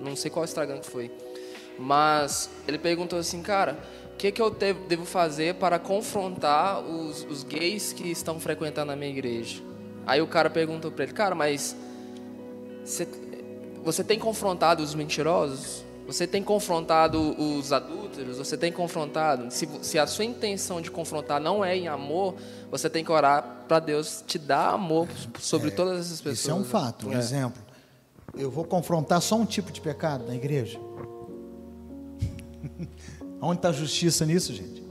não 0.00 0.16
sei 0.16 0.28
qual 0.30 0.44
Instagram 0.44 0.80
que 0.80 0.90
foi, 0.90 1.12
mas 1.78 2.50
ele 2.66 2.78
perguntou 2.78 3.16
assim, 3.18 3.40
cara, 3.40 3.78
o 4.12 4.16
que, 4.16 4.32
que 4.32 4.42
eu 4.42 4.50
devo 4.50 5.04
fazer 5.04 5.54
para 5.54 5.78
confrontar 5.78 6.80
os, 6.82 7.22
os 7.24 7.44
gays 7.44 7.92
que 7.92 8.10
estão 8.10 8.40
frequentando 8.40 8.90
a 8.90 8.96
minha 8.96 9.10
igreja? 9.12 9.62
Aí 10.04 10.20
o 10.20 10.26
cara 10.26 10.50
perguntou 10.50 10.90
para 10.90 11.04
ele, 11.04 11.12
cara, 11.12 11.36
mas 11.36 11.76
você, 12.84 13.06
você 13.92 14.04
tem 14.04 14.18
confrontado 14.18 14.82
os 14.82 14.94
mentirosos? 14.94 15.84
Você 16.06 16.26
tem 16.26 16.42
confrontado 16.42 17.20
os 17.38 17.72
adúlteros? 17.72 18.38
Você 18.38 18.56
tem 18.56 18.72
confrontado? 18.72 19.50
Se, 19.50 19.68
se 19.82 19.98
a 19.98 20.06
sua 20.06 20.24
intenção 20.24 20.80
de 20.80 20.90
confrontar 20.90 21.40
não 21.40 21.64
é 21.64 21.76
em 21.76 21.86
amor, 21.88 22.34
você 22.70 22.88
tem 22.88 23.04
que 23.04 23.12
orar 23.12 23.64
para 23.68 23.78
Deus 23.78 24.22
te 24.26 24.38
dar 24.38 24.70
amor 24.74 25.06
sobre 25.38 25.70
todas 25.70 26.00
essas 26.00 26.20
pessoas. 26.20 26.38
Isso 26.38 26.50
é 26.50 26.54
um 26.54 26.64
fato. 26.64 27.08
Um 27.08 27.12
É. 27.12 27.18
exemplo. 27.18 27.62
Eu 28.36 28.50
vou 28.50 28.64
confrontar 28.64 29.20
só 29.20 29.36
um 29.36 29.44
tipo 29.44 29.70
de 29.72 29.80
pecado 29.80 30.24
na 30.26 30.34
igreja. 30.34 30.78
Onde 33.40 33.58
está 33.58 33.68
a 33.68 33.72
justiça 33.72 34.24
nisso, 34.26 34.52
gente? 34.54 34.82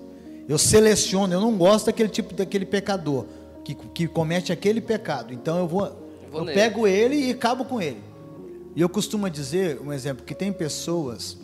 Eu 0.48 0.58
seleciono, 0.58 1.34
eu 1.34 1.42
não 1.42 1.58
gosto 1.58 1.88
daquele 1.88 2.08
tipo 2.10 2.34
daquele 2.34 2.66
pecador 2.66 3.26
que, 3.66 3.76
que 3.76 4.08
comete 4.08 4.54
aquele 4.54 4.80
pecado. 4.80 5.34
Então 5.34 5.58
eu 5.60 5.68
vou, 5.68 5.82
Vou 6.32 6.42
eu 6.42 6.46
nele. 6.46 6.58
pego 6.60 6.88
ele 6.88 7.16
e 7.16 7.32
acabo 7.32 7.66
com 7.66 7.82
ele. 7.82 8.02
E 8.78 8.82
eu 8.82 8.88
costumo 8.88 9.28
dizer, 9.28 9.82
um 9.82 9.92
exemplo, 9.92 10.24
que 10.24 10.36
tem 10.36 10.54
pessoas 10.54 11.36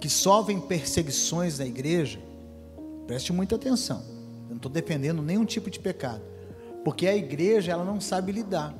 que 0.00 0.10
sofrem 0.10 0.60
perseguições 0.60 1.60
na 1.60 1.64
igreja. 1.64 2.18
Preste 3.06 3.32
muita 3.32 3.54
atenção. 3.54 4.02
Eu 4.46 4.48
não 4.48 4.56
estou 4.56 4.68
defendendo 4.68 5.22
nenhum 5.22 5.44
tipo 5.44 5.70
de 5.70 5.78
pecado, 5.78 6.20
porque 6.82 7.06
a 7.06 7.14
igreja 7.14 7.70
ela 7.70 7.84
não 7.84 8.00
sabe 8.00 8.32
lidar 8.32 8.74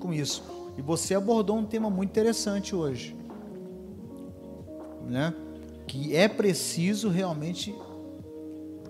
com 0.00 0.12
isso. 0.12 0.42
E 0.76 0.82
você 0.82 1.14
abordou 1.14 1.56
um 1.56 1.64
tema 1.64 1.88
muito 1.88 2.10
interessante 2.10 2.74
hoje, 2.74 3.16
né? 5.08 5.32
Que 5.86 6.16
é 6.16 6.26
preciso 6.26 7.08
realmente 7.08 7.72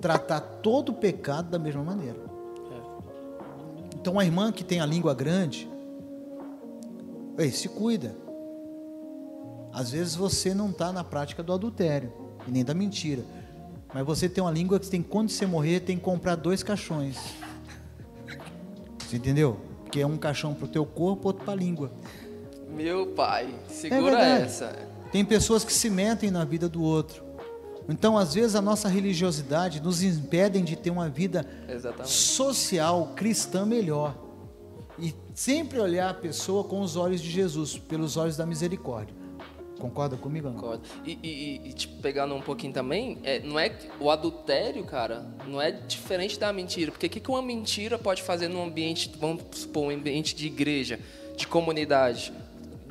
tratar 0.00 0.40
todo 0.40 0.88
o 0.88 0.94
pecado 0.94 1.50
da 1.50 1.58
mesma 1.58 1.82
maneira. 1.82 2.18
Então 3.94 4.18
a 4.18 4.24
irmã 4.24 4.50
que 4.50 4.64
tem 4.64 4.80
a 4.80 4.86
língua 4.86 5.12
grande, 5.12 5.70
ei, 7.38 7.50
se 7.50 7.68
cuida. 7.68 8.14
Às 9.72 9.90
vezes 9.90 10.14
você 10.14 10.54
não 10.54 10.70
está 10.70 10.92
na 10.92 11.02
prática 11.02 11.42
do 11.42 11.52
adultério 11.52 12.12
e 12.46 12.50
nem 12.50 12.64
da 12.64 12.74
mentira, 12.74 13.22
mas 13.94 14.04
você 14.04 14.28
tem 14.28 14.42
uma 14.44 14.50
língua 14.50 14.78
que 14.78 14.88
tem 14.88 15.02
quando 15.02 15.30
você 15.30 15.46
morrer 15.46 15.80
tem 15.80 15.96
que 15.96 16.02
comprar 16.02 16.34
dois 16.36 16.62
caixões. 16.62 17.16
Você 18.98 19.16
entendeu? 19.16 19.58
Que 19.90 20.00
é 20.00 20.06
um 20.06 20.16
caixão 20.16 20.54
para 20.54 20.64
o 20.64 20.68
teu 20.68 20.84
corpo, 20.86 21.28
outro 21.28 21.44
para 21.44 21.52
a 21.52 21.56
língua. 21.56 21.90
Meu 22.74 23.08
pai, 23.08 23.54
É 23.68 23.72
segura 23.72 24.16
verdade. 24.16 24.44
essa. 24.44 24.88
Tem 25.10 25.24
pessoas 25.24 25.62
que 25.64 25.72
se 25.72 25.90
metem 25.90 26.30
na 26.30 26.44
vida 26.44 26.68
do 26.68 26.82
outro. 26.82 27.22
Então, 27.88 28.16
às 28.16 28.32
vezes, 28.32 28.54
a 28.54 28.62
nossa 28.62 28.88
religiosidade 28.88 29.82
nos 29.82 30.02
impede 30.02 30.60
de 30.62 30.76
ter 30.76 30.88
uma 30.90 31.08
vida 31.10 31.44
Exatamente. 31.68 32.10
social 32.10 33.12
cristã 33.14 33.66
melhor. 33.66 34.16
E 34.98 35.12
sempre 35.34 35.78
olhar 35.78 36.10
a 36.10 36.14
pessoa 36.14 36.64
com 36.64 36.80
os 36.80 36.96
olhos 36.96 37.20
de 37.20 37.30
Jesus, 37.30 37.78
pelos 37.78 38.16
olhos 38.16 38.36
da 38.36 38.46
misericórdia. 38.46 39.14
Concorda 39.82 40.16
comigo? 40.16 40.48
Não? 40.48 40.54
Concordo. 40.54 40.84
E, 41.04 41.18
e, 41.22 41.68
e 41.68 41.72
tipo, 41.72 42.00
pegando 42.00 42.34
um 42.34 42.40
pouquinho 42.40 42.72
também, 42.72 43.18
é, 43.24 43.40
não 43.40 43.58
é 43.58 43.76
o 43.98 44.10
adultério, 44.10 44.84
cara, 44.84 45.26
não 45.44 45.60
é 45.60 45.72
diferente 45.72 46.38
da 46.38 46.52
mentira. 46.52 46.92
Porque 46.92 47.08
o 47.08 47.10
que, 47.10 47.18
que 47.18 47.28
uma 47.28 47.42
mentira 47.42 47.98
pode 47.98 48.22
fazer 48.22 48.46
num 48.46 48.62
ambiente, 48.62 49.10
vamos 49.18 49.42
supor, 49.52 49.84
um 49.84 49.90
ambiente 49.90 50.36
de 50.36 50.46
igreja, 50.46 51.00
de 51.36 51.48
comunidade? 51.48 52.32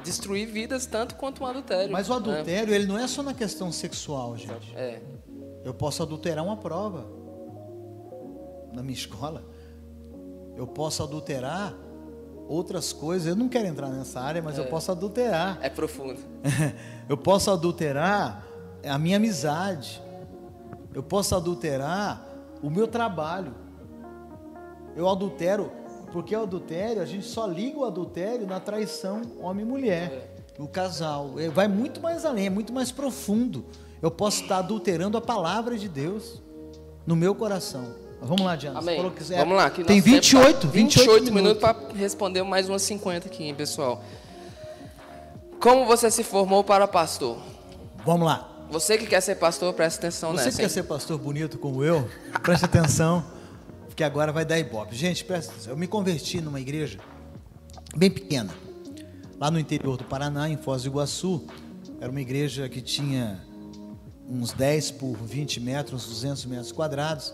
Destruir 0.03 0.47
vidas 0.47 0.85
tanto 0.85 1.15
quanto 1.15 1.43
um 1.43 1.45
adultério. 1.45 1.93
Mas 1.93 2.09
o 2.09 2.11
né? 2.11 2.17
adultério, 2.17 2.73
ele 2.73 2.85
não 2.85 2.97
é 2.97 3.07
só 3.07 3.23
na 3.23 3.33
questão 3.33 3.71
sexual, 3.71 4.35
gente. 4.35 4.75
É. 4.75 4.99
Eu 5.63 5.73
posso 5.73 6.03
adulterar 6.03 6.43
uma 6.43 6.57
prova 6.57 7.05
na 8.73 8.81
minha 8.81 8.97
escola. 8.97 9.45
Eu 10.57 10.67
posso 10.67 11.03
adulterar 11.03 11.73
outras 12.51 12.91
coisas. 12.91 13.27
Eu 13.27 13.35
não 13.35 13.47
quero 13.47 13.67
entrar 13.67 13.87
nessa 13.87 14.19
área, 14.19 14.41
mas 14.41 14.57
eu 14.57 14.65
posso 14.65 14.91
adulterar. 14.91 15.57
É 15.61 15.69
profundo. 15.69 16.19
eu 17.07 17.17
posso 17.17 17.49
adulterar 17.49 18.45
a 18.85 18.97
minha 18.97 19.17
amizade. 19.17 20.01
Eu 20.93 21.01
posso 21.01 21.33
adulterar 21.33 22.27
o 22.61 22.69
meu 22.69 22.87
trabalho. 22.87 23.55
Eu 24.95 25.07
adultero, 25.07 25.71
porque 26.11 26.35
o 26.35 26.41
adultério, 26.41 27.01
a 27.01 27.05
gente 27.05 27.25
só 27.25 27.47
liga 27.47 27.79
o 27.79 27.85
adultério 27.85 28.45
na 28.45 28.59
traição 28.59 29.21
homem 29.39 29.65
e 29.65 29.67
mulher, 29.67 30.45
no 30.59 30.67
casal. 30.67 31.39
É, 31.39 31.47
Vai 31.47 31.69
muito 31.69 32.01
mais 32.01 32.25
além, 32.25 32.47
é 32.47 32.49
muito 32.49 32.73
mais 32.73 32.91
profundo. 32.91 33.65
Eu 34.01 34.11
posso 34.11 34.41
estar 34.41 34.57
adulterando 34.57 35.17
a 35.17 35.21
palavra 35.21 35.77
de 35.77 35.87
Deus 35.87 36.41
no 37.07 37.15
meu 37.15 37.33
coração. 37.33 38.10
Vamos 38.21 38.41
lá, 38.45 38.55
Diana. 38.55 38.79
você 38.81 38.89
Amém. 38.91 39.11
que- 39.11 39.33
é, 39.33 39.37
Vamos 39.37 39.57
lá. 39.57 39.69
Que 39.69 39.83
Tem 39.83 39.97
nosso 39.97 40.09
tempo 40.09 40.21
28, 40.21 40.59
tá 40.61 40.67
28, 40.67 40.67
28 40.69 41.33
minutos. 41.33 41.33
minutos 41.33 41.61
para 41.61 41.97
responder 41.97 42.43
mais 42.43 42.69
umas 42.69 42.81
50 42.83 43.27
aqui, 43.27 43.43
hein, 43.45 43.55
pessoal. 43.55 44.03
Como 45.59 45.85
você 45.85 46.09
se 46.11 46.23
formou 46.23 46.63
para 46.63 46.87
pastor? 46.87 47.37
Vamos 48.05 48.25
lá. 48.25 48.47
Você 48.69 48.97
que 48.97 49.05
quer 49.05 49.21
ser 49.21 49.35
pastor, 49.35 49.73
presta 49.73 49.99
atenção 50.07 50.31
Você 50.31 50.45
nessa. 50.45 50.57
que 50.57 50.63
quer 50.63 50.69
ser 50.69 50.83
pastor 50.83 51.17
bonito 51.19 51.57
como 51.57 51.83
eu, 51.83 52.07
preste 52.41 52.63
atenção, 52.65 53.23
porque 53.87 54.03
agora 54.03 54.31
vai 54.31 54.45
dar 54.45 54.57
ibope. 54.59 54.95
Gente, 54.95 55.25
presta 55.25 55.51
atenção. 55.51 55.73
Eu 55.73 55.77
me 55.77 55.87
converti 55.87 56.39
numa 56.41 56.59
igreja 56.59 56.97
bem 57.95 58.09
pequena, 58.09 58.53
lá 59.39 59.51
no 59.51 59.59
interior 59.59 59.97
do 59.97 60.05
Paraná, 60.05 60.47
em 60.49 60.57
Foz 60.57 60.83
do 60.83 60.87
Iguaçu. 60.89 61.43
Era 61.99 62.09
uma 62.09 62.21
igreja 62.21 62.69
que 62.69 62.81
tinha 62.81 63.41
uns 64.27 64.53
10 64.53 64.89
por 64.91 65.15
20 65.17 65.59
metros, 65.59 66.05
200 66.07 66.45
metros 66.45 66.71
quadrados. 66.71 67.33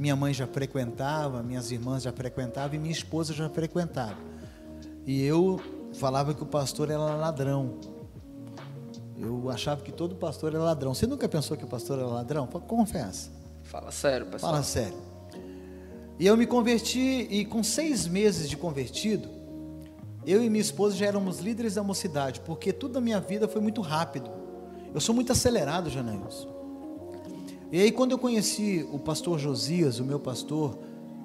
Minha 0.00 0.16
mãe 0.16 0.32
já 0.32 0.46
frequentava, 0.46 1.42
minhas 1.42 1.70
irmãs 1.70 2.02
já 2.02 2.10
frequentavam 2.10 2.74
e 2.74 2.78
minha 2.78 2.90
esposa 2.90 3.34
já 3.34 3.50
frequentava. 3.50 4.16
E 5.06 5.22
eu 5.22 5.60
falava 5.92 6.32
que 6.32 6.42
o 6.42 6.46
pastor 6.46 6.88
era 6.88 6.98
ladrão. 7.16 7.74
Eu 9.18 9.50
achava 9.50 9.82
que 9.82 9.92
todo 9.92 10.14
pastor 10.14 10.54
era 10.54 10.62
ladrão. 10.62 10.94
Você 10.94 11.06
nunca 11.06 11.28
pensou 11.28 11.54
que 11.54 11.64
o 11.64 11.68
pastor 11.68 11.98
era 11.98 12.08
ladrão? 12.08 12.46
Confessa. 12.46 13.30
Fala 13.62 13.92
sério, 13.92 14.24
pessoal. 14.24 14.52
Fala 14.52 14.64
sério. 14.64 14.96
E 16.18 16.26
eu 16.26 16.34
me 16.34 16.46
converti, 16.46 17.28
e 17.30 17.44
com 17.44 17.62
seis 17.62 18.06
meses 18.06 18.48
de 18.48 18.56
convertido, 18.56 19.28
eu 20.26 20.42
e 20.42 20.48
minha 20.48 20.62
esposa 20.62 20.96
já 20.96 21.04
éramos 21.04 21.40
líderes 21.40 21.74
da 21.74 21.82
mocidade, 21.82 22.40
porque 22.40 22.72
tudo 22.72 22.94
na 22.94 23.02
minha 23.02 23.20
vida 23.20 23.46
foi 23.46 23.60
muito 23.60 23.82
rápido. 23.82 24.30
Eu 24.94 25.00
sou 25.00 25.14
muito 25.14 25.30
acelerado, 25.30 25.90
Janaílson. 25.90 26.49
E 27.72 27.80
aí, 27.80 27.92
quando 27.92 28.12
eu 28.12 28.18
conheci 28.18 28.86
o 28.92 28.98
pastor 28.98 29.38
Josias, 29.38 30.00
o 30.00 30.04
meu 30.04 30.18
pastor, 30.18 30.76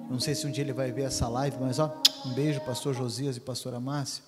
não 0.08 0.20
sei 0.20 0.34
se 0.34 0.46
um 0.46 0.50
dia 0.50 0.62
ele 0.62 0.72
vai 0.72 0.92
ver 0.92 1.02
essa 1.02 1.28
live, 1.28 1.56
mas 1.60 1.78
ó, 1.80 1.92
um 2.24 2.34
beijo, 2.34 2.60
pastor 2.60 2.94
Josias 2.94 3.36
e 3.36 3.40
pastora 3.40 3.80
Márcia. 3.80 4.22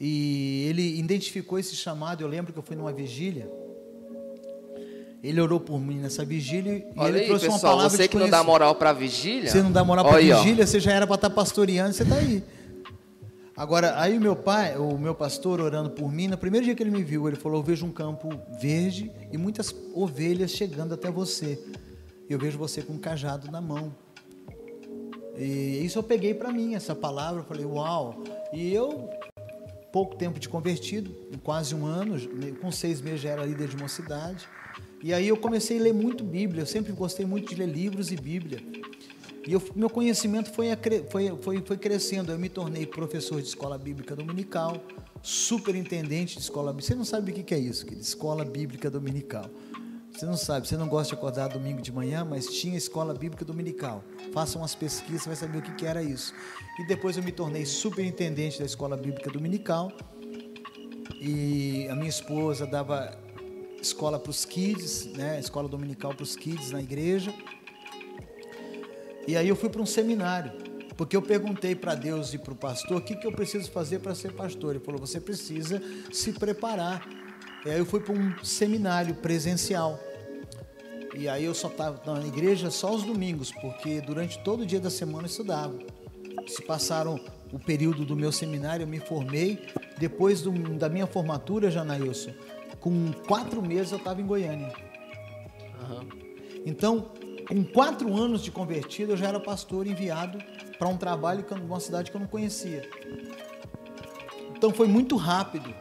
E 0.00 0.66
ele 0.68 0.98
identificou 0.98 1.58
esse 1.58 1.74
chamado. 1.74 2.22
Eu 2.22 2.28
lembro 2.28 2.52
que 2.52 2.58
eu 2.58 2.62
fui 2.62 2.76
numa 2.76 2.92
vigília. 2.92 3.50
Ele 5.22 5.38
orou 5.40 5.60
por 5.60 5.78
mim 5.78 5.96
nessa 5.96 6.24
vigília 6.24 6.78
e 6.78 6.84
Olha 6.96 7.10
ele 7.10 7.18
aí, 7.20 7.26
trouxe 7.26 7.46
uma 7.46 7.54
pessoal, 7.54 7.76
palavra 7.76 7.96
você 7.98 8.08
que 8.08 8.16
não 8.16 8.30
dá 8.30 8.42
moral 8.42 8.74
pra 8.74 8.92
vigília. 8.92 9.50
Você 9.50 9.62
não 9.62 9.70
dá 9.70 9.84
moral 9.84 10.06
ó. 10.06 10.12
vigília, 10.16 10.66
você 10.66 10.80
já 10.80 10.92
era 10.92 11.06
para 11.06 11.16
estar 11.16 11.30
pastoreando, 11.30 11.92
você 11.92 12.04
está 12.04 12.14
aí. 12.14 12.42
Agora, 13.60 14.00
aí 14.00 14.16
o 14.16 14.20
meu 14.22 14.34
pai, 14.34 14.74
o 14.78 14.96
meu 14.96 15.14
pastor 15.14 15.60
orando 15.60 15.90
por 15.90 16.10
mim, 16.10 16.28
no 16.28 16.38
primeiro 16.38 16.64
dia 16.64 16.74
que 16.74 16.82
ele 16.82 16.90
me 16.90 17.04
viu, 17.04 17.28
ele 17.28 17.36
falou: 17.36 17.58
Eu 17.58 17.62
vejo 17.62 17.84
um 17.84 17.92
campo 17.92 18.30
verde 18.58 19.12
e 19.30 19.36
muitas 19.36 19.76
ovelhas 19.94 20.52
chegando 20.52 20.94
até 20.94 21.10
você. 21.10 21.62
Eu 22.26 22.38
vejo 22.38 22.56
você 22.56 22.80
com 22.80 22.94
um 22.94 22.98
cajado 22.98 23.50
na 23.50 23.60
mão. 23.60 23.94
E 25.36 25.84
isso 25.84 25.98
eu 25.98 26.02
peguei 26.02 26.32
para 26.32 26.50
mim, 26.50 26.74
essa 26.74 26.94
palavra, 26.94 27.42
eu 27.42 27.44
falei: 27.44 27.66
Uau! 27.66 28.24
E 28.50 28.72
eu, 28.72 29.10
pouco 29.92 30.16
tempo 30.16 30.40
de 30.40 30.48
convertido, 30.48 31.14
quase 31.44 31.74
um 31.74 31.84
ano, 31.84 32.16
com 32.62 32.72
seis 32.72 33.02
meses 33.02 33.20
já 33.20 33.28
era 33.28 33.44
líder 33.44 33.68
de 33.68 33.76
mocidade. 33.76 34.48
E 35.02 35.12
aí 35.12 35.28
eu 35.28 35.36
comecei 35.36 35.78
a 35.78 35.82
ler 35.82 35.92
muito 35.92 36.24
Bíblia, 36.24 36.62
eu 36.62 36.66
sempre 36.66 36.92
gostei 36.92 37.26
muito 37.26 37.50
de 37.50 37.56
ler 37.56 37.68
livros 37.68 38.10
e 38.10 38.16
Bíblia. 38.16 38.58
E 39.46 39.52
eu- 39.52 39.62
meu 39.74 39.88
conhecimento 39.88 40.50
foi, 40.52 40.66
foi, 41.10 41.36
foi, 41.40 41.62
foi 41.62 41.76
crescendo. 41.78 42.30
Eu 42.32 42.38
me 42.38 42.48
tornei 42.48 42.86
professor 42.86 43.40
de 43.40 43.48
escola 43.48 43.78
bíblica 43.78 44.14
dominical, 44.14 44.76
superintendente 45.22 46.36
de 46.36 46.42
escola 46.42 46.72
bíblica. 46.72 46.88
Você 46.88 46.94
não 46.94 47.04
sabe 47.04 47.30
o 47.32 47.34
que 47.34 47.54
é 47.54 47.58
isso, 47.58 47.84
querido? 47.84 48.02
Escola 48.02 48.44
bíblica 48.44 48.90
dominical. 48.90 49.46
Você 50.12 50.26
não 50.26 50.36
sabe, 50.36 50.68
você 50.68 50.76
não 50.76 50.88
gosta 50.88 51.14
de 51.14 51.18
acordar 51.18 51.48
domingo 51.48 51.80
de 51.80 51.90
manhã, 51.90 52.26
mas 52.28 52.46
tinha 52.48 52.76
escola 52.76 53.14
bíblica 53.14 53.44
dominical. 53.44 54.04
Faça 54.32 54.58
umas 54.58 54.74
pesquisas, 54.74 55.24
vai 55.24 55.36
saber 55.36 55.58
o 55.58 55.62
que 55.62 55.72
que 55.72 55.86
era 55.86 56.02
isso. 56.02 56.34
E 56.78 56.86
depois 56.86 57.16
eu 57.16 57.22
me 57.22 57.32
tornei 57.32 57.64
superintendente 57.64 58.58
da 58.58 58.66
escola 58.66 58.96
bíblica 58.96 59.30
dominical. 59.30 59.90
E 61.18 61.86
a 61.88 61.94
minha 61.94 62.08
esposa 62.08 62.66
dava 62.66 63.16
escola 63.80 64.18
para 64.18 64.30
os 64.30 64.44
kids, 64.44 65.06
né? 65.12 65.38
Escola 65.38 65.68
dominical 65.68 66.14
para 66.14 66.22
os 66.24 66.36
kids 66.36 66.70
na 66.70 66.80
igreja. 66.82 67.32
E 69.26 69.36
aí 69.36 69.48
eu 69.48 69.56
fui 69.56 69.68
para 69.68 69.80
um 69.82 69.86
seminário, 69.86 70.52
porque 70.96 71.16
eu 71.16 71.22
perguntei 71.22 71.74
para 71.74 71.94
Deus 71.94 72.34
e 72.34 72.38
para 72.38 72.52
o 72.52 72.56
pastor 72.56 72.98
o 72.98 73.00
que, 73.00 73.14
que 73.14 73.26
eu 73.26 73.32
preciso 73.32 73.70
fazer 73.70 74.00
para 74.00 74.14
ser 74.14 74.32
pastor. 74.32 74.74
Ele 74.74 74.84
falou: 74.84 75.00
você 75.00 75.20
precisa 75.20 75.80
se 76.12 76.32
preparar. 76.32 77.06
E 77.64 77.70
aí 77.70 77.78
eu 77.78 77.86
fui 77.86 78.00
para 78.00 78.14
um 78.14 78.42
seminário 78.42 79.14
presencial. 79.16 79.98
E 81.14 81.28
aí 81.28 81.44
eu 81.44 81.54
só 81.54 81.68
estava 81.68 82.00
na 82.14 82.26
igreja 82.26 82.70
só 82.70 82.94
os 82.94 83.02
domingos, 83.02 83.52
porque 83.60 84.00
durante 84.00 84.38
todo 84.38 84.60
o 84.60 84.66
dia 84.66 84.80
da 84.80 84.90
semana 84.90 85.24
eu 85.24 85.26
estudava. 85.30 85.76
Se 86.46 86.62
passaram 86.62 87.20
o 87.52 87.58
período 87.58 88.04
do 88.04 88.16
meu 88.16 88.32
seminário, 88.32 88.84
eu 88.84 88.88
me 88.88 89.00
formei. 89.00 89.66
Depois 89.98 90.40
do- 90.40 90.52
da 90.78 90.88
minha 90.88 91.06
formatura, 91.06 91.70
Janailson, 91.70 92.32
com 92.78 93.12
quatro 93.26 93.60
meses 93.60 93.92
eu 93.92 93.98
estava 93.98 94.20
em 94.20 94.26
Goiânia. 94.26 94.72
Aham. 95.82 96.06
Então, 96.64 97.10
com 97.50 97.64
quatro 97.64 98.16
anos 98.16 98.44
de 98.44 98.52
convertido, 98.52 99.10
eu 99.10 99.16
já 99.16 99.26
era 99.26 99.40
pastor 99.40 99.84
enviado 99.84 100.38
para 100.78 100.86
um 100.86 100.96
trabalho 100.96 101.44
eu- 101.50 101.58
numa 101.58 101.80
cidade 101.80 102.08
que 102.08 102.16
eu 102.16 102.20
não 102.20 102.28
conhecia. 102.28 102.88
Então 104.56 104.72
foi 104.72 104.86
muito 104.86 105.16
rápido. 105.16 105.74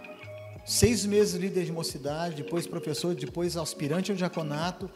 Seis 0.65 1.05
meses 1.05 1.35
líder 1.35 1.65
de 1.65 1.71
mocidade, 1.71 2.37
depois 2.41 2.65
professor, 2.65 3.13
depois 3.13 3.55
aspirante 3.55 4.09
ao 4.09 4.17
diaconato. 4.17 4.89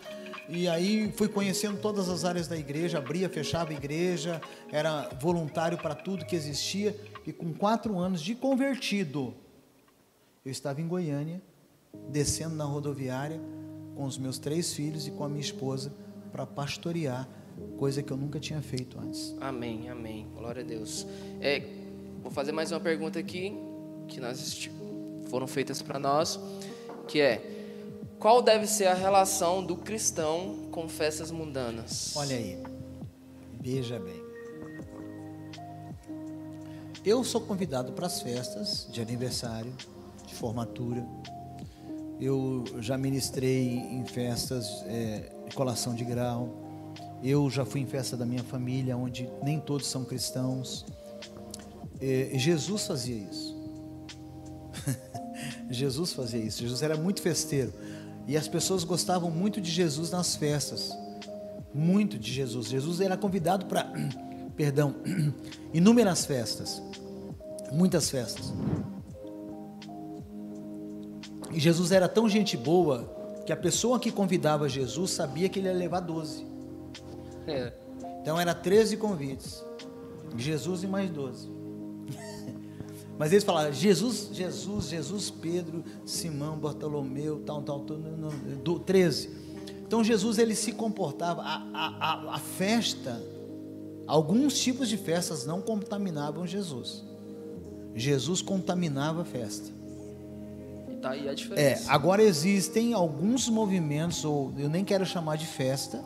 E 0.49 0.67
aí 0.67 1.11
fui 1.15 1.27
conhecendo 1.27 1.79
todas 1.79 2.09
as 2.09 2.25
áreas 2.25 2.47
da 2.47 2.57
igreja, 2.57 2.97
abria, 2.97 3.29
fechava 3.29 3.69
a 3.69 3.75
igreja, 3.75 4.41
era 4.71 5.09
voluntário 5.21 5.77
para 5.77 5.93
tudo 5.93 6.25
que 6.25 6.35
existia. 6.35 6.99
E 7.25 7.31
com 7.31 7.53
quatro 7.53 7.99
anos 7.99 8.19
de 8.19 8.33
convertido, 8.33 9.35
eu 10.43 10.51
estava 10.51 10.81
em 10.81 10.87
Goiânia, 10.87 11.39
descendo 12.09 12.55
na 12.55 12.65
rodoviária 12.65 13.39
com 13.95 14.05
os 14.05 14.17
meus 14.17 14.39
três 14.39 14.73
filhos 14.73 15.05
e 15.07 15.11
com 15.11 15.23
a 15.23 15.29
minha 15.29 15.39
esposa 15.39 15.93
para 16.33 16.47
pastorear, 16.47 17.29
coisa 17.77 18.01
que 18.01 18.11
eu 18.11 18.17
nunca 18.17 18.39
tinha 18.39 18.59
feito 18.59 18.99
antes. 18.99 19.35
Amém, 19.39 19.87
amém. 19.87 20.27
Glória 20.35 20.63
a 20.63 20.65
Deus. 20.65 21.05
É, 21.39 21.61
vou 22.23 22.31
fazer 22.31 22.51
mais 22.51 22.71
uma 22.71 22.79
pergunta 22.79 23.19
aqui 23.19 23.55
que 24.07 24.19
nós 24.19 24.67
foram 25.29 25.45
feitas 25.45 25.79
para 25.83 25.99
nós, 25.99 26.39
que 27.07 27.21
é 27.21 27.53
qual 28.17 28.41
deve 28.41 28.65
ser 28.65 28.87
a 28.87 28.95
relação 28.95 29.63
do 29.63 29.75
cristão 29.75 30.67
com 30.71 30.89
festas 30.89 31.29
mundanas? 31.29 32.15
Olha 32.15 32.35
aí, 32.35 32.57
veja 33.61 33.99
bem. 33.99 34.23
Eu 37.05 37.23
sou 37.23 37.41
convidado 37.41 37.91
para 37.91 38.07
as 38.07 38.21
festas 38.23 38.87
de 38.91 39.01
aniversário, 39.01 39.71
de 40.25 40.33
formatura. 40.33 41.05
Eu 42.19 42.63
já 42.79 42.97
ministrei 42.97 43.75
em 43.75 44.05
festas 44.05 44.83
é, 44.87 45.29
colação 45.53 45.93
de 45.93 46.03
grau. 46.03 46.49
Eu 47.23 47.49
já 47.49 47.63
fui 47.63 47.81
em 47.81 47.85
festa 47.85 48.17
da 48.17 48.25
minha 48.25 48.43
família, 48.43 48.97
onde 48.97 49.29
nem 49.41 49.59
todos 49.59 49.87
são 49.87 50.03
cristãos. 50.03 50.85
É, 52.01 52.31
Jesus 52.33 52.85
fazia 52.85 53.15
isso. 53.15 53.55
Jesus 55.69 56.13
fazia 56.13 56.39
isso. 56.39 56.61
Jesus 56.61 56.81
era 56.81 56.97
muito 56.97 57.21
festeiro. 57.21 57.73
E 58.27 58.37
as 58.37 58.47
pessoas 58.47 58.83
gostavam 58.83 59.31
muito 59.31 59.61
de 59.61 59.71
Jesus 59.71 60.11
nas 60.11 60.35
festas. 60.35 60.91
Muito 61.73 62.19
de 62.19 62.31
Jesus. 62.31 62.67
Jesus 62.67 62.99
era 62.99 63.17
convidado 63.17 63.65
para, 63.65 63.91
perdão, 64.55 64.95
inúmeras 65.73 66.25
festas. 66.25 66.81
Muitas 67.71 68.09
festas. 68.09 68.53
E 71.51 71.59
Jesus 71.59 71.91
era 71.91 72.09
tão 72.09 72.27
gente 72.27 72.57
boa 72.57 73.22
que 73.45 73.51
a 73.51 73.57
pessoa 73.57 73.99
que 73.99 74.11
convidava 74.11 74.69
Jesus 74.69 75.11
sabia 75.11 75.49
que 75.49 75.59
ele 75.59 75.67
ia 75.67 75.73
levar 75.73 75.99
12. 75.99 76.45
É. 77.47 77.73
Então 78.21 78.39
era 78.39 78.53
13 78.53 78.97
convites. 78.97 79.63
Jesus 80.37 80.83
e 80.83 80.87
mais 80.87 81.09
12. 81.09 81.49
Mas 83.19 83.31
eles 83.31 83.43
falaram 83.43 83.71
Jesus, 83.73 84.29
Jesus, 84.31 84.87
Jesus, 84.87 85.29
Pedro, 85.29 85.83
Simão, 86.05 86.57
Bartolomeu, 86.57 87.41
tal, 87.45 87.61
tal, 87.61 87.81
tal, 87.81 87.97
não, 87.97 88.29
do 88.63 88.79
13. 88.79 89.29
Então 89.85 90.03
Jesus 90.03 90.39
ele 90.39 90.55
se 90.55 90.71
comportava, 90.71 91.41
a, 91.43 91.63
a, 91.73 92.35
a 92.35 92.39
festa, 92.39 93.21
alguns 94.07 94.57
tipos 94.57 94.89
de 94.89 94.97
festas 94.97 95.45
não 95.45 95.61
contaminavam 95.61 96.47
Jesus. 96.47 97.03
Jesus 97.93 98.41
contaminava 98.41 99.21
a 99.21 99.25
festa. 99.25 99.69
Tá 101.03 101.09
aí 101.09 101.27
a 101.27 101.33
diferença. 101.33 101.91
É, 101.91 101.93
agora 101.93 102.23
existem 102.23 102.93
alguns 102.93 103.49
movimentos, 103.49 104.23
ou 104.23 104.53
eu 104.57 104.69
nem 104.69 104.85
quero 104.85 105.05
chamar 105.05 105.35
de 105.35 105.45
festa, 105.45 106.01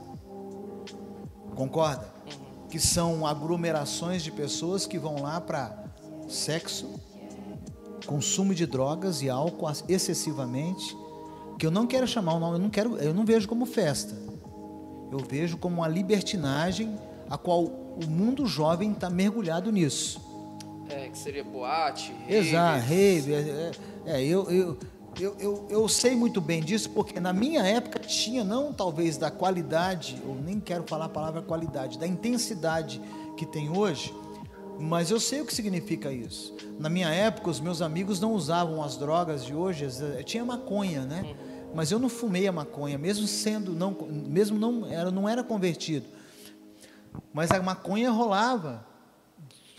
concorda? 1.56 2.12
Uhum. 2.26 2.68
Que 2.68 2.80
são 2.80 3.28
aglomerações 3.28 4.24
de 4.24 4.32
pessoas 4.32 4.88
que 4.88 4.98
vão 4.98 5.22
lá 5.22 5.40
para 5.40 5.86
sexo, 6.28 7.00
consumo 8.08 8.56
de 8.56 8.66
drogas 8.66 9.22
e 9.22 9.30
álcool 9.30 9.72
excessivamente, 9.88 10.98
que 11.60 11.68
eu 11.68 11.72
não 11.72 11.86
quero 11.86 12.08
chamar 12.08 12.34
o 12.34 12.40
nome, 12.40 12.56
eu 12.56 12.62
não 12.62 12.70
quero, 12.72 12.98
eu 12.98 13.14
não 13.14 13.24
vejo 13.24 13.48
como 13.48 13.68
festa. 13.68 14.16
Eu 15.12 15.20
vejo 15.20 15.58
como 15.58 15.76
uma 15.78 15.88
libertinagem 15.88 16.98
a 17.30 17.38
qual 17.38 17.66
o 17.66 18.08
mundo 18.10 18.48
jovem 18.48 18.94
está 18.94 19.12
mergulhado 19.12 19.72
nisso. 19.72 20.20
É, 20.90 21.08
que 21.10 21.18
seria 21.18 21.44
boate, 21.44 22.14
rave. 22.26 22.34
Exato, 22.34 22.86
rave. 22.88 23.34
É, 23.34 23.38
é, 23.38 23.72
é, 24.08 24.24
eu, 24.24 24.50
eu, 24.50 24.78
eu, 25.20 25.36
eu, 25.38 25.68
eu 25.70 25.90
sei 25.90 26.16
muito 26.16 26.40
bem 26.40 26.64
disso, 26.64 26.90
porque 26.92 27.20
na 27.20 27.34
minha 27.34 27.62
época 27.62 28.00
tinha, 28.00 28.42
não 28.42 28.72
talvez 28.72 29.18
da 29.18 29.30
qualidade, 29.30 30.18
ou 30.26 30.34
nem 30.34 30.62
quero 30.62 30.86
falar 30.88 31.06
a 31.06 31.10
palavra 31.10 31.42
qualidade, 31.42 32.00
da 32.00 32.08
intensidade 32.08 33.02
que 33.36 33.46
tem 33.46 33.70
hoje, 33.70 34.14
mas 34.80 35.12
eu 35.12 35.20
sei 35.20 35.42
o 35.42 35.46
que 35.46 35.54
significa 35.54 36.10
isso. 36.10 36.56
Na 36.80 36.88
minha 36.88 37.10
época, 37.10 37.50
os 37.50 37.60
meus 37.60 37.82
amigos 37.82 38.22
não 38.22 38.34
usavam 38.34 38.82
as 38.82 38.96
drogas 38.96 39.44
de 39.44 39.54
hoje, 39.54 39.86
tinha 40.24 40.46
maconha, 40.46 41.04
né? 41.04 41.24
Uhum. 41.24 41.58
Mas 41.76 41.92
eu 41.92 42.00
não 42.00 42.08
fumei 42.08 42.48
a 42.48 42.52
maconha, 42.52 42.98
mesmo 42.98 43.28
sendo 43.28 43.74
não, 43.74 43.92
mesmo 44.10 44.58
não 44.58 44.88
era, 44.88 45.12
não 45.12 45.28
era 45.28 45.44
convertido. 45.44 46.06
Mas 47.34 47.52
a 47.52 47.62
maconha 47.62 48.10
rolava 48.10 48.86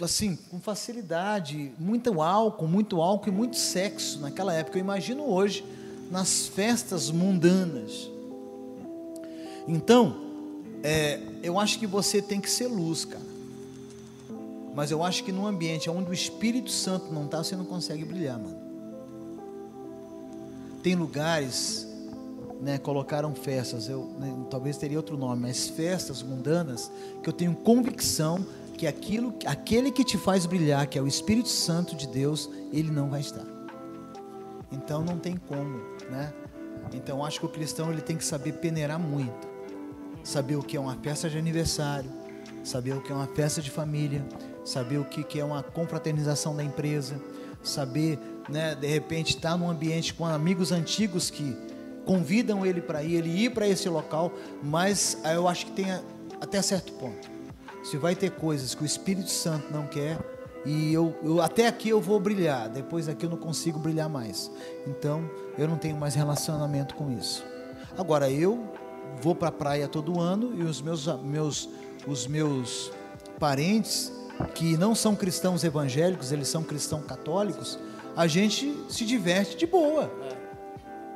assim, 0.01 0.36
com 0.51 0.61
facilidade, 0.61 1.72
muito 1.78 2.22
álcool, 2.22 2.68
muito 2.68 3.01
álcool 3.01 3.28
e 3.28 3.32
muito 3.32 3.57
sexo 3.57 4.20
naquela 4.20 4.55
época. 4.55 4.78
Eu 4.78 4.80
imagino 4.80 5.24
hoje 5.24 5.64
nas 6.11 6.46
festas 6.46 7.11
mundanas. 7.11 8.09
Então, 9.66 10.16
é, 10.82 11.20
eu 11.42 11.59
acho 11.59 11.78
que 11.78 11.86
você 11.86 12.22
tem 12.22 12.40
que 12.40 12.51
ser 12.51 12.68
luz, 12.68 13.05
cara. 13.05 13.26
Mas 14.74 14.90
eu 14.92 15.03
acho 15.03 15.24
que 15.24 15.32
num 15.32 15.46
ambiente 15.46 15.90
onde 15.90 16.09
o 16.11 16.14
Espírito 16.14 16.70
Santo 16.70 17.12
não 17.12 17.24
está, 17.24 17.42
você 17.42 17.57
não 17.57 17.64
consegue 17.64 18.05
brilhar, 18.05 18.38
mano. 18.38 18.57
Tem 20.82 20.94
lugares, 20.94 21.88
né, 22.61 22.78
colocaram 22.78 23.34
festas, 23.34 23.88
eu 23.88 24.05
né, 24.20 24.32
talvez 24.49 24.76
teria 24.76 24.96
outro 24.96 25.16
nome, 25.16 25.42
mas 25.42 25.68
festas 25.68 26.22
mundanas 26.22 26.90
que 27.22 27.28
eu 27.28 27.32
tenho 27.32 27.57
convicção 27.57 28.46
que 28.79 28.87
aquilo, 28.87 29.35
aquele 29.45 29.91
que 29.91 30.05
te 30.05 30.16
faz 30.16 30.47
brilhar, 30.47 30.87
que 30.87 30.97
é 30.97 31.03
o 31.03 31.07
Espírito 31.09 31.49
Santo 31.49 31.97
de 31.97 32.07
Deus, 32.07 32.49
ele 32.72 32.93
não 32.93 33.11
vai 33.11 33.20
estar. 33.20 33.45
Então 34.70 35.05
não 35.05 35.18
tem 35.18 35.37
como, 35.37 35.81
né? 36.09 36.33
Então 36.95 37.24
acho 37.24 37.41
que 37.41 37.47
o 37.47 37.49
cristão 37.49 37.91
ele 37.91 38.01
tem 38.01 38.16
que 38.16 38.24
saber 38.24 38.53
peneirar 38.53 38.99
muito, 38.99 39.49
saber 40.22 40.55
o 40.55 40.62
que 40.62 40.76
é 40.76 40.81
uma 40.81 40.95
festa 40.95 41.29
de 41.29 41.37
aniversário, 41.37 42.09
saber 42.62 42.93
o 42.93 43.03
que 43.03 43.11
é 43.11 43.14
uma 43.14 43.26
festa 43.26 43.61
de 43.61 43.68
família, 43.68 44.24
saber 44.64 44.99
o 44.99 45.05
que 45.05 45.41
é 45.41 45.45
uma 45.45 45.61
confraternização 45.61 46.55
da 46.55 46.62
empresa, 46.62 47.20
saber, 47.64 48.16
né, 48.49 48.76
de 48.76 48.87
repente 48.87 49.35
estar 49.35 49.57
num 49.57 49.68
ambiente 49.68 50.14
com 50.14 50.24
amigos 50.24 50.70
antigos 50.70 51.31
que 51.31 51.57
convidam 52.07 52.64
ele 52.64 52.81
para 52.81 53.03
ir, 53.03 53.16
ele 53.16 53.45
ir 53.45 53.51
para 53.51 53.66
esse 53.66 53.89
local, 53.89 54.33
mas 54.62 55.18
eu 55.24 55.49
acho 55.49 55.66
que 55.66 55.72
tem 55.72 55.87
até 56.41 56.62
certo 56.62 56.93
ponto. 56.93 57.38
Se 57.83 57.97
vai 57.97 58.14
ter 58.14 58.31
coisas 58.33 58.74
que 58.74 58.83
o 58.83 58.87
Espírito 58.87 59.31
Santo 59.31 59.72
não 59.72 59.87
quer, 59.87 60.18
e 60.64 60.93
eu, 60.93 61.16
eu, 61.22 61.41
até 61.41 61.66
aqui 61.66 61.89
eu 61.89 62.01
vou 62.01 62.18
brilhar, 62.20 62.68
depois 62.68 63.07
daqui 63.07 63.24
eu 63.24 63.31
não 63.31 63.37
consigo 63.37 63.79
brilhar 63.79 64.09
mais. 64.09 64.51
Então 64.87 65.31
eu 65.57 65.68
não 65.68 65.79
tenho 65.79 65.97
mais 65.97 66.14
relacionamento 66.14 66.95
com 66.95 67.11
isso. 67.11 67.45
Agora 67.97 68.31
eu 68.31 68.72
vou 69.20 69.35
para 69.35 69.49
a 69.49 69.53
praia 69.53 69.89
todo 69.89 70.20
ano 70.20 70.55
e 70.55 70.62
os 70.62 70.81
meus, 70.81 71.07
meus, 71.22 71.68
os 72.07 72.26
meus 72.26 72.93
parentes 73.39 74.12
que 74.55 74.76
não 74.76 74.95
são 74.95 75.16
cristãos 75.16 75.64
evangélicos, 75.64 76.33
eles 76.33 76.49
são 76.49 76.62
cristãos 76.62 77.05
católicos, 77.05 77.79
a 78.16 78.26
gente 78.26 78.76
se 78.89 79.05
diverte 79.05 79.57
de 79.57 79.66
boa. 79.66 80.11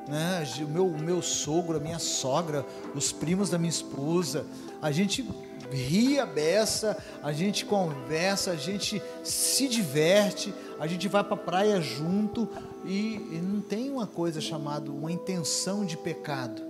Né? 0.09 0.45
O, 0.61 0.69
meu, 0.69 0.87
o 0.87 0.99
meu 0.99 1.23
sogro, 1.23 1.77
a 1.77 1.81
minha 1.81 1.99
sogra, 1.99 2.67
os 2.95 3.13
primos 3.13 3.51
da 3.51 3.59
minha 3.59 3.71
esposa, 3.71 4.45
a 4.81 4.91
gente 4.91 5.29
ri 5.73 6.19
a 6.19 6.27
beça, 6.27 6.97
a 7.23 7.33
gente 7.33 7.65
conversa, 7.65 8.53
a 8.53 8.57
gente 8.57 9.03
se 9.25 9.69
diverte, 9.69 10.55
a 10.79 10.87
gente 10.87 11.09
vai 11.09 11.25
para 11.25 11.35
a 11.35 11.39
praia 11.39 11.81
junto 11.81 12.49
e, 12.85 13.17
e, 13.17 13.41
não 13.43 13.61
tem 13.61 13.91
uma 13.91 14.07
coisa 14.07 14.41
chamada 14.41 14.91
uma 14.91 15.11
intenção 15.11 15.85
de 15.85 15.97
pecado 15.97 16.63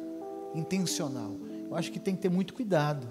intencional. 0.55 1.35
Eu 1.69 1.77
acho 1.77 1.91
que 1.91 1.99
tem 1.99 2.15
que 2.15 2.23
ter 2.23 2.29
muito 2.29 2.55
cuidado 2.55 3.09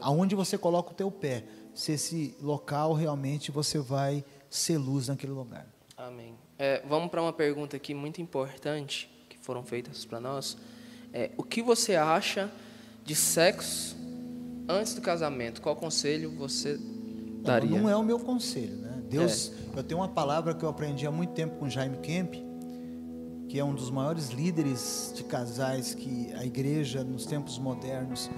aonde 0.00 0.34
você 0.34 0.56
coloca 0.56 0.90
o 0.90 0.94
teu 0.94 1.10
pé 1.10 1.44
se 1.74 1.92
esse 1.92 2.34
local 2.40 2.92
realmente 2.92 3.50
você 3.50 3.78
vai 3.78 4.24
ser 4.50 4.78
luz 4.78 5.08
naquele 5.08 5.32
lugar. 5.32 5.66
Amém. 5.96 6.34
É, 6.58 6.82
vamos 6.86 7.10
para 7.10 7.22
uma 7.22 7.32
pergunta 7.32 7.76
aqui 7.76 7.94
muito 7.94 8.20
importante 8.20 9.08
que 9.28 9.38
foram 9.38 9.62
feitas 9.62 10.04
para 10.04 10.18
nós. 10.18 10.56
É, 11.12 11.30
o 11.36 11.42
que 11.42 11.62
você 11.62 11.94
acha 11.94 12.50
de 13.04 13.14
sexo 13.14 13.96
antes 14.68 14.94
do 14.94 15.00
casamento? 15.00 15.62
Qual 15.62 15.74
conselho 15.74 16.30
você 16.30 16.78
daria? 17.42 17.70
Não, 17.70 17.84
não 17.84 17.90
é 17.90 17.96
o 17.96 18.02
meu 18.02 18.18
conselho, 18.18 18.76
né? 18.76 19.02
Deus, 19.08 19.52
é. 19.74 19.78
eu 19.78 19.82
tenho 19.82 20.00
uma 20.00 20.08
palavra 20.08 20.54
que 20.54 20.64
eu 20.64 20.68
aprendi 20.68 21.06
há 21.06 21.10
muito 21.10 21.32
tempo 21.32 21.56
com 21.56 21.68
Jaime 21.68 21.96
Kemp, 21.98 22.34
que 23.48 23.58
é 23.58 23.64
um 23.64 23.74
dos 23.74 23.90
maiores 23.90 24.28
líderes 24.28 25.12
de 25.16 25.24
casais 25.24 25.94
que 25.94 26.30
a 26.34 26.44
igreja 26.44 27.02
nos 27.02 27.24
tempos 27.24 27.58
modernos 27.58 28.30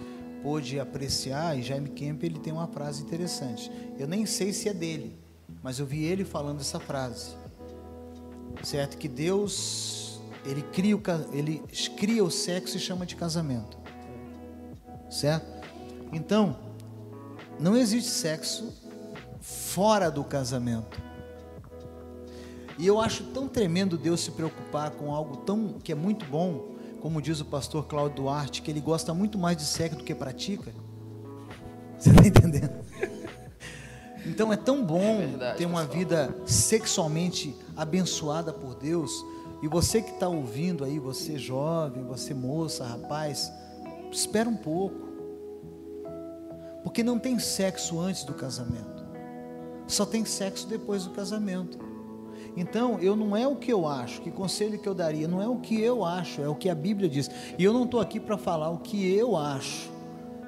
pôde 0.43 0.79
apreciar, 0.79 1.59
e 1.59 1.63
Jaime 1.63 1.91
Kemp 1.91 2.23
ele 2.23 2.39
tem 2.39 2.53
uma 2.53 2.69
frase 2.69 3.03
interessante. 3.03 3.71
Eu 3.99 4.07
nem 4.07 4.25
sei 4.25 4.53
se 4.53 4.69
é 4.69 4.73
dele, 4.73 5.19
mas 5.63 5.79
eu 5.79 5.87
vi 5.87 6.05
ele 6.05 6.25
falando 6.25 6.61
essa 6.61 6.79
frase. 6.79 7.35
Certo? 8.63 8.97
Que 8.97 9.09
Deus 9.09 10.21
ele 10.45 10.63
cria 10.63 10.97
o, 10.97 11.03
ele 11.33 11.63
cria 11.97 12.25
o 12.25 12.31
sexo 12.31 12.77
e 12.77 12.81
chama 12.81 13.05
de 13.05 13.17
casamento. 13.17 13.79
Certo? 15.11 15.60
Então, 16.13 16.57
não 17.59 17.77
existe 17.77 18.11
sexo 18.11 18.73
fora 19.41 20.11
do 20.11 20.25
casamento. 20.25 21.01
E 22.79 22.87
eu 22.87 23.01
acho 23.01 23.25
tão 23.25 23.47
tremendo 23.47 23.99
Deus 23.99 24.21
se 24.21 24.31
preocupar 24.31 24.91
com 24.93 25.15
algo 25.15 25.39
tão 25.39 25.75
que 25.83 25.93
é 25.93 25.95
muito 25.95 26.25
bom, 26.25 26.77
como 27.01 27.21
diz 27.21 27.41
o 27.41 27.45
pastor 27.45 27.87
Cláudio 27.87 28.23
Duarte, 28.23 28.63
que 28.63 28.71
ele 28.71 28.81
gosta 28.81 29.13
muito 29.13 29.39
mais 29.39 29.57
de 29.57 29.65
sexo 29.65 29.99
do 29.99 30.05
que 30.05 30.15
pratica. 30.15 30.73
Você 31.99 32.11
está 32.11 32.27
entendendo? 32.27 32.81
Então 34.25 34.53
é 34.53 34.57
tão 34.57 34.85
bom 34.85 35.21
é 35.23 35.27
verdade, 35.27 35.59
ter 35.59 35.67
uma 35.67 35.85
vida 35.85 36.35
sexualmente 36.47 37.55
abençoada 37.77 38.53
por 38.53 38.75
Deus. 38.75 39.25
E 39.63 39.69
você 39.69 40.01
que 40.01 40.13
está 40.13 40.29
ouvindo 40.29 40.85
aí, 40.85 40.99
você 40.99 41.39
jovem, 41.39 42.03
você 42.05 42.33
moça, 42.33 42.85
rapaz, 42.85 43.53
espera 44.11 44.49
um 44.49 44.57
pouco. 44.57 45.10
Porque 46.83 47.03
não 47.03 47.19
tem 47.19 47.39
sexo 47.39 47.99
antes 47.99 48.25
do 48.25 48.35
casamento. 48.35 49.05
Só 49.87 50.07
tem 50.07 50.25
sexo 50.25 50.67
depois 50.67 51.05
do 51.05 51.11
casamento. 51.11 51.79
Então, 52.57 52.99
eu 53.01 53.15
não 53.15 53.37
é 53.37 53.47
o 53.47 53.57
que 53.57 53.73
eu 53.73 53.87
acho, 53.87 54.23
que 54.23 54.31
conselho 54.31 54.79
que 54.79 54.89
eu 54.89 54.95
daria, 54.95 55.29
não 55.29 55.41
é 55.41 55.49
o 55.49 55.57
que 55.57 55.81
eu 55.81 56.05
acho, 56.05 56.43
é 56.43 56.49
o 56.49 56.55
que 56.55 56.69
a 56.69 56.75
Bíblia 56.75 57.09
diz. 57.09 57.31
E 57.59 57.63
eu 57.63 57.73
não 57.73 57.85
estou 57.85 58.01
aqui 58.01 58.19
para 58.19 58.37
falar 58.37 58.71
o 58.71 58.79
que 58.79 59.13
eu 59.15 59.37
acho. 59.37 59.91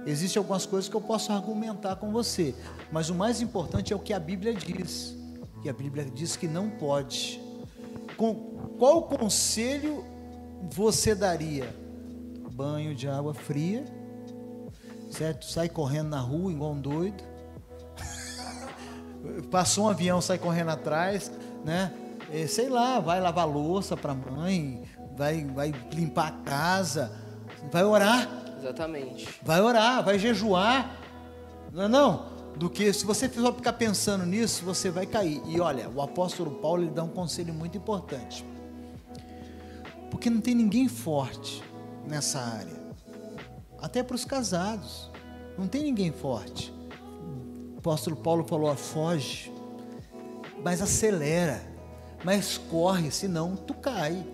Existem 0.05 0.41
algumas 0.41 0.66
coisas 0.66 0.89
que 0.89 0.97
eu 0.97 1.01
posso 1.01 1.33
argumentar 1.33 1.97
com 1.97 2.11
você, 2.11 2.55
mas 2.91 3.09
o 3.09 3.14
mais 3.14 3.41
importante 3.41 3.93
é 3.93 3.97
o 3.97 4.01
que 4.01 4.12
a 4.12 4.18
Bíblia 4.18 4.53
diz. 4.53 5.16
E 5.64 5.68
a 5.68 5.72
Bíblia 5.72 6.05
diz 6.05 6.35
que 6.35 6.49
não 6.49 6.68
pode. 6.70 7.41
qual 8.78 9.03
conselho 9.03 10.05
você 10.72 11.14
daria? 11.14 11.74
Banho 12.53 12.95
de 12.95 13.09
água 13.09 13.33
fria, 13.33 13.85
certo? 15.13 15.47
Sai 15.47 15.69
correndo 15.69 16.09
na 16.09 16.21
rua 16.21 16.51
igual 16.51 16.73
um 16.73 16.81
doido. 16.81 17.23
Passou 19.51 19.85
um 19.85 19.89
avião, 19.89 20.21
sai 20.21 20.39
correndo 20.39 20.71
atrás, 20.71 21.31
né? 21.65 21.93
É, 22.33 22.47
sei 22.47 22.69
lá, 22.69 22.99
vai 22.99 23.21
lavar 23.21 23.47
louça 23.47 23.97
para 23.97 24.13
a 24.13 24.15
mãe, 24.15 24.83
vai, 25.17 25.45
vai 25.45 25.73
limpar 25.93 26.29
a 26.29 26.31
casa, 26.43 27.13
vai 27.71 27.85
orar. 27.85 28.29
Exatamente. 28.59 29.29
Vai 29.43 29.61
orar, 29.61 30.03
vai 30.03 30.19
jejuar. 30.19 30.97
Não 31.73 31.85
é 31.85 31.89
não? 31.89 32.33
Do 32.57 32.71
que 32.71 32.93
se 32.93 33.05
você 33.05 33.29
só 33.29 33.53
ficar 33.53 33.75
pensando 33.75 34.25
nisso, 34.25 34.65
você 34.65 34.91
vai 34.91 35.07
cair. 35.07 35.43
E 35.47 35.61
olha, 35.61 35.89
o 35.89 36.01
apóstolo 36.01 36.53
Paulo 36.53 36.83
ele 36.83 36.91
dá 36.91 37.03
um 37.03 37.09
conselho 37.09 37.53
muito 37.53 37.77
importante. 37.77 38.45
Porque 40.11 40.31
não 40.31 40.41
tem 40.41 40.55
ninguém 40.55 40.89
forte 40.89 41.63
nessa 42.07 42.39
área. 42.39 42.82
Até 43.83 44.03
para 44.03 44.14
os 44.14 44.24
casados. 44.24 45.11
Não 45.59 45.66
tem 45.66 45.83
ninguém 45.83 46.12
forte. 46.12 46.72
O 47.74 47.78
apóstolo 47.78 48.16
Paulo 48.16 48.45
falou: 48.45 48.74
foge, 48.76 49.53
mas 50.62 50.80
acelera, 50.80 51.61
mas 52.24 52.57
corre, 52.57 53.11
senão 53.11 53.57
tu 53.57 53.74
cai. 53.74 54.24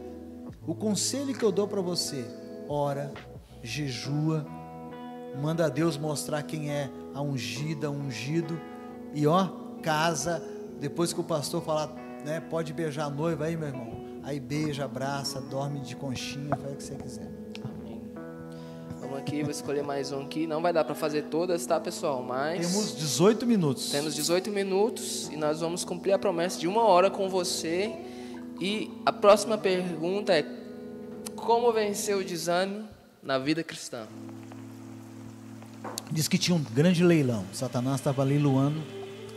O 0.67 0.75
conselho 0.75 1.35
que 1.35 1.43
eu 1.43 1.51
dou 1.51 1.67
para 1.67 1.81
você: 1.81 2.25
ora, 2.69 3.11
jejua, 3.63 4.47
manda 5.41 5.65
a 5.65 5.69
Deus 5.69 5.97
mostrar 5.97 6.43
quem 6.43 6.71
é 6.71 6.91
a 7.15 7.23
ungida, 7.23 7.91
ungido, 7.91 8.61
e 9.15 9.27
ó, 9.27 9.49
casa. 9.83 10.43
Depois 10.79 11.13
que 11.13 11.21
o 11.21 11.25
pastor 11.25 11.63
falar, 11.63 11.89
né, 12.25 12.39
pode 12.39 12.73
beijar 12.73 13.07
a 13.07 13.11
noiva 13.11 13.47
aí, 13.47 13.57
meu 13.57 13.69
irmão. 13.69 14.21
Aí 14.23 14.39
beija, 14.39 14.85
abraça, 14.85 15.41
dorme 15.41 15.81
de 15.81 15.97
conchinha, 15.97 16.55
faz 16.55 16.75
o 16.75 16.77
que 16.77 16.85
você 16.85 16.95
quiser. 16.95 17.38
Vamos 19.09 19.23
aqui, 19.23 19.43
vou 19.43 19.51
escolher 19.51 19.83
mais 19.83 20.13
um 20.13 20.21
aqui. 20.21 20.47
Não 20.47 20.61
vai 20.61 20.71
dar 20.71 20.85
para 20.85 20.95
fazer 20.95 21.23
todas, 21.25 21.65
tá, 21.65 21.81
pessoal? 21.81 22.23
Mas. 22.23 22.67
Temos 22.67 22.95
18 22.95 23.47
minutos. 23.47 23.91
Temos 23.91 24.15
18 24.15 24.51
minutos 24.51 25.31
e 25.33 25.37
nós 25.37 25.61
vamos 25.61 25.83
cumprir 25.83 26.13
a 26.13 26.19
promessa 26.19 26.61
de 26.61 26.69
uma 26.69 26.83
hora 26.83 27.11
com 27.11 27.27
você. 27.27 27.91
E 28.61 28.91
a 29.07 29.11
próxima 29.11 29.57
pergunta 29.57 30.35
é: 30.35 30.45
Como 31.35 31.73
vencer 31.73 32.19
o 32.19 32.23
desânimo 32.23 32.87
na 33.23 33.39
vida 33.39 33.65
cristã? 33.65 34.07
Diz 36.13 36.29
que 36.29 36.37
tinha 36.37 36.55
um 36.55 36.63
grande 36.63 37.03
leilão. 37.03 37.47
Satanás 37.55 38.01
estava 38.01 38.23
leiloando 38.23 38.83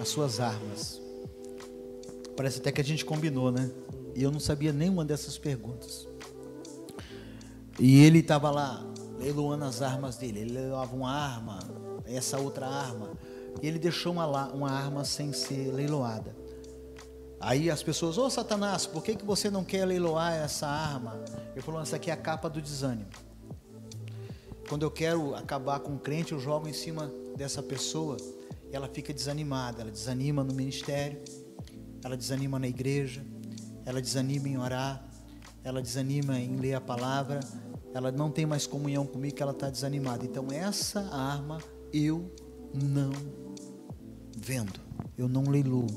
as 0.02 0.10
suas 0.10 0.42
armas. 0.42 1.02
Parece 2.36 2.60
até 2.60 2.74
que 2.74 2.82
a 2.82 2.84
gente 2.84 3.06
combinou, 3.06 3.54
né? 3.54 3.72
E 4.18 4.22
eu 4.22 4.32
não 4.32 4.40
sabia 4.42 4.74
nenhuma 4.74 5.06
dessas 5.06 5.38
perguntas. 5.38 6.10
E 7.80 8.04
ele 8.04 8.20
estava 8.20 8.52
lá, 8.52 8.86
leiloando 9.22 9.66
as 9.66 9.82
armas 9.82 10.18
dele. 10.18 10.40
Ele 10.40 10.54
levava 10.54 10.96
uma 10.96 11.12
arma, 11.12 11.60
essa 12.06 12.40
outra 12.40 12.68
arma. 12.68 13.12
E 13.62 13.68
ele 13.68 13.78
deixou 13.78 14.14
uma, 14.14 14.26
uma 14.50 14.72
arma 14.72 15.06
sem 15.06 15.32
ser 15.32 15.72
leiloada. 15.72 16.36
Aí 17.40 17.70
as 17.70 17.82
pessoas, 17.82 18.18
ô 18.18 18.26
oh, 18.26 18.30
Satanás, 18.30 18.86
por 18.86 19.04
que, 19.04 19.16
que 19.16 19.26
você 19.26 19.50
não 19.50 19.64
quer 19.64 19.86
leiloar 19.86 20.34
essa 20.34 20.68
arma? 20.68 21.20
Ele 21.54 21.62
falou, 21.62 21.82
essa 21.82 21.96
aqui 21.96 22.10
é 22.10 22.14
a 22.14 22.18
capa 22.18 22.50
do 22.50 22.62
desânimo. 22.62 23.10
Quando 24.70 24.84
eu 24.84 24.92
quero 24.92 25.36
acabar 25.36 25.80
com 25.80 25.92
um 25.92 25.98
crente, 25.98 26.32
eu 26.34 26.40
jogo 26.40 26.68
em 26.68 26.74
cima 26.74 27.12
dessa 27.36 27.62
pessoa, 27.62 28.18
ela 28.72 28.88
fica 28.88 29.14
desanimada, 29.14 29.82
ela 29.82 29.92
desanima 29.92 30.44
no 30.44 30.54
ministério, 30.54 31.22
ela 32.04 32.16
desanima 32.16 32.58
na 32.58 32.68
igreja, 32.68 33.26
ela 33.86 34.00
desanima 34.00 34.48
em 34.48 34.58
orar, 34.58 35.04
ela 35.64 35.82
desanima 35.82 36.40
em 36.40 36.56
ler 36.56 36.76
a 36.76 36.82
palavra, 36.82 37.40
ela 37.94 38.12
não 38.12 38.32
tem 38.32 38.46
mais 38.46 38.66
comunhão 38.66 39.06
comigo, 39.06 39.36
ela 39.40 39.52
está 39.52 39.70
desanimada. 39.70 40.26
Então, 40.26 40.48
essa 40.52 41.02
arma 41.14 41.60
eu 41.94 42.32
não 42.74 43.12
vendo, 44.38 44.80
eu 45.18 45.28
não 45.28 45.44
leiluo. 45.50 45.88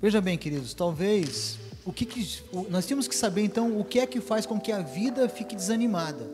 Veja 0.00 0.20
bem, 0.20 0.36
queridos, 0.36 0.74
talvez 0.74 1.58
o 1.84 1.92
que, 1.92 2.04
que 2.06 2.42
nós 2.70 2.86
temos 2.86 3.06
que 3.06 3.14
saber 3.14 3.44
então 3.44 3.78
o 3.78 3.84
que 3.84 4.00
é 4.00 4.06
que 4.06 4.20
faz 4.20 4.46
com 4.46 4.58
que 4.58 4.72
a 4.72 4.80
vida 4.80 5.28
fique 5.28 5.54
desanimada. 5.54 6.28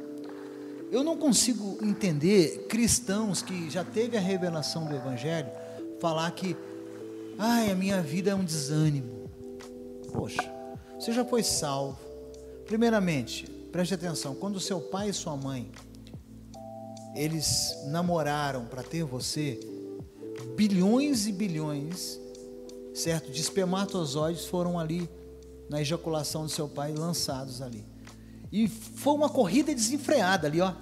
Eu 0.91 1.05
não 1.05 1.17
consigo 1.17 1.79
entender 1.83 2.67
cristãos 2.69 3.43
que 3.43 3.69
já 3.69 3.85
teve 3.85 4.17
a 4.17 4.21
revelação 4.21 4.87
do 4.87 4.95
evangelho 4.95 5.51
falar 6.01 6.31
que 6.31 6.57
ai, 7.39 7.71
a 7.71 7.75
minha 7.75 8.01
vida 8.01 8.31
é 8.31 8.35
um 8.35 8.45
desânimo. 8.45 9.29
Poxa, 10.13 10.51
você 10.99 11.13
já 11.13 11.25
foi 11.25 11.43
salvo. 11.43 11.99
Primeiramente, 12.65 13.58
preste 13.73 13.95
atenção, 13.95 14.35
quando 14.35 14.59
seu 14.61 14.81
pai 14.81 15.11
e 15.11 15.13
sua 15.13 15.37
mãe 15.37 15.71
eles 17.15 17.77
namoraram 17.87 18.67
para 18.67 18.83
ter 18.83 19.03
você, 19.05 19.59
bilhões 20.57 21.27
e 21.27 21.33
bilhões, 21.33 22.21
certo, 22.95 23.31
de 23.31 23.41
espermatozoides 23.41 24.47
foram 24.47 24.79
ali 24.79 25.09
na 25.69 25.81
ejaculação 25.81 26.45
do 26.45 26.49
seu 26.49 26.69
pai 26.69 26.93
lançados 26.93 27.61
ali. 27.61 27.85
E 28.51 28.69
foi 28.69 29.15
uma 29.15 29.29
corrida 29.29 29.75
desenfreada 29.75 30.47
ali, 30.47 30.61
ó. 30.61 30.73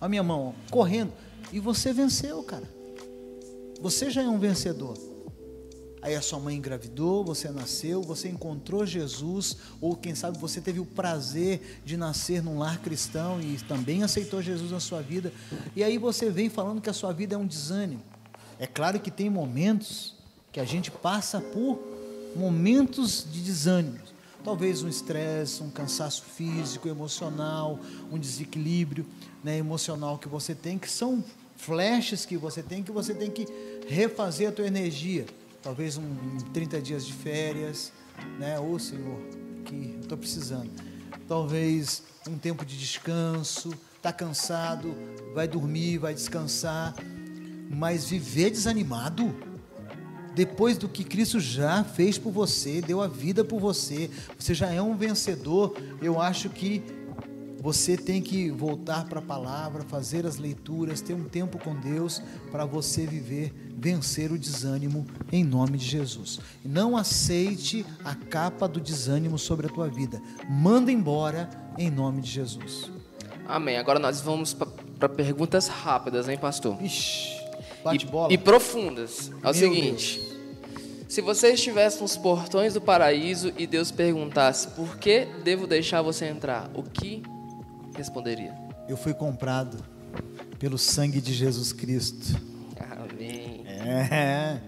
A 0.00 0.08
minha 0.08 0.22
mão, 0.22 0.48
ó, 0.48 0.70
correndo. 0.70 1.12
E 1.52 1.60
você 1.60 1.92
venceu, 1.92 2.42
cara. 2.42 2.68
Você 3.80 4.10
já 4.10 4.22
é 4.22 4.28
um 4.28 4.38
vencedor. 4.38 4.98
Aí 6.04 6.14
a 6.14 6.20
sua 6.20 6.38
mãe 6.38 6.54
engravidou, 6.54 7.24
você 7.24 7.48
nasceu, 7.48 8.02
você 8.02 8.28
encontrou 8.28 8.84
Jesus, 8.84 9.56
ou 9.80 9.96
quem 9.96 10.14
sabe 10.14 10.36
você 10.36 10.60
teve 10.60 10.78
o 10.78 10.84
prazer 10.84 11.80
de 11.82 11.96
nascer 11.96 12.42
num 12.42 12.58
lar 12.58 12.78
cristão 12.82 13.40
e 13.40 13.56
também 13.66 14.02
aceitou 14.02 14.42
Jesus 14.42 14.70
na 14.70 14.80
sua 14.80 15.00
vida. 15.00 15.32
E 15.74 15.82
aí 15.82 15.96
você 15.96 16.28
vem 16.28 16.50
falando 16.50 16.82
que 16.82 16.90
a 16.90 16.92
sua 16.92 17.10
vida 17.10 17.36
é 17.36 17.38
um 17.38 17.46
desânimo. 17.46 18.02
É 18.58 18.66
claro 18.66 19.00
que 19.00 19.10
tem 19.10 19.30
momentos 19.30 20.14
que 20.52 20.60
a 20.60 20.64
gente 20.66 20.90
passa 20.90 21.40
por 21.40 21.80
momentos 22.36 23.26
de 23.32 23.40
desânimo. 23.40 23.98
Talvez 24.44 24.82
um 24.82 24.90
estresse, 24.90 25.62
um 25.62 25.70
cansaço 25.70 26.22
físico, 26.22 26.86
emocional, 26.86 27.80
um 28.12 28.18
desequilíbrio 28.18 29.06
né, 29.42 29.56
emocional 29.56 30.18
que 30.18 30.28
você 30.28 30.54
tem, 30.54 30.78
que 30.78 30.90
são 30.90 31.24
flashes 31.56 32.26
que 32.26 32.36
você 32.36 32.62
tem, 32.62 32.82
que 32.82 32.92
você 32.92 33.14
tem 33.14 33.30
que 33.30 33.46
refazer 33.88 34.50
a 34.50 34.52
tua 34.52 34.66
energia 34.66 35.24
talvez 35.64 35.96
um, 35.96 36.36
30 36.52 36.80
dias 36.82 37.06
de 37.06 37.14
férias, 37.14 37.90
né? 38.38 38.60
Ô 38.60 38.78
Senhor, 38.78 39.18
que 39.64 39.96
estou 40.02 40.18
precisando. 40.18 40.70
Talvez 41.26 42.02
um 42.28 42.36
tempo 42.36 42.66
de 42.66 42.78
descanso, 42.78 43.72
está 43.96 44.12
cansado, 44.12 44.94
vai 45.34 45.48
dormir, 45.48 45.96
vai 45.96 46.12
descansar, 46.12 46.94
mas 47.70 48.10
viver 48.10 48.50
desanimado, 48.50 49.34
depois 50.34 50.76
do 50.76 50.88
que 50.88 51.02
Cristo 51.02 51.40
já 51.40 51.82
fez 51.82 52.18
por 52.18 52.30
você, 52.30 52.82
deu 52.82 53.00
a 53.00 53.08
vida 53.08 53.42
por 53.42 53.58
você, 53.58 54.10
você 54.38 54.52
já 54.52 54.70
é 54.70 54.82
um 54.82 54.96
vencedor, 54.96 55.74
eu 56.02 56.20
acho 56.20 56.50
que 56.50 56.82
você 57.60 57.96
tem 57.96 58.20
que 58.20 58.50
voltar 58.50 59.06
para 59.06 59.20
a 59.20 59.22
palavra, 59.22 59.82
fazer 59.84 60.26
as 60.26 60.36
leituras, 60.36 61.00
ter 61.00 61.14
um 61.14 61.24
tempo 61.24 61.58
com 61.58 61.74
Deus 61.74 62.20
para 62.50 62.66
você 62.66 63.06
viver, 63.06 63.54
vencer 63.76 64.30
o 64.30 64.38
desânimo 64.38 65.06
em 65.32 65.44
nome 65.44 65.78
de 65.78 65.84
Jesus. 65.84 66.40
Não 66.64 66.96
aceite 66.96 67.84
a 68.04 68.14
capa 68.14 68.68
do 68.68 68.80
desânimo 68.80 69.38
sobre 69.38 69.66
a 69.66 69.70
tua 69.70 69.88
vida. 69.88 70.20
Manda 70.48 70.90
embora 70.90 71.48
em 71.78 71.90
nome 71.90 72.22
de 72.22 72.30
Jesus. 72.30 72.90
Amém. 73.46 73.76
Agora 73.76 73.98
nós 73.98 74.20
vamos 74.20 74.54
para 74.54 75.08
perguntas 75.08 75.68
rápidas, 75.68 76.28
hein, 76.28 76.38
pastor? 76.38 76.82
Ixi, 76.82 77.40
bate 77.82 78.06
bola. 78.06 78.32
E, 78.32 78.34
e 78.34 78.38
profundas. 78.38 79.30
É 79.30 79.34
o 79.36 79.42
Meu 79.42 79.54
seguinte. 79.54 80.20
Deus. 80.20 80.34
Se 81.08 81.20
você 81.20 81.52
estivesse 81.52 82.00
nos 82.00 82.16
portões 82.16 82.74
do 82.74 82.80
paraíso 82.80 83.52
e 83.56 83.66
Deus 83.66 83.90
perguntasse 83.90 84.68
por 84.68 84.96
que 84.96 85.26
devo 85.44 85.66
deixar 85.66 86.02
você 86.02 86.26
entrar, 86.26 86.70
o 86.74 86.82
que 86.82 87.22
responderia? 87.94 88.54
Eu 88.88 88.96
fui 88.96 89.14
comprado 89.14 89.78
pelo 90.58 90.78
sangue 90.78 91.20
de 91.20 91.32
Jesus 91.32 91.72
Cristo. 91.72 92.53
É. 93.84 94.58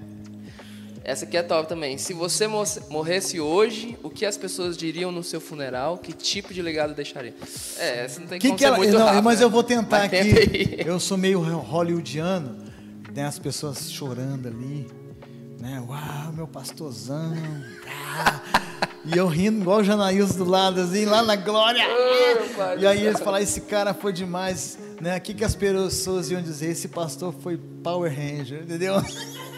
Essa 1.07 1.25
aqui 1.25 1.37
é 1.37 1.43
top 1.43 1.69
também. 1.69 1.97
Se 1.99 2.13
você 2.13 2.49
morresse 2.91 3.39
hoje, 3.39 3.97
o 4.03 4.11
que 4.11 4.27
as 4.27 4.37
pessoas 4.37 4.77
diriam 4.77 5.13
no 5.13 5.23
seu 5.23 5.41
funeral? 5.41 5.99
Que 5.99 6.13
tipo 6.13 6.53
de 6.53 6.61
legado 6.61 6.95
deixaria? 6.95 7.33
É, 7.79 8.05
essa 8.05 8.19
não 8.19 8.27
tem 8.27 8.41
que, 8.41 8.51
que, 8.51 8.57
que 8.57 8.65
ela, 8.65 8.77
muito 8.77 8.93
não, 8.93 9.07
rápido, 9.07 9.23
Mas 9.23 9.39
né? 9.39 9.45
eu 9.45 9.51
vou 9.51 9.63
tentar 9.63 10.01
mas 10.01 10.13
aqui. 10.13 10.79
Eu 10.85 10.99
sou 10.99 11.17
meio 11.17 11.39
hollywoodiano. 11.41 12.57
Tem 13.15 13.23
as 13.23 13.39
pessoas 13.39 13.91
chorando 13.91 14.49
ali. 14.49 14.89
Né? 15.61 15.83
Uau, 15.87 16.33
meu 16.33 16.47
pastorzão. 16.47 17.35
Ah. 17.89 18.41
E 19.05 19.17
eu 19.17 19.27
rindo 19.27 19.61
igual 19.61 19.79
o 19.79 19.85
Janaílson 19.85 20.39
do 20.39 20.45
lado, 20.45 20.81
assim, 20.81 21.05
lá 21.05 21.23
na 21.23 21.37
glória. 21.37 21.85
Oh, 21.89 22.79
e 22.79 22.87
aí 22.87 23.07
eles 23.07 23.21
falaram, 23.21 23.45
esse 23.45 23.61
cara 23.63 23.95
foi 23.95 24.13
demais. 24.13 24.79
Né? 25.01 25.17
O 25.17 25.21
que, 25.21 25.33
que 25.33 25.45
as 25.45 25.55
pessoas 25.55 26.31
iam 26.31 26.43
dizer? 26.43 26.71
Esse 26.71 26.89
pastor 26.89 27.33
foi 27.41 27.57
Power 27.57 28.13
Ranger, 28.13 28.63
entendeu? 28.63 28.95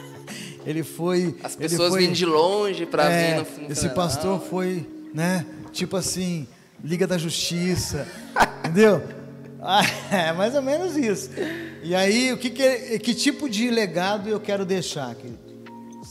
Ele 0.67 0.83
foi. 0.83 1.35
As 1.43 1.57
pessoas 1.57 1.95
vêm 1.95 2.13
de 2.13 2.27
longe 2.27 2.85
para 2.85 3.11
é, 3.11 3.43
vir 3.43 3.61
no, 3.61 3.67
no 3.69 3.73
Esse 3.73 3.89
pastor 3.89 4.39
foi, 4.41 4.87
né? 5.15 5.47
tipo 5.73 5.97
assim, 5.97 6.47
Liga 6.83 7.07
da 7.07 7.17
Justiça, 7.17 8.07
entendeu? 8.61 9.03
Ah, 9.61 9.83
é 10.11 10.33
mais 10.33 10.55
ou 10.55 10.63
menos 10.63 10.97
isso. 10.97 11.31
E 11.83 11.95
aí, 11.95 12.33
o 12.33 12.37
que, 12.37 12.51
que, 12.51 12.99
que 12.99 13.15
tipo 13.15 13.49
de 13.49 13.71
legado 13.71 14.29
eu 14.29 14.41
quero 14.41 14.65
deixar, 14.65 15.15
querido? 15.15 15.48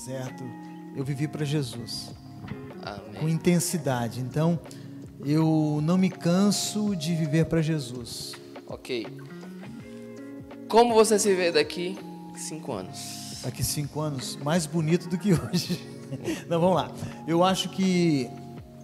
Certo? 0.08 0.42
Eu 0.96 1.04
vivi 1.04 1.28
para 1.28 1.44
Jesus. 1.44 2.12
Amém. 2.82 3.20
Com 3.20 3.28
intensidade. 3.28 4.22
Então, 4.22 4.58
eu 5.26 5.82
não 5.84 5.98
me 5.98 6.10
canso 6.10 6.96
de 6.96 7.14
viver 7.14 7.46
para 7.48 7.62
Jesus. 7.62 8.34
Ok. 8.68 9.06
Como 10.70 10.94
você 10.94 11.20
se 11.20 11.36
vê 11.36 11.52
daqui 11.52 12.00
cinco 12.38 12.72
anos? 12.72 13.42
Daqui 13.44 13.62
cinco 13.62 14.00
anos, 14.00 14.38
mais 14.38 14.66
bonito 14.66 15.10
do 15.10 15.18
que 15.18 15.34
hoje. 15.36 15.78
Não, 16.48 16.62
vamos 16.62 16.78
lá. 16.78 16.90
Eu 17.28 17.44
acho 17.44 17.68
que 17.68 18.30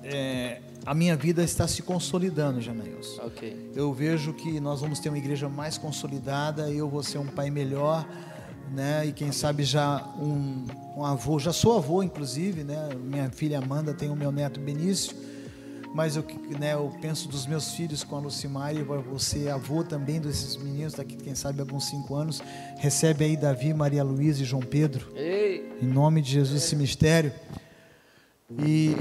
é, 0.04 0.60
a 0.86 0.94
minha 0.94 1.16
vida 1.16 1.42
está 1.42 1.66
se 1.70 1.82
consolidando, 1.82 2.60
Janaílson. 2.60 3.22
Ok. 3.22 3.72
Eu 3.74 3.94
vejo 3.94 4.34
que 4.34 4.60
nós 4.60 4.82
vamos 4.82 5.00
ter 5.00 5.08
uma 5.08 5.18
igreja 5.18 5.48
mais 5.48 5.78
consolidada, 5.78 6.70
eu 6.70 6.90
vou 6.90 7.02
ser 7.02 7.18
um 7.18 7.28
pai 7.28 7.50
melhor, 7.50 8.06
né? 8.72 9.06
E 9.06 9.12
quem 9.12 9.32
sabe 9.32 9.64
já 9.64 10.04
um, 10.18 10.66
um 10.98 11.06
avô, 11.06 11.40
já 11.40 11.54
sou 11.54 11.78
avô, 11.78 12.04
inclusive, 12.04 12.64
né? 12.64 12.90
Minha 12.96 13.30
filha 13.30 13.60
Amanda 13.60 13.94
tem 13.94 14.10
o 14.10 14.16
meu 14.16 14.32
neto 14.32 14.60
Benício, 14.60 15.16
mas 15.94 16.16
eu, 16.16 16.26
né, 16.60 16.74
eu 16.74 16.92
penso 17.02 17.30
dos 17.30 17.46
meus 17.46 17.74
filhos 17.74 18.04
com 18.04 18.16
a 18.16 18.20
Lucimar 18.20 18.74
e 18.76 19.20
ser 19.20 19.50
avô 19.50 19.84
também 19.84 20.20
desses 20.20 20.58
meninos 20.58 20.94
daqui, 20.94 21.16
quem 21.16 21.36
sabe, 21.36 21.60
alguns 21.60 21.86
cinco 21.86 22.16
anos. 22.16 22.42
Recebe 22.78 23.26
aí 23.26 23.38
Davi, 23.38 23.74
Maria 23.74 24.04
Luísa 24.04 24.42
e 24.42 24.46
João 24.46 24.64
Pedro. 24.64 25.12
Ei. 25.16 25.78
Em 25.82 25.88
nome 25.88 26.22
de 26.22 26.32
Jesus, 26.32 26.64
esse 26.64 26.76
mistério. 26.76 27.32
E 28.66 28.96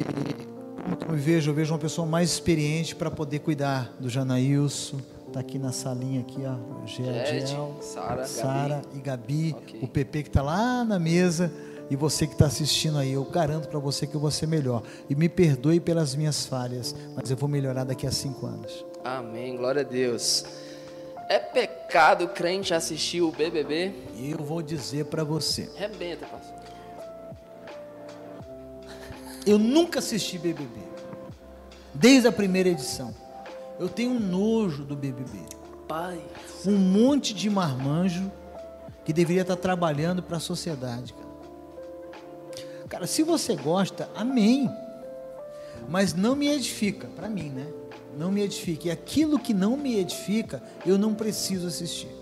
como 1.01 1.15
eu 1.15 1.19
vejo, 1.19 1.51
eu 1.51 1.55
vejo 1.55 1.73
uma 1.73 1.79
pessoa 1.79 2.07
mais 2.07 2.31
experiente 2.31 2.95
para 2.95 3.11
poder 3.11 3.39
cuidar 3.39 3.97
do 3.99 4.11
Janaílson. 4.11 5.01
Está 5.33 5.41
aqui 5.41 5.59
na 5.59 5.73
salinha 5.73 6.21
aqui, 6.21 6.43
ó. 6.45 6.87
Gediel, 6.87 7.75
Sara, 7.81 8.83
e 8.95 8.99
Gabi. 8.99 9.57
Okay. 9.63 9.81
O 9.83 9.89
PP 9.89 10.25
que 10.25 10.29
está 10.29 10.43
lá 10.43 10.85
na 10.85 10.99
mesa. 10.99 11.51
E 11.89 11.97
você 11.97 12.27
que 12.27 12.35
está 12.35 12.45
assistindo 12.45 12.99
aí, 12.99 13.13
eu 13.13 13.25
garanto 13.25 13.67
para 13.67 13.79
você 13.79 14.07
que 14.07 14.15
eu 14.15 14.21
vou 14.21 14.31
ser 14.31 14.47
melhor. 14.47 14.83
E 15.09 15.15
me 15.15 15.31
perdoe 15.31 15.81
pelas 15.81 16.15
minhas 16.15 16.45
falhas, 16.45 16.95
mas 17.17 17.31
eu 17.31 17.37
vou 17.39 17.49
melhorar 17.49 17.85
daqui 17.85 18.07
a 18.07 18.13
cinco 18.13 18.45
anos. 18.45 18.85
Amém, 19.03 19.57
glória 19.57 19.81
a 19.81 19.85
Deus. 19.85 20.45
É 21.31 21.39
pecado 21.39 22.27
o 22.27 22.29
crente 22.29 22.75
assistir 22.75 23.23
o 23.23 23.33
BBB? 23.33 23.91
Eu 24.15 24.45
vou 24.45 24.61
dizer 24.61 25.07
para 25.07 25.25
você. 25.25 25.67
Rebenta, 25.77 26.27
pastor. 26.27 26.59
Eu 29.47 29.59
nunca 29.59 29.99
assisti 29.99 30.37
BBB. 30.37 30.79
Desde 31.95 32.29
a 32.29 32.33
primeira 32.33 32.69
edição. 32.69 33.22
Eu 33.83 33.89
tenho 33.89 34.13
um 34.13 34.21
nojo 34.21 34.85
do 34.85 34.95
BBB. 34.95 35.41
Pai. 35.89 36.25
Um 36.65 36.77
monte 36.77 37.35
de 37.35 37.51
marmanjo 37.51 38.31
que 39.05 39.13
deveria 39.13 39.43
estar 39.43 39.57
trabalhando 39.57 40.23
para 40.23 40.37
a 40.37 40.41
sociedade, 40.41 41.13
cara. 41.13 41.33
Cara, 42.89 43.07
se 43.09 43.25
você 43.25 43.57
gosta, 43.57 44.09
amém. 44.15 44.71
Mas 45.89 46.15
não 46.15 46.37
me 46.37 46.47
edifica, 46.47 47.09
para 47.09 47.29
mim, 47.29 47.51
né? 47.51 47.67
Não 48.17 48.31
me 48.31 48.43
edifica. 48.43 48.87
E 48.87 48.91
aquilo 48.93 49.37
que 49.37 49.53
não 49.53 49.77
me 49.77 49.99
edifica, 49.99 50.63
eu 50.87 50.97
não 50.97 51.13
preciso 51.13 51.67
assistir. 51.67 52.15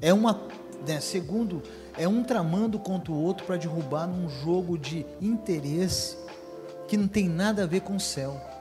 É 0.00 0.14
uma, 0.14 0.42
né, 0.86 1.00
segundo 1.00 1.60
é 1.98 2.06
um 2.06 2.22
tramando 2.22 2.78
contra 2.78 3.10
o 3.10 3.20
outro 3.20 3.44
para 3.44 3.56
derrubar 3.56 4.06
num 4.06 4.28
jogo 4.28 4.78
de 4.78 5.04
interesse 5.20 6.16
que 6.86 6.96
não 6.96 7.08
tem 7.08 7.28
nada 7.28 7.64
a 7.64 7.66
ver 7.66 7.80
com 7.80 7.96
o 7.96 8.00
céu. 8.00 8.51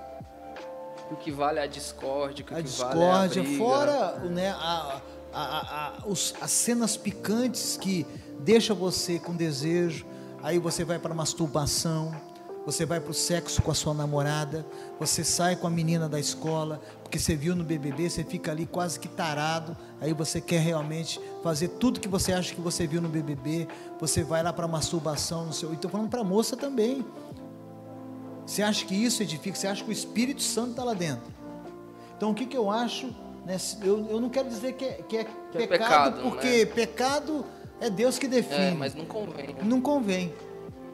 O 1.11 1.15
que 1.17 1.29
vale 1.29 1.59
é 1.59 1.63
a 1.63 1.67
discórdia, 1.67 2.45
a 2.51 2.61
discórdia, 2.61 3.43
vale 3.43 3.51
é 3.51 3.55
a 3.55 3.57
fora 3.57 4.19
né, 4.29 4.49
a, 4.49 5.01
a, 5.33 5.87
a, 5.87 6.07
os, 6.07 6.33
as 6.39 6.51
cenas 6.51 6.95
picantes 6.95 7.75
que 7.75 8.07
deixa 8.39 8.73
você 8.73 9.19
com 9.19 9.35
desejo, 9.35 10.05
aí 10.41 10.57
você 10.57 10.85
vai 10.85 10.97
para 10.97 11.13
masturbação, 11.13 12.15
você 12.65 12.85
vai 12.85 12.99
para 12.99 13.11
o 13.11 13.13
sexo 13.13 13.61
com 13.61 13.71
a 13.71 13.73
sua 13.73 13.93
namorada, 13.93 14.65
você 14.99 15.23
sai 15.23 15.55
com 15.55 15.67
a 15.67 15.69
menina 15.69 16.07
da 16.07 16.19
escola, 16.19 16.79
porque 17.01 17.19
você 17.19 17.35
viu 17.35 17.55
no 17.55 17.63
BBB, 17.63 18.09
você 18.09 18.23
fica 18.23 18.51
ali 18.51 18.65
quase 18.65 18.99
que 18.99 19.07
tarado, 19.07 19.75
aí 19.99 20.13
você 20.13 20.39
quer 20.39 20.59
realmente 20.61 21.19
fazer 21.43 21.69
tudo 21.69 21.99
que 21.99 22.07
você 22.07 22.31
acha 22.31 22.53
que 22.53 22.61
você 22.61 22.87
viu 22.87 23.01
no 23.01 23.09
BBB, 23.09 23.67
você 23.99 24.23
vai 24.23 24.43
lá 24.43 24.53
para 24.53 24.67
masturbação, 24.67 25.45
no 25.45 25.53
seu, 25.53 25.73
estou 25.73 25.89
falando 25.91 26.09
para 26.09 26.23
moça 26.23 26.55
também. 26.55 27.05
Você 28.45 28.61
acha 28.61 28.85
que 28.85 28.95
isso 28.95 29.23
edifica? 29.23 29.55
Você 29.55 29.67
acha 29.67 29.83
que 29.83 29.89
o 29.89 29.93
Espírito 29.93 30.41
Santo 30.41 30.71
está 30.71 30.83
lá 30.83 30.93
dentro? 30.93 31.31
Então 32.17 32.31
o 32.31 32.33
que, 32.33 32.45
que 32.45 32.57
eu 32.57 32.69
acho? 32.69 33.07
Né, 33.45 33.57
eu, 33.81 34.07
eu 34.09 34.21
não 34.21 34.29
quero 34.29 34.47
dizer 34.47 34.73
que 34.73 34.85
é, 34.85 34.93
que 35.07 35.17
é, 35.17 35.23
que 35.23 35.57
é 35.57 35.67
pecado, 35.67 35.67
pecado, 35.67 36.21
porque 36.21 36.65
né? 36.65 36.65
pecado 36.65 37.45
é 37.79 37.89
Deus 37.89 38.19
que 38.19 38.27
define. 38.27 38.59
É, 38.59 38.71
mas 38.71 38.93
não 38.93 39.05
convém. 39.05 39.55
Não 39.63 39.81
convém. 39.81 40.33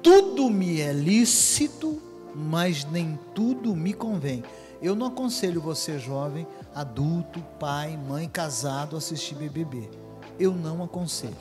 Tudo 0.01 0.49
me 0.49 0.79
é 0.79 0.93
lícito, 0.93 2.01
mas 2.33 2.85
nem 2.85 3.19
tudo 3.35 3.75
me 3.75 3.93
convém. 3.93 4.43
Eu 4.81 4.95
não 4.95 5.07
aconselho 5.07 5.59
você, 5.59 5.99
jovem, 5.99 6.47
adulto, 6.73 7.41
pai, 7.59 7.97
mãe, 7.97 8.29
casado, 8.29 8.95
a 8.95 8.99
assistir 8.99 9.35
BBB. 9.35 9.89
Eu 10.39 10.53
não 10.53 10.83
aconselho. 10.83 11.35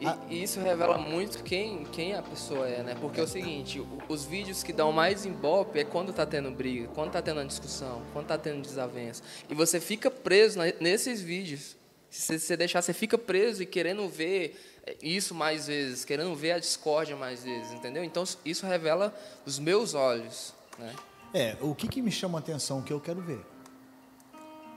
E, 0.00 0.06
a... 0.06 0.18
e, 0.28 0.42
isso 0.42 0.60
revela 0.60 0.98
muito 0.98 1.42
quem, 1.42 1.84
quem 1.84 2.14
a 2.14 2.22
pessoa 2.22 2.68
é, 2.68 2.82
né? 2.82 2.96
Porque 3.00 3.20
é 3.20 3.22
o 3.22 3.26
seguinte, 3.26 3.82
os 4.08 4.24
vídeos 4.24 4.62
que 4.62 4.72
dão 4.72 4.92
mais 4.92 5.24
embope 5.24 5.78
é 5.78 5.84
quando 5.84 6.12
tá 6.12 6.26
tendo 6.26 6.50
briga, 6.50 6.88
quando 6.88 7.12
tá 7.12 7.22
tendo 7.22 7.44
discussão, 7.44 8.02
quando 8.12 8.26
tá 8.26 8.38
tendo 8.38 8.60
desavença. 8.62 9.22
E 9.48 9.54
você 9.54 9.80
fica 9.80 10.10
preso 10.10 10.58
nesses 10.80 11.20
vídeos. 11.20 11.76
Se 12.10 12.38
você 12.38 12.56
deixar, 12.56 12.82
você 12.82 12.92
fica 12.92 13.18
preso 13.18 13.62
e 13.62 13.66
querendo 13.66 14.08
ver 14.08 14.58
isso 15.02 15.34
mais 15.34 15.66
vezes, 15.66 16.04
querendo 16.04 16.34
ver 16.34 16.52
a 16.52 16.58
discórdia 16.58 17.16
mais 17.16 17.42
vezes, 17.42 17.72
entendeu? 17.72 18.04
Então 18.04 18.24
isso 18.44 18.66
revela 18.66 19.14
os 19.44 19.58
meus 19.58 19.94
olhos, 19.94 20.54
né? 20.78 20.94
É, 21.34 21.56
o 21.60 21.74
que, 21.74 21.88
que 21.88 22.00
me 22.00 22.10
chama 22.10 22.38
a 22.38 22.40
atenção, 22.40 22.80
que 22.80 22.92
eu 22.92 23.00
quero 23.00 23.20
ver? 23.20 23.44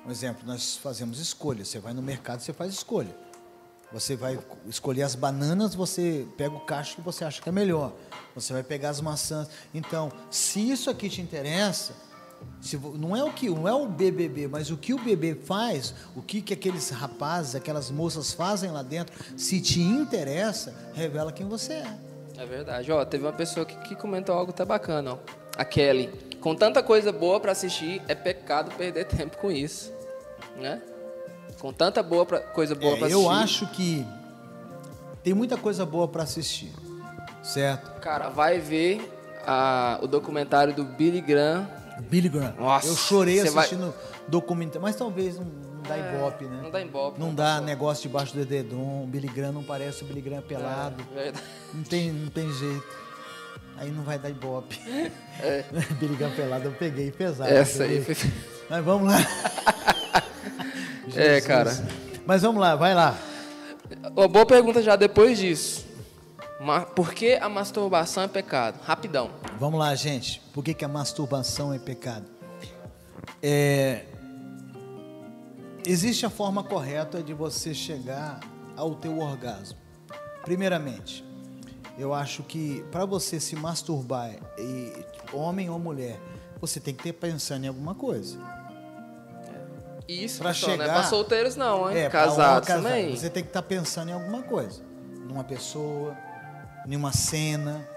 Um 0.05 0.11
exemplo, 0.11 0.45
nós 0.45 0.76
fazemos 0.78 1.20
escolha. 1.20 1.63
Você 1.63 1.80
vai 1.80 1.93
no 1.93 2.01
mercado, 2.01 2.41
você 2.41 2.51
faz 2.51 2.74
escolha. 2.74 3.15
Você 3.92 4.16
vai 4.16 4.38
escolher 4.68 5.02
as 5.02 5.16
bananas, 5.16 5.74
você 5.74 6.28
pega 6.38 6.56
o 6.56 6.60
cacho 6.60 6.96
que 6.98 7.02
você 7.02 7.26
acha 7.26 7.42
que 7.42 7.50
é 7.50 7.52
melhor. 7.52 7.94
Você 8.36 8.54
vai 8.54 8.62
pegar 8.62 8.90
as 8.90 9.02
maçãs. 9.02 9.50
Então, 9.74 10.12
se 10.30 10.70
isso 10.70 10.90
aqui 10.90 11.10
te 11.10 11.22
interessa, 11.22 11.94
se, 12.62 12.78
não 12.78 13.16
é 13.16 13.24
o 13.24 13.34
que 13.34 13.50
não 13.50 13.68
é 13.68 13.74
o 13.74 13.88
BBB, 13.88 14.48
mas 14.48 14.70
o 14.70 14.78
que 14.78 14.94
o 14.94 15.00
bebê 15.00 15.34
faz, 15.34 15.94
o 16.16 16.22
que, 16.22 16.42
que 16.42 16.54
aqueles 16.54 16.90
rapazes, 16.90 17.56
aquelas 17.56 17.90
moças 17.90 18.32
fazem 18.32 18.70
lá 18.70 18.84
dentro, 18.84 19.14
se 19.36 19.60
te 19.60 19.82
interessa, 19.82 20.74
revela 20.94 21.32
quem 21.32 21.48
você 21.48 21.74
é. 21.74 21.98
É 22.38 22.46
verdade. 22.46 22.92
Ó, 22.92 23.04
teve 23.04 23.26
uma 23.26 23.34
pessoa 23.34 23.66
que, 23.66 23.76
que 23.80 23.96
comentou 23.96 24.36
algo 24.36 24.52
até 24.52 24.64
bacana, 24.64 25.14
ó. 25.14 25.18
A 25.58 25.66
Kelly. 25.66 26.10
Com 26.40 26.56
tanta 26.56 26.82
coisa 26.82 27.12
boa 27.12 27.40
para 27.40 27.52
assistir, 27.52 28.02
é 28.08 28.16
pecado 28.16 28.72
perder 28.78 29.06
tempo 29.08 29.38
com 29.38 29.52
isso, 29.52 29.92
né? 30.56 30.82
Com 31.60 31.74
tanta 31.74 32.01
boa 32.01 32.26
pra, 32.26 32.39
coisa 32.39 32.74
boa 32.74 32.93
é, 32.93 32.97
para 32.97 33.07
assistir. 33.07 33.24
Eu 33.24 33.30
acho 33.30 33.68
que 33.68 34.05
tem 35.24 35.34
muita 35.34 35.57
coisa 35.57 35.86
boa 35.86 36.07
para 36.07 36.24
assistir, 36.24 36.72
certo? 37.43 37.99
Cara, 37.99 38.30
vai 38.30 38.60
ver 38.60 39.12
a, 39.45 39.99
o 40.01 40.07
documentário 40.07 40.74
do 40.74 40.84
Billy 40.84 41.22
Graham 41.22 41.80
Billy 42.01 42.30
Graham. 42.30 42.53
Nossa, 42.57 42.88
eu 42.88 42.95
chorei 42.95 43.39
assistindo 43.39 43.91
vai... 43.91 44.24
documentário, 44.28 44.82
mas 44.82 44.95
talvez 44.95 45.38
não, 45.38 45.45
não 45.45 45.82
dá 45.82 45.97
é, 45.97 46.16
ibope, 46.16 46.45
né? 46.45 46.60
Não 46.64 46.72
dá 46.72 46.82
ibope. 46.82 47.20
Não, 47.20 47.28
não 47.28 47.36
dá 47.36 47.62
negócio 47.62 48.03
debaixo 48.03 48.34
do 48.34 48.45
dedão. 48.45 49.05
Billy 49.07 49.28
Graham 49.28 49.51
não 49.51 49.64
parece 49.64 50.03
o 50.03 50.07
Billy 50.07 50.22
Graham 50.22 50.41
pelado. 50.41 51.03
É, 51.12 51.24
verdade. 51.24 51.45
Não 51.74 51.84
tem, 51.84 52.12
não 52.12 52.30
tem 52.30 52.51
jeito. 52.53 52.97
Aí 53.78 53.91
não 53.91 54.03
vai 54.03 54.18
dar 54.18 54.30
ibope. 54.30 54.80
É. 55.41 55.64
Billy 55.99 56.16
Graham 56.16 56.32
pelado 56.36 56.66
eu 56.66 56.72
peguei 56.72 57.12
pesado. 57.12 57.49
Essa 57.49 57.84
aí 57.84 58.03
foi... 58.03 58.16
Mas 58.70 58.84
vamos 58.84 59.12
lá. 59.12 59.18
é, 61.16 61.41
cara. 61.41 61.72
Mas 62.26 62.41
vamos 62.41 62.62
lá, 62.62 62.76
vai 62.76 62.93
lá. 62.93 63.18
Uma 64.16 64.28
boa 64.28 64.45
pergunta 64.45 64.82
já 64.82 64.95
depois 64.95 65.38
disso. 65.38 65.88
Por 66.95 67.14
que 67.14 67.34
a 67.34 67.47
masturbação 67.47 68.24
é 68.24 68.28
pecado? 68.28 68.80
Rapidão. 68.84 69.32
Vamos 69.57 69.80
lá, 69.80 69.95
gente. 69.95 70.41
Por 70.53 70.64
que, 70.64 70.74
que 70.74 70.86
a 70.86 70.88
masturbação 70.88 71.74
é 71.74 71.80
pecado? 71.80 72.26
É... 73.41 74.05
Existe 75.86 76.26
a 76.26 76.30
forma 76.30 76.64
correta 76.64 77.24
de 77.24 77.34
você 77.34 77.74
chegar 77.74 78.39
ao 78.76 78.93
teu 78.95 79.20
orgasmo. 79.20 79.78
Primeiramente, 80.43 81.24
eu 81.97 82.14
acho 82.14 82.43
que 82.43 82.84
para 82.91 83.05
você 83.05 83.39
se 83.39 83.55
masturbar, 83.55 84.32
e, 84.57 84.93
homem 85.34 85.70
ou 85.70 85.80
mulher, 85.80 86.20
você 86.60 86.80
tem 86.80 86.93
que 86.93 87.03
ter 87.03 87.14
pensando 87.14 87.64
em 87.64 87.68
alguma 87.68 87.95
coisa. 87.95 88.38
Isso, 90.10 90.39
para 90.39 90.53
chegar, 90.53 90.78
não 90.78 90.86
é 90.86 90.88
para 90.88 91.03
solteiros 91.03 91.55
não, 91.55 91.88
hein? 91.88 91.99
É, 91.99 92.10
Casados 92.10 92.68
também. 92.68 93.16
Você 93.16 93.30
tem 93.30 93.43
que 93.43 93.49
estar 93.49 93.62
tá 93.62 93.68
pensando 93.68 94.10
em 94.10 94.14
alguma 94.14 94.41
coisa, 94.41 94.82
numa 95.28 95.43
pessoa, 95.43 96.18
em 96.88 96.95
uma 96.95 97.14
cena, 97.14 97.88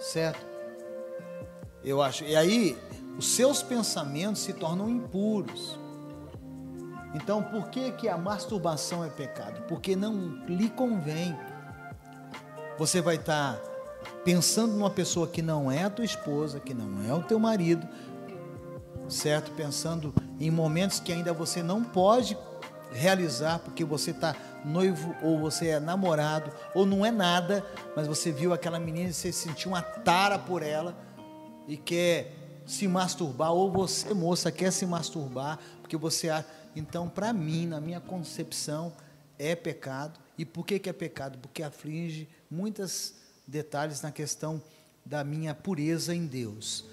certo? 0.00 0.40
Eu 1.84 2.00
acho. 2.00 2.24
E 2.24 2.34
aí, 2.34 2.78
os 3.18 3.26
seus 3.26 3.62
pensamentos 3.62 4.40
se 4.40 4.54
tornam 4.54 4.88
impuros. 4.88 5.78
Então, 7.14 7.42
por 7.42 7.68
que, 7.68 7.92
que 7.92 8.08
a 8.08 8.16
masturbação 8.16 9.04
é 9.04 9.10
pecado? 9.10 9.64
Porque 9.68 9.94
não 9.94 10.42
lhe 10.48 10.70
convém. 10.70 11.38
Você 12.78 13.02
vai 13.02 13.16
estar 13.16 13.60
pensando 14.24 14.72
numa 14.72 14.90
pessoa 14.90 15.26
que 15.28 15.42
não 15.42 15.70
é 15.70 15.84
a 15.84 15.90
tua 15.90 16.06
esposa, 16.06 16.58
que 16.58 16.72
não 16.72 17.06
é 17.06 17.12
o 17.12 17.22
teu 17.22 17.38
marido, 17.38 17.86
certo? 19.08 19.52
Pensando 19.52 20.12
em 20.40 20.50
momentos 20.50 21.00
que 21.00 21.12
ainda 21.12 21.32
você 21.32 21.62
não 21.62 21.82
pode 21.82 22.36
realizar 22.92 23.58
porque 23.58 23.84
você 23.84 24.10
está 24.10 24.36
noivo 24.64 25.14
ou 25.22 25.38
você 25.38 25.68
é 25.68 25.80
namorado 25.80 26.52
ou 26.74 26.86
não 26.86 27.04
é 27.04 27.10
nada, 27.10 27.64
mas 27.96 28.06
você 28.06 28.30
viu 28.30 28.52
aquela 28.52 28.78
menina 28.78 29.10
e 29.10 29.12
você 29.12 29.32
sentiu 29.32 29.72
uma 29.72 29.82
tara 29.82 30.38
por 30.38 30.62
ela 30.62 30.96
e 31.66 31.76
quer 31.76 32.32
se 32.66 32.88
masturbar 32.88 33.52
ou 33.52 33.70
você 33.70 34.14
moça 34.14 34.50
quer 34.50 34.70
se 34.70 34.86
masturbar 34.86 35.58
porque 35.80 35.96
você 35.96 36.28
então 36.74 37.08
para 37.08 37.32
mim 37.32 37.66
na 37.66 37.80
minha 37.80 38.00
concepção 38.00 38.92
é 39.38 39.54
pecado. 39.54 40.20
E 40.36 40.44
por 40.44 40.66
que 40.66 40.78
que 40.78 40.88
é 40.88 40.92
pecado? 40.92 41.38
Porque 41.38 41.62
aflige 41.62 42.28
muitos 42.50 43.14
detalhes 43.46 44.02
na 44.02 44.10
questão 44.10 44.60
da 45.04 45.22
minha 45.22 45.54
pureza 45.54 46.14
em 46.14 46.26
Deus 46.26 46.84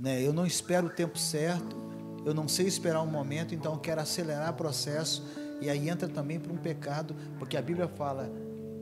né? 0.00 0.22
Eu 0.22 0.32
não 0.32 0.46
espero 0.46 0.86
o 0.86 0.90
tempo 0.90 1.18
certo 1.18 1.76
eu 2.24 2.34
não 2.34 2.46
sei 2.48 2.66
esperar 2.66 3.02
um 3.02 3.06
momento 3.06 3.54
então 3.54 3.72
eu 3.72 3.78
quero 3.78 4.00
acelerar 4.00 4.50
o 4.50 4.54
processo 4.54 5.24
e 5.60 5.68
aí 5.68 5.88
entra 5.88 6.08
também 6.08 6.40
para 6.40 6.52
um 6.52 6.56
pecado, 6.56 7.14
porque 7.38 7.56
a 7.56 7.62
Bíblia 7.62 7.86
fala: 7.86 8.30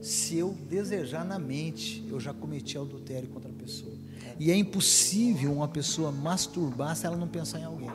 se 0.00 0.38
eu 0.38 0.50
desejar 0.68 1.24
na 1.24 1.38
mente, 1.38 2.06
eu 2.08 2.20
já 2.20 2.32
cometi 2.32 2.78
adultério 2.78 3.28
contra 3.28 3.50
a 3.50 3.54
pessoa. 3.54 3.92
E 4.38 4.52
é 4.52 4.56
impossível 4.56 5.52
uma 5.52 5.66
pessoa 5.66 6.12
masturbar 6.12 6.94
se 6.94 7.04
ela 7.04 7.16
não 7.16 7.26
pensar 7.26 7.58
em 7.58 7.64
alguém. 7.64 7.90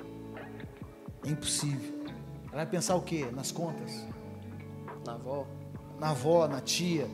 É 1.26 1.30
impossível. 1.30 2.04
Ela 2.48 2.58
vai 2.58 2.66
pensar 2.66 2.96
o 2.96 3.02
quê? 3.02 3.30
Nas 3.34 3.52
contas? 3.52 4.06
Na 5.06 5.14
avó? 5.14 5.48
Na 6.00 6.10
avó, 6.10 6.48
na 6.48 6.60
tia. 6.60 7.08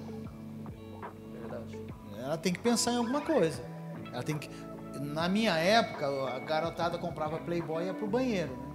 Verdade. 1.40 1.78
Ela 2.18 2.38
tem 2.38 2.52
que 2.52 2.60
pensar 2.60 2.94
em 2.94 2.98
alguma 2.98 3.22
coisa. 3.22 3.64
Ela 4.12 4.24
tem 4.24 4.38
que. 4.38 4.50
Na 5.00 5.30
minha 5.30 5.56
época, 5.56 6.08
a 6.08 6.40
garotada 6.40 6.98
comprava 6.98 7.38
Playboy 7.40 7.84
e 7.84 7.88
ia 7.88 7.94
pro 7.94 8.08
banheiro. 8.08 8.52
Né? 8.56 8.70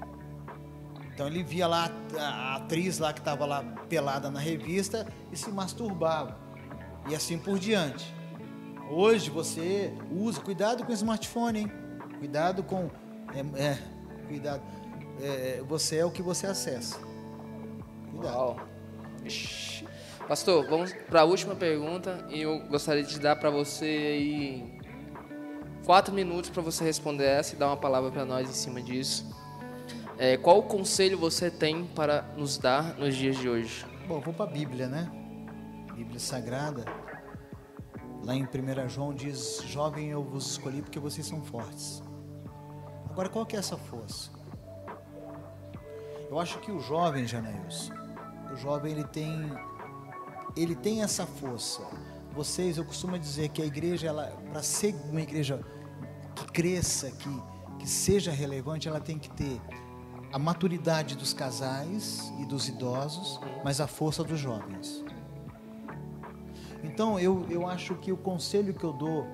Então 1.14 1.26
ele 1.28 1.42
via 1.42 1.66
lá 1.66 1.90
a 2.18 2.56
atriz 2.56 2.98
lá 2.98 3.12
que 3.12 3.20
estava 3.20 3.46
lá 3.46 3.62
pelada 3.88 4.30
na 4.30 4.40
revista 4.40 5.06
e 5.30 5.36
se 5.36 5.50
masturbava. 5.50 6.36
E 7.08 7.14
assim 7.14 7.38
por 7.38 7.58
diante. 7.58 8.12
Hoje 8.90 9.30
você 9.30 9.94
usa, 10.10 10.40
cuidado 10.40 10.84
com 10.84 10.90
o 10.90 10.94
smartphone, 10.94 11.60
hein? 11.60 11.72
Cuidado 12.18 12.62
com. 12.62 12.90
É, 13.32 13.62
é 13.62 13.78
cuidado. 14.26 14.62
É, 15.20 15.62
você 15.66 15.96
é 15.98 16.04
o 16.04 16.10
que 16.10 16.22
você 16.22 16.46
acessa. 16.46 16.98
Cuidado. 18.10 18.36
Uau. 18.36 18.56
Pastor, 20.26 20.66
vamos 20.68 20.92
para 21.08 21.20
a 21.20 21.24
última 21.24 21.54
pergunta 21.54 22.26
e 22.30 22.42
eu 22.42 22.58
gostaria 22.66 23.02
de 23.02 23.18
dar 23.18 23.36
para 23.36 23.50
você 23.50 23.84
aí 23.84 24.73
quatro 25.84 26.14
minutos 26.14 26.50
para 26.50 26.62
você 26.62 26.82
responder 26.82 27.24
essa 27.24 27.54
e 27.54 27.58
dar 27.58 27.66
uma 27.66 27.76
palavra 27.76 28.10
para 28.10 28.24
nós 28.24 28.48
em 28.48 28.52
cima 28.52 28.80
disso. 28.80 29.26
É, 30.16 30.36
qual 30.36 30.62
conselho 30.62 31.18
você 31.18 31.50
tem 31.50 31.84
para 31.84 32.22
nos 32.36 32.56
dar 32.56 32.94
nos 32.94 33.14
dias 33.16 33.36
de 33.36 33.48
hoje? 33.48 33.84
Bom, 34.06 34.20
vou 34.20 34.32
para 34.32 34.44
a 34.44 34.52
Bíblia, 34.52 34.88
né? 34.88 35.10
Bíblia 35.94 36.18
Sagrada. 36.18 36.84
Lá 38.24 38.34
em 38.34 38.44
1 38.44 38.88
João 38.88 39.12
diz: 39.12 39.62
Jovem, 39.66 40.08
eu 40.10 40.22
vos 40.22 40.52
escolhi 40.52 40.82
porque 40.82 40.98
vocês 40.98 41.26
são 41.26 41.42
fortes. 41.42 42.02
Agora, 43.10 43.28
qual 43.28 43.44
que 43.44 43.54
é 43.54 43.58
essa 43.58 43.76
força? 43.76 44.30
Eu 46.30 46.40
acho 46.40 46.58
que 46.60 46.72
o 46.72 46.80
jovem, 46.80 47.26
Janaíus, 47.26 47.92
o 48.52 48.56
jovem 48.56 48.92
ele 48.92 49.04
tem, 49.04 49.52
ele 50.56 50.74
tem 50.74 51.02
essa 51.02 51.26
força. 51.26 51.82
Vocês, 52.32 52.76
eu 52.76 52.84
costumo 52.84 53.16
dizer 53.18 53.50
que 53.50 53.62
a 53.62 53.66
igreja, 53.66 54.08
ela, 54.08 54.26
para 54.50 54.62
ser 54.62 54.94
uma 55.10 55.20
igreja 55.20 55.60
cresça, 56.54 57.10
que, 57.10 57.42
que 57.80 57.88
seja 57.88 58.30
relevante, 58.30 58.88
ela 58.88 59.00
tem 59.00 59.18
que 59.18 59.28
ter 59.28 59.60
a 60.32 60.38
maturidade 60.38 61.16
dos 61.16 61.34
casais 61.34 62.32
e 62.40 62.46
dos 62.46 62.68
idosos, 62.68 63.40
mas 63.64 63.80
a 63.80 63.86
força 63.86 64.24
dos 64.24 64.38
jovens. 64.38 65.04
Então 66.82 67.18
eu, 67.18 67.46
eu 67.50 67.66
acho 67.66 67.96
que 67.96 68.12
o 68.12 68.16
conselho 68.16 68.72
que 68.72 68.84
eu 68.84 68.92
dou 68.92 69.26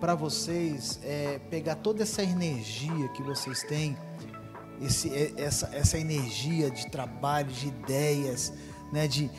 para 0.00 0.14
vocês 0.14 1.00
é 1.02 1.38
pegar 1.50 1.76
toda 1.76 2.02
essa 2.02 2.22
energia 2.22 3.08
que 3.08 3.22
vocês 3.22 3.62
têm, 3.62 3.96
esse, 4.80 5.12
é, 5.14 5.32
essa, 5.36 5.66
essa 5.74 5.98
energia 5.98 6.70
de 6.70 6.88
trabalho, 6.90 7.48
de 7.48 7.68
ideias, 7.68 8.52
né, 8.92 9.08
de, 9.08 9.30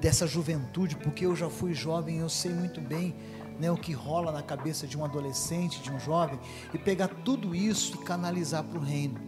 dessa 0.00 0.26
juventude, 0.26 0.96
porque 0.96 1.26
eu 1.26 1.34
já 1.34 1.50
fui 1.50 1.74
jovem, 1.74 2.18
eu 2.18 2.28
sei 2.28 2.52
muito 2.52 2.80
bem 2.80 3.14
né, 3.60 3.70
o 3.70 3.76
que 3.76 3.92
rola 3.92 4.32
na 4.32 4.42
cabeça 4.42 4.86
de 4.86 4.96
um 4.96 5.04
adolescente, 5.04 5.82
de 5.82 5.92
um 5.92 6.00
jovem, 6.00 6.40
e 6.72 6.78
pegar 6.78 7.08
tudo 7.08 7.54
isso 7.54 7.94
e 7.94 8.04
canalizar 8.04 8.64
para 8.64 8.78
o 8.78 8.82
reino. 8.82 9.20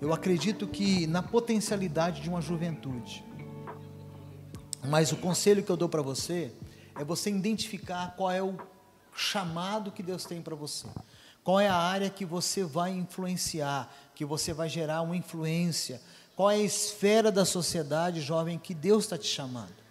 Eu 0.00 0.12
acredito 0.12 0.66
que 0.66 1.06
na 1.06 1.22
potencialidade 1.22 2.20
de 2.20 2.28
uma 2.28 2.40
juventude. 2.40 3.24
Mas 4.88 5.12
o 5.12 5.16
conselho 5.16 5.62
que 5.62 5.70
eu 5.70 5.76
dou 5.76 5.88
para 5.88 6.02
você 6.02 6.52
é 6.98 7.04
você 7.04 7.30
identificar 7.30 8.16
qual 8.16 8.32
é 8.32 8.42
o 8.42 8.58
chamado 9.14 9.92
que 9.92 10.02
Deus 10.02 10.24
tem 10.24 10.42
para 10.42 10.56
você. 10.56 10.88
Qual 11.44 11.60
é 11.60 11.68
a 11.68 11.76
área 11.76 12.10
que 12.10 12.24
você 12.24 12.64
vai 12.64 12.90
influenciar, 12.90 13.94
que 14.12 14.24
você 14.24 14.52
vai 14.52 14.68
gerar 14.68 15.02
uma 15.02 15.16
influência? 15.16 16.02
Qual 16.34 16.50
é 16.50 16.56
a 16.56 16.58
esfera 16.58 17.30
da 17.30 17.44
sociedade, 17.44 18.20
jovem, 18.20 18.58
que 18.58 18.74
Deus 18.74 19.04
está 19.04 19.16
te 19.16 19.28
chamando? 19.28 19.81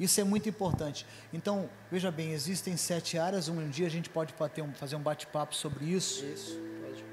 Isso 0.00 0.18
é 0.18 0.24
muito 0.24 0.48
importante. 0.48 1.06
Então, 1.30 1.68
veja 1.92 2.10
bem, 2.10 2.32
existem 2.32 2.74
sete 2.74 3.18
áreas. 3.18 3.48
Um 3.48 3.68
dia 3.68 3.86
a 3.86 3.90
gente 3.90 4.08
pode 4.08 4.34
fazer 4.74 4.96
um 4.96 5.02
bate-papo 5.02 5.54
sobre 5.54 5.84
isso. 5.84 6.24
Isso, 6.24 6.58
pode. 6.82 7.04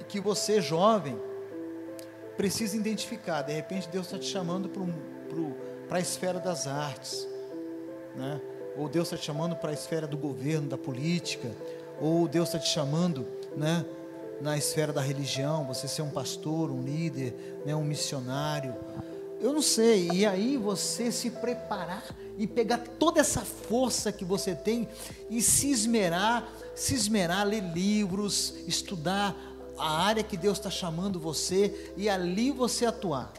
E 0.00 0.04
que 0.04 0.20
você, 0.20 0.60
jovem, 0.60 1.18
precisa 2.36 2.76
identificar. 2.76 3.40
De 3.40 3.54
repente, 3.54 3.88
Deus 3.88 4.04
está 4.04 4.18
te 4.18 4.26
chamando 4.26 4.70
para 5.88 5.96
a 5.96 6.00
esfera 6.00 6.38
das 6.38 6.66
artes, 6.66 7.26
né? 8.14 8.38
ou 8.76 8.88
Deus 8.88 9.08
está 9.08 9.16
te 9.16 9.24
chamando 9.24 9.56
para 9.56 9.70
a 9.70 9.72
esfera 9.72 10.06
do 10.06 10.16
governo, 10.16 10.68
da 10.68 10.78
política, 10.78 11.50
ou 12.00 12.26
Deus 12.28 12.48
está 12.48 12.58
te 12.58 12.68
chamando 12.68 13.26
né, 13.56 13.84
na 14.40 14.58
esfera 14.58 14.92
da 14.92 15.00
religião, 15.00 15.64
você 15.64 15.86
ser 15.86 16.02
um 16.02 16.10
pastor, 16.10 16.70
um 16.70 16.82
líder, 16.82 17.62
né, 17.64 17.74
um 17.74 17.84
missionário. 17.84 18.74
Eu 19.44 19.52
não 19.52 19.60
sei, 19.60 20.08
e 20.10 20.24
aí 20.24 20.56
você 20.56 21.12
se 21.12 21.28
preparar 21.28 22.02
e 22.38 22.46
pegar 22.46 22.78
toda 22.78 23.20
essa 23.20 23.42
força 23.42 24.10
que 24.10 24.24
você 24.24 24.54
tem 24.54 24.88
e 25.28 25.42
se 25.42 25.70
esmerar, 25.70 26.50
se 26.74 26.94
esmerar, 26.94 27.46
ler 27.46 27.62
livros, 27.62 28.54
estudar 28.66 29.36
a 29.76 30.02
área 30.06 30.22
que 30.22 30.38
Deus 30.38 30.56
está 30.56 30.70
chamando 30.70 31.20
você 31.20 31.92
e 31.94 32.08
ali 32.08 32.50
você 32.52 32.86
atuar. 32.86 33.34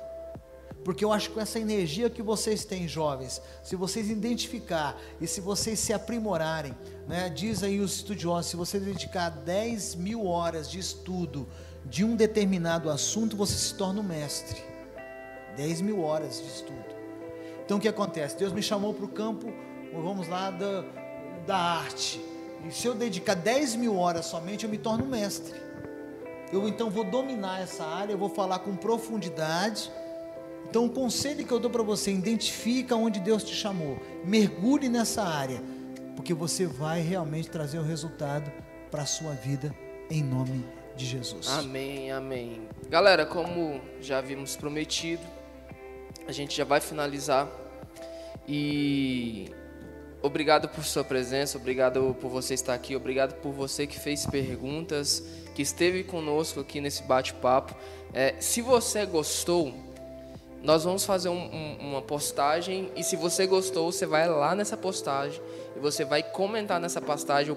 Porque 0.84 1.04
eu 1.04 1.12
acho 1.12 1.30
que 1.30 1.34
com 1.34 1.42
essa 1.42 1.60
energia 1.60 2.08
que 2.08 2.22
vocês 2.22 2.64
têm, 2.64 2.88
jovens, 2.88 3.42
se 3.64 3.76
vocês 3.76 4.08
identificar 4.08 4.96
e 5.20 5.26
se 5.26 5.42
vocês 5.42 5.80
se 5.80 5.92
aprimorarem, 5.92 6.78
né, 7.08 7.30
diz 7.30 7.64
aí 7.64 7.80
os 7.80 7.96
estudiosos, 7.96 8.52
se 8.52 8.56
você 8.56 8.80
dedicar 8.80 9.32
10 9.32 9.96
mil 9.96 10.28
horas 10.28 10.70
de 10.70 10.78
estudo 10.78 11.48
de 11.84 12.04
um 12.04 12.16
determinado 12.16 12.92
assunto, 12.92 13.36
você 13.36 13.56
se 13.56 13.74
torna 13.74 14.02
um 14.02 14.04
mestre. 14.04 14.75
10 15.56 15.82
mil 15.82 16.02
horas 16.02 16.42
de 16.42 16.48
estudo. 16.48 16.96
Então 17.64 17.78
o 17.78 17.80
que 17.80 17.88
acontece? 17.88 18.38
Deus 18.38 18.54
me 18.54 18.62
chamou 18.62 18.94
para 18.94 19.06
o 19.06 19.10
campo, 19.10 19.52
vamos 19.94 20.28
lá, 20.28 20.52
da, 20.52 20.84
da 21.46 21.58
arte. 21.58 22.22
E 22.68 22.72
se 22.72 22.88
eu 22.88 22.94
dedicar 22.94 23.36
10 23.36 23.76
mil 23.76 23.98
horas 23.98 24.26
somente, 24.26 24.66
eu 24.66 24.70
me 24.70 24.78
torno 24.78 25.06
mestre. 25.06 25.54
Eu 26.52 26.68
então 26.68 26.90
vou 26.90 27.04
dominar 27.04 27.62
essa 27.62 27.84
área, 27.84 28.14
eu 28.14 28.18
vou 28.18 28.30
falar 28.30 28.60
com 28.60 28.76
profundidade. 28.76 29.92
Então, 30.70 30.86
o 30.86 30.90
conselho 30.90 31.46
que 31.46 31.52
eu 31.52 31.60
dou 31.60 31.70
para 31.70 31.84
você, 31.84 32.12
identifica 32.12 32.96
onde 32.96 33.20
Deus 33.20 33.44
te 33.44 33.54
chamou, 33.54 34.00
mergulhe 34.24 34.90
nessa 34.90 35.24
área, 35.24 35.62
porque 36.16 36.34
você 36.34 36.66
vai 36.66 37.02
realmente 37.02 37.50
trazer 37.50 37.78
o 37.78 37.84
resultado 37.84 38.52
para 38.90 39.04
a 39.04 39.06
sua 39.06 39.34
vida, 39.34 39.74
em 40.10 40.24
nome 40.24 40.66
de 40.96 41.06
Jesus. 41.06 41.48
Amém, 41.50 42.12
amém. 42.12 42.68
Galera, 42.90 43.26
como 43.26 43.80
já 44.02 44.18
havíamos 44.18 44.56
prometido, 44.56 45.22
a 46.28 46.32
gente 46.32 46.56
já 46.56 46.64
vai 46.64 46.80
finalizar. 46.80 47.50
E 48.48 49.52
obrigado 50.22 50.68
por 50.70 50.84
sua 50.84 51.04
presença, 51.04 51.58
obrigado 51.58 52.16
por 52.20 52.30
você 52.30 52.54
estar 52.54 52.74
aqui, 52.74 52.96
obrigado 52.96 53.36
por 53.42 53.52
você 53.52 53.86
que 53.88 54.00
fez 54.00 54.26
perguntas 54.26 55.24
que 55.54 55.62
esteve 55.62 56.04
conosco 56.04 56.60
aqui 56.60 56.82
nesse 56.82 57.04
bate-papo. 57.04 57.76
É, 58.14 58.36
se 58.40 58.62
você 58.62 59.06
gostou, 59.06 59.74
nós 60.64 60.84
vamos 60.84 61.06
fazer 61.06 61.30
um, 61.30 61.38
um, 61.38 61.78
uma 61.80 62.02
postagem 62.02 62.92
e 62.96 63.04
se 63.04 63.16
você 63.16 63.46
gostou, 63.46 63.92
você 63.92 64.06
vai 64.06 64.28
lá 64.28 64.56
nessa 64.56 64.76
postagem 64.76 65.42
e 65.76 65.80
você 65.80 66.04
vai 66.04 66.24
comentar 66.24 66.80
nessa 66.80 67.00
postagem 67.00 67.56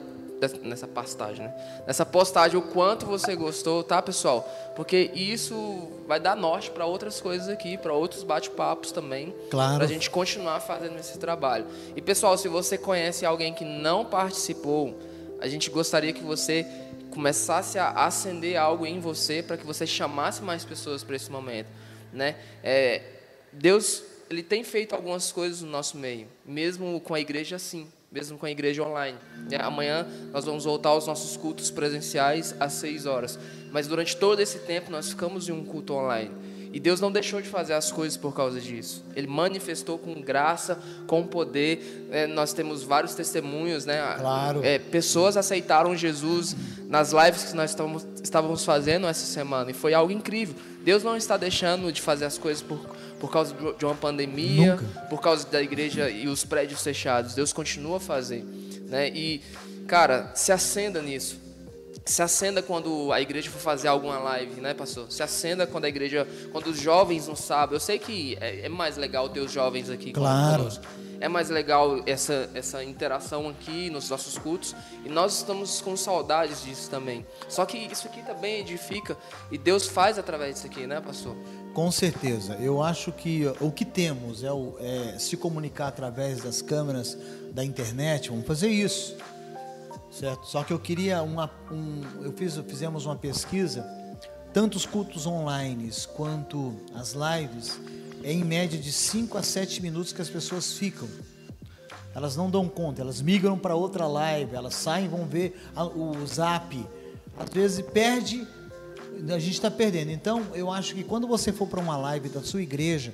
nessa 0.62 0.86
postagem, 0.86 1.44
né? 1.44 1.82
Nessa 1.86 2.06
postagem 2.06 2.58
o 2.58 2.62
quanto 2.62 3.06
você 3.06 3.34
gostou, 3.34 3.82
tá, 3.82 4.00
pessoal? 4.00 4.48
Porque 4.76 5.10
isso 5.14 5.88
vai 6.06 6.20
dar 6.20 6.36
norte 6.36 6.70
para 6.70 6.86
outras 6.86 7.20
coisas 7.20 7.48
aqui, 7.48 7.76
para 7.76 7.92
outros 7.92 8.22
bate-papos 8.22 8.92
também, 8.92 9.34
claro. 9.50 9.76
para 9.76 9.84
a 9.84 9.88
gente 9.88 10.08
continuar 10.10 10.60
fazendo 10.60 10.98
esse 10.98 11.18
trabalho. 11.18 11.66
E 11.96 12.00
pessoal, 12.00 12.38
se 12.38 12.48
você 12.48 12.78
conhece 12.78 13.26
alguém 13.26 13.52
que 13.52 13.64
não 13.64 14.04
participou, 14.04 14.98
a 15.40 15.48
gente 15.48 15.70
gostaria 15.70 16.12
que 16.12 16.22
você 16.22 16.66
começasse 17.10 17.78
a 17.78 17.90
acender 17.90 18.56
algo 18.56 18.86
em 18.86 19.00
você 19.00 19.42
para 19.42 19.56
que 19.56 19.66
você 19.66 19.86
chamasse 19.86 20.42
mais 20.42 20.64
pessoas 20.64 21.02
para 21.02 21.16
esse 21.16 21.30
momento, 21.30 21.68
né? 22.12 22.36
É, 22.62 23.02
Deus 23.52 24.02
ele 24.30 24.42
tem 24.42 24.62
feito 24.62 24.94
algumas 24.94 25.32
coisas 25.32 25.62
no 25.62 25.70
nosso 25.70 25.96
meio, 25.96 26.28
mesmo 26.44 27.00
com 27.00 27.14
a 27.14 27.20
igreja 27.20 27.56
assim 27.56 27.88
mesmo 28.10 28.38
com 28.38 28.46
a 28.46 28.50
igreja 28.50 28.82
online. 28.82 29.18
Amanhã 29.60 30.06
nós 30.32 30.44
vamos 30.44 30.64
voltar 30.64 30.90
aos 30.90 31.06
nossos 31.06 31.36
cultos 31.36 31.70
presenciais 31.70 32.54
às 32.58 32.72
6 32.74 33.06
horas. 33.06 33.38
Mas 33.70 33.86
durante 33.86 34.16
todo 34.16 34.40
esse 34.40 34.60
tempo 34.60 34.90
nós 34.90 35.10
ficamos 35.10 35.48
em 35.48 35.52
um 35.52 35.64
culto 35.64 35.94
online. 35.94 36.30
E 36.72 36.78
Deus 36.78 37.00
não 37.00 37.10
deixou 37.10 37.40
de 37.40 37.48
fazer 37.48 37.72
as 37.72 37.90
coisas 37.90 38.16
por 38.16 38.34
causa 38.34 38.60
disso. 38.60 39.02
Ele 39.16 39.26
manifestou 39.26 39.98
com 39.98 40.20
graça, 40.20 40.78
com 41.06 41.26
poder. 41.26 42.06
É, 42.10 42.26
nós 42.26 42.52
temos 42.52 42.82
vários 42.82 43.14
testemunhos, 43.14 43.86
né? 43.86 44.00
Claro. 44.18 44.62
É, 44.62 44.78
pessoas 44.78 45.36
aceitaram 45.36 45.96
Jesus 45.96 46.54
nas 46.86 47.12
lives 47.12 47.44
que 47.44 47.56
nós 47.56 47.70
estávamos, 47.70 48.06
estávamos 48.22 48.64
fazendo 48.64 49.06
essa 49.06 49.24
semana. 49.24 49.70
E 49.70 49.74
foi 49.74 49.94
algo 49.94 50.12
incrível. 50.12 50.54
Deus 50.84 51.02
não 51.02 51.16
está 51.16 51.36
deixando 51.36 51.90
de 51.90 52.02
fazer 52.02 52.26
as 52.26 52.36
coisas 52.36 52.62
por 52.62 52.78
por 53.20 53.30
causa 53.30 53.54
de 53.76 53.84
uma 53.84 53.94
pandemia, 53.94 54.76
Nunca. 54.76 55.00
por 55.08 55.20
causa 55.20 55.46
da 55.48 55.60
igreja 55.62 56.08
e 56.08 56.28
os 56.28 56.44
prédios 56.44 56.82
fechados. 56.82 57.34
Deus 57.34 57.52
continua 57.52 57.96
a 57.96 58.00
fazer, 58.00 58.44
né? 58.88 59.08
E 59.08 59.42
cara, 59.86 60.30
se 60.34 60.52
acenda 60.52 61.02
nisso. 61.02 61.48
Se 62.04 62.22
acenda 62.22 62.62
quando 62.62 63.12
a 63.12 63.20
igreja 63.20 63.50
for 63.50 63.60
fazer 63.60 63.88
alguma 63.88 64.18
live, 64.18 64.62
né, 64.62 64.72
pastor? 64.72 65.10
Se 65.12 65.22
acenda 65.22 65.66
quando 65.66 65.84
a 65.84 65.88
igreja, 65.88 66.26
quando 66.52 66.68
os 66.68 66.80
jovens 66.80 67.28
não 67.28 67.36
sabem. 67.36 67.74
Eu 67.74 67.80
sei 67.80 67.98
que 67.98 68.36
é, 68.40 68.64
é 68.64 68.68
mais 68.68 68.96
legal 68.96 69.28
ter 69.28 69.40
os 69.40 69.52
jovens 69.52 69.90
aqui 69.90 70.12
claro. 70.12 70.58
conosco. 70.58 70.84
É 71.20 71.28
mais 71.28 71.50
legal 71.50 72.00
essa, 72.06 72.48
essa 72.54 72.82
interação 72.82 73.48
aqui 73.48 73.90
nos 73.90 74.08
nossos 74.08 74.38
cultos. 74.38 74.74
E 75.04 75.08
nós 75.08 75.38
estamos 75.38 75.80
com 75.80 75.96
saudades 75.96 76.62
disso 76.62 76.88
também. 76.88 77.26
Só 77.48 77.66
que 77.66 77.76
isso 77.76 78.06
aqui 78.06 78.22
também 78.22 78.60
edifica. 78.60 79.16
E 79.50 79.58
Deus 79.58 79.86
faz 79.86 80.18
através 80.18 80.54
disso 80.54 80.66
aqui, 80.66 80.86
né, 80.86 81.00
pastor? 81.00 81.36
Com 81.78 81.92
certeza. 81.92 82.54
Eu 82.54 82.82
acho 82.82 83.12
que 83.12 83.44
o 83.60 83.70
que 83.70 83.84
temos 83.84 84.42
é, 84.42 84.50
o, 84.50 84.74
é 84.80 85.16
se 85.16 85.36
comunicar 85.36 85.86
através 85.86 86.42
das 86.42 86.60
câmeras 86.60 87.16
da 87.52 87.64
internet. 87.64 88.30
Vamos 88.30 88.48
fazer 88.48 88.66
isso, 88.68 89.14
certo? 90.10 90.44
Só 90.48 90.64
que 90.64 90.72
eu 90.72 90.80
queria 90.80 91.22
uma, 91.22 91.48
um, 91.70 92.02
eu 92.24 92.32
fiz, 92.32 92.56
fizemos 92.66 93.06
uma 93.06 93.14
pesquisa. 93.14 93.86
Tanto 94.52 94.74
os 94.74 94.84
cultos 94.84 95.24
online 95.24 95.88
quanto 96.16 96.74
as 96.96 97.14
lives 97.14 97.78
é 98.24 98.32
em 98.32 98.42
média 98.42 98.76
de 98.76 98.90
5 98.90 99.38
a 99.38 99.42
7 99.44 99.80
minutos 99.80 100.12
que 100.12 100.20
as 100.20 100.28
pessoas 100.28 100.72
ficam. 100.72 101.08
Elas 102.12 102.34
não 102.34 102.50
dão 102.50 102.68
conta, 102.68 103.02
elas 103.02 103.22
migram 103.22 103.56
para 103.56 103.76
outra 103.76 104.08
live, 104.08 104.56
elas 104.56 104.74
saem, 104.74 105.06
vão 105.06 105.26
ver 105.26 105.56
o 105.94 106.26
zap. 106.26 106.76
Às 107.38 107.50
vezes 107.50 107.86
perde 107.92 108.44
a 109.26 109.38
gente 109.38 109.52
está 109.52 109.70
perdendo. 109.70 110.10
Então, 110.10 110.46
eu 110.54 110.70
acho 110.70 110.94
que 110.94 111.02
quando 111.02 111.26
você 111.26 111.52
for 111.52 111.66
para 111.66 111.80
uma 111.80 111.96
live 111.96 112.28
da 112.28 112.42
sua 112.42 112.62
igreja, 112.62 113.12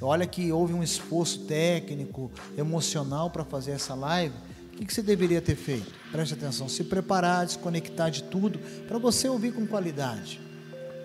olha 0.00 0.26
que 0.26 0.50
houve 0.52 0.72
um 0.72 0.82
esforço 0.82 1.40
técnico, 1.40 2.30
emocional 2.56 3.30
para 3.30 3.44
fazer 3.44 3.72
essa 3.72 3.94
live. 3.94 4.34
O 4.72 4.76
que, 4.76 4.84
que 4.84 4.92
você 4.92 5.02
deveria 5.02 5.40
ter 5.40 5.54
feito? 5.54 5.92
Preste 6.10 6.34
atenção, 6.34 6.68
se 6.68 6.82
preparar, 6.84 7.46
desconectar 7.46 8.10
de 8.10 8.24
tudo, 8.24 8.58
para 8.88 8.98
você 8.98 9.28
ouvir 9.28 9.52
com 9.52 9.66
qualidade, 9.66 10.40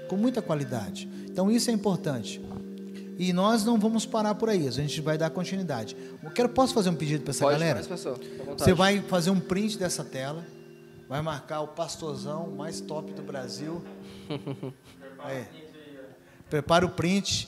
com 0.07 0.17
muita 0.17 0.41
qualidade. 0.41 1.07
Então, 1.27 1.51
isso 1.51 1.69
é 1.69 1.73
importante. 1.73 2.41
E 3.19 3.33
nós 3.33 3.65
não 3.65 3.77
vamos 3.77 4.05
parar 4.05 4.33
por 4.35 4.49
aí, 4.49 4.67
a 4.67 4.71
gente 4.71 5.01
vai 5.01 5.17
dar 5.17 5.29
continuidade. 5.29 5.95
Eu 6.23 6.31
quero, 6.31 6.49
posso 6.49 6.73
fazer 6.73 6.89
um 6.89 6.95
pedido 6.95 7.23
para 7.23 7.31
essa 7.31 7.45
Pode, 7.45 7.59
galera? 7.59 7.83
Você 8.57 8.73
vai 8.73 9.01
fazer 9.01 9.29
um 9.29 9.39
print 9.39 9.77
dessa 9.77 10.03
tela, 10.03 10.45
vai 11.07 11.21
marcar 11.21 11.61
o 11.61 11.67
pastorzão 11.67 12.47
mais 12.51 12.79
top 12.79 13.11
do 13.11 13.21
Brasil 13.21 13.83
Prepara 16.49 16.85
o 16.85 16.89
print, 16.89 17.47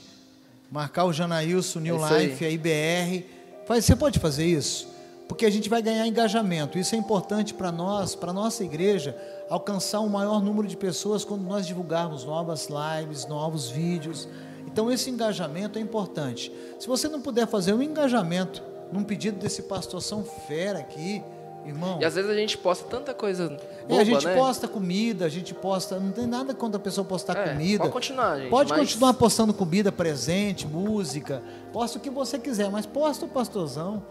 marcar 0.70 1.04
o 1.04 1.12
Janailson, 1.12 1.80
New 1.80 2.04
é 2.04 2.24
Life, 2.24 2.44
a 2.44 2.50
IBR. 2.50 3.24
Você 3.66 3.96
pode 3.96 4.18
fazer 4.18 4.46
isso? 4.46 4.88
Porque 5.28 5.46
a 5.46 5.50
gente 5.50 5.68
vai 5.68 5.80
ganhar 5.80 6.06
engajamento. 6.06 6.78
Isso 6.78 6.94
é 6.94 6.98
importante 6.98 7.54
para 7.54 7.72
nós, 7.72 8.14
para 8.14 8.32
nossa 8.32 8.62
igreja, 8.62 9.16
alcançar 9.48 10.00
o 10.00 10.06
um 10.06 10.08
maior 10.08 10.42
número 10.42 10.68
de 10.68 10.76
pessoas 10.76 11.24
quando 11.24 11.42
nós 11.42 11.66
divulgarmos 11.66 12.24
novas 12.24 12.68
lives, 12.68 13.26
novos 13.26 13.70
vídeos. 13.70 14.28
Então 14.66 14.90
esse 14.90 15.10
engajamento 15.10 15.78
é 15.78 15.82
importante. 15.82 16.52
Se 16.78 16.86
você 16.86 17.08
não 17.08 17.20
puder 17.20 17.46
fazer 17.46 17.72
um 17.72 17.82
engajamento 17.82 18.62
num 18.92 19.02
pedido 19.02 19.38
desse 19.38 19.62
pastor 19.62 20.02
São 20.02 20.22
Fera 20.22 20.80
aqui, 20.80 21.22
Irmão. 21.64 21.98
E 22.00 22.04
às 22.04 22.14
vezes 22.14 22.30
a 22.30 22.34
gente 22.34 22.58
posta 22.58 22.88
tanta 22.88 23.14
coisa. 23.14 23.48
Boba, 23.48 23.94
é, 23.94 24.00
a 24.00 24.04
gente 24.04 24.24
né? 24.24 24.34
posta 24.34 24.66
comida, 24.66 25.24
a 25.24 25.28
gente 25.28 25.54
posta. 25.54 25.98
Não 25.98 26.10
tem 26.10 26.26
nada 26.26 26.54
contra 26.54 26.76
a 26.76 26.80
pessoa 26.80 27.04
postar 27.04 27.36
é, 27.36 27.50
comida. 27.50 27.78
Pode 27.78 27.92
continuar, 27.92 28.38
gente. 28.38 28.50
Pode 28.50 28.70
mas... 28.70 28.80
continuar 28.80 29.14
postando 29.14 29.54
comida, 29.54 29.92
presente, 29.92 30.66
música. 30.66 31.42
Posta 31.72 31.98
o 31.98 32.00
que 32.00 32.10
você 32.10 32.38
quiser, 32.38 32.70
mas 32.70 32.84
posta 32.84 33.26
o 33.26 33.28
pastorzão. 33.28 34.02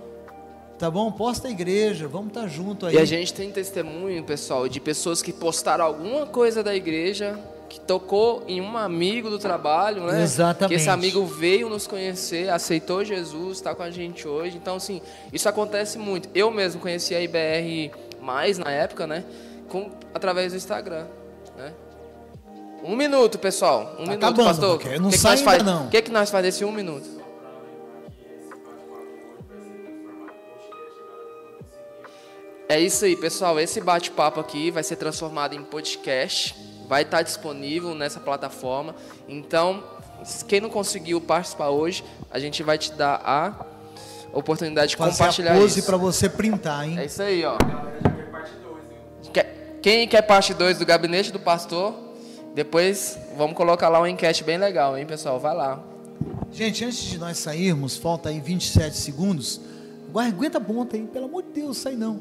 Tá 0.80 0.90
bom? 0.90 1.12
Posta 1.12 1.48
a 1.48 1.52
igreja, 1.52 2.08
vamos 2.08 2.30
estar 2.30 2.42
tá 2.42 2.48
junto 2.48 2.88
aí. 2.88 2.96
E 2.96 2.98
a 2.98 3.06
gente 3.06 3.34
tem 3.34 3.52
testemunho, 3.52 4.24
pessoal, 4.24 4.68
de 4.68 4.80
pessoas 4.80 5.22
que 5.22 5.32
postaram 5.32 5.86
alguma 5.86 6.26
coisa 6.26 6.64
da 6.64 6.76
igreja 6.76 7.40
que 7.72 7.80
tocou 7.80 8.44
em 8.50 8.60
um 8.60 8.78
amigo 8.78 9.30
do 9.30 9.40
trabalho, 9.40 10.04
né? 10.04 10.22
Exatamente. 10.22 10.68
Que 10.68 10.76
esse 10.76 10.90
amigo 10.90 11.26
veio 11.26 11.70
nos 11.70 11.88
conhecer, 11.88 12.50
aceitou 12.50 13.06
Jesus, 13.06 13.60
está 13.60 13.74
com 13.74 13.82
a 13.82 13.90
gente 13.90 14.28
hoje. 14.28 14.58
Então, 14.58 14.76
assim, 14.76 15.02
isso 15.32 15.48
acontece 15.48 15.98
muito. 15.98 16.28
Eu 16.36 16.52
mesmo 16.52 16.82
conheci 16.82 17.16
a 17.16 17.22
IBR 17.22 17.92
mais 18.22 18.58
na 18.58 18.70
época, 18.70 19.08
né? 19.08 19.24
Com, 19.70 19.90
através 20.14 20.52
do 20.52 20.58
Instagram, 20.58 21.06
né? 21.58 21.72
Um 22.84 22.94
minuto, 22.94 23.40
pessoal. 23.40 23.94
Um 23.94 24.04
tá 24.04 24.12
minuto, 24.12 24.24
acabando, 24.26 24.48
pastor. 24.48 25.00
Não 25.00 25.10
que 25.10 25.18
sai 25.18 25.38
que 25.38 25.44
faz, 25.44 25.64
não. 25.64 25.86
O 25.86 25.90
que, 25.90 26.02
que 26.02 26.12
nós 26.12 26.30
fazemos 26.30 26.56
nesse 26.56 26.66
um 26.66 26.74
minuto? 26.74 27.22
É 32.68 32.78
isso 32.78 33.06
aí, 33.06 33.16
pessoal. 33.16 33.58
Esse 33.58 33.80
bate-papo 33.80 34.42
aqui 34.42 34.72
vai 34.72 34.84
ser 34.84 34.98
transformado 34.98 35.56
em 35.56 35.64
podcast 35.64 36.71
vai 36.92 37.04
estar 37.04 37.22
disponível 37.22 37.96
nessa 37.96 38.20
plataforma. 38.20 38.94
Então, 39.26 39.82
quem 40.46 40.60
não 40.60 40.70
conseguiu 40.70 41.22
participar 41.22 41.70
hoje, 41.70 42.04
a 42.30 42.38
gente 42.38 42.62
vai 42.64 42.78
te 42.78 42.92
dar 42.92 43.22
a 43.24 43.66
oportunidade 44.34 44.90
de 44.90 44.98
Fazer 44.98 45.12
compartilhar 45.12 45.54
a 45.54 45.58
pose 45.58 45.80
isso. 45.80 45.88
para 45.88 45.96
você 45.96 46.28
printar, 46.28 46.86
hein? 46.86 47.00
É 47.00 47.06
isso 47.06 47.24
aí, 47.24 47.46
ó. 47.46 47.56
Quem 49.82 50.06
quer 50.06 50.22
parte 50.24 50.54
2 50.54 50.80
do 50.80 50.86
gabinete 50.86 51.32
do 51.32 51.40
pastor? 51.40 51.96
Depois 52.54 53.18
vamos 53.38 53.56
colocar 53.56 53.88
lá 53.88 54.00
uma 54.00 54.10
enquete 54.10 54.44
bem 54.44 54.58
legal, 54.58 54.98
hein, 54.98 55.06
pessoal? 55.06 55.40
Vai 55.40 55.56
lá. 55.56 55.82
Gente, 56.52 56.84
antes 56.84 57.00
de 57.04 57.18
nós 57.18 57.38
sairmos, 57.38 57.96
falta 57.96 58.28
aí 58.28 58.42
27 58.42 58.98
segundos. 58.98 59.62
Aguenta 60.14 60.58
a 60.58 60.62
ponta 60.62 60.98
aí, 60.98 61.04
pelo 61.04 61.28
amor 61.28 61.44
de 61.44 61.62
Deus, 61.62 61.78
sai 61.78 61.96
não. 61.96 62.20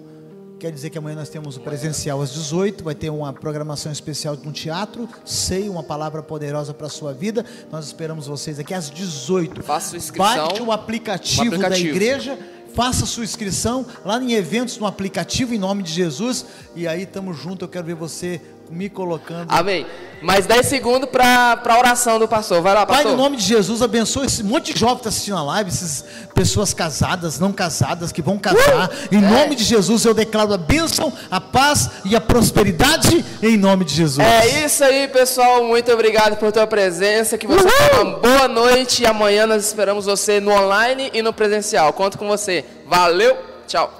Quer 0.60 0.70
dizer 0.70 0.90
que 0.90 0.98
amanhã 0.98 1.16
nós 1.16 1.30
temos 1.30 1.56
o 1.56 1.60
presencial 1.60 2.20
às 2.20 2.34
18, 2.34 2.84
vai 2.84 2.94
ter 2.94 3.08
uma 3.08 3.32
programação 3.32 3.90
especial 3.90 4.36
com 4.36 4.52
teatro, 4.52 5.08
sei, 5.24 5.70
uma 5.70 5.82
palavra 5.82 6.22
poderosa 6.22 6.74
para 6.74 6.86
a 6.86 6.90
sua 6.90 7.14
vida. 7.14 7.46
Nós 7.72 7.86
esperamos 7.86 8.26
vocês 8.26 8.58
aqui 8.58 8.74
às 8.74 8.90
18. 8.90 9.62
Faça 9.62 9.88
sua 9.88 9.96
inscrição. 9.96 10.48
Baixe 10.48 10.62
o 10.62 10.70
aplicativo, 10.70 11.44
o 11.44 11.46
aplicativo. 11.46 11.88
da 11.88 11.90
igreja, 11.96 12.38
faça 12.74 13.06
sua 13.06 13.24
inscrição 13.24 13.86
lá 14.04 14.22
em 14.22 14.34
eventos 14.34 14.76
no 14.76 14.84
aplicativo 14.84 15.54
em 15.54 15.58
nome 15.58 15.82
de 15.82 15.94
Jesus. 15.94 16.44
E 16.76 16.86
aí 16.86 17.04
estamos 17.04 17.38
juntos, 17.38 17.62
eu 17.62 17.68
quero 17.68 17.86
ver 17.86 17.94
você 17.94 18.38
me 18.70 18.88
colocando. 18.88 19.46
Amém. 19.50 19.84
Mais 20.22 20.46
10 20.46 20.66
segundos 20.66 21.08
para 21.08 21.60
a 21.64 21.78
oração 21.78 22.18
do 22.18 22.28
pastor. 22.28 22.60
Vai 22.62 22.74
lá, 22.74 22.86
pastor. 22.86 23.04
Pai, 23.04 23.12
no 23.12 23.16
nome 23.16 23.36
de 23.36 23.42
Jesus, 23.42 23.82
abençoe 23.82 24.26
esse 24.26 24.44
monte 24.44 24.72
de 24.72 24.78
jovem 24.78 24.96
que 24.96 25.00
está 25.00 25.08
assistindo 25.08 25.38
a 25.38 25.42
live, 25.42 25.70
essas 25.70 26.04
pessoas 26.34 26.74
casadas, 26.74 27.40
não 27.40 27.52
casadas, 27.52 28.12
que 28.12 28.20
vão 28.20 28.38
casar. 28.38 28.90
Uh! 28.90 29.14
Em 29.14 29.18
é. 29.18 29.20
nome 29.20 29.56
de 29.56 29.64
Jesus, 29.64 30.04
eu 30.04 30.14
declaro 30.14 30.52
a 30.52 30.58
bênção, 30.58 31.12
a 31.30 31.40
paz 31.40 31.90
e 32.04 32.14
a 32.14 32.20
prosperidade 32.20 33.24
em 33.42 33.56
nome 33.56 33.84
de 33.84 33.94
Jesus. 33.94 34.26
É 34.26 34.64
isso 34.64 34.84
aí, 34.84 35.08
pessoal. 35.08 35.64
Muito 35.64 35.90
obrigado 35.90 36.36
por 36.36 36.52
tua 36.52 36.66
presença. 36.66 37.38
Que 37.38 37.46
você 37.46 37.66
tenha 37.66 38.02
uma 38.02 38.18
boa 38.18 38.46
noite. 38.46 39.02
E 39.02 39.06
amanhã 39.06 39.46
nós 39.46 39.66
esperamos 39.66 40.04
você 40.04 40.38
no 40.38 40.52
online 40.52 41.10
e 41.14 41.22
no 41.22 41.32
presencial. 41.32 41.92
Conto 41.92 42.18
com 42.18 42.28
você. 42.28 42.64
Valeu. 42.86 43.36
Tchau. 43.66 43.99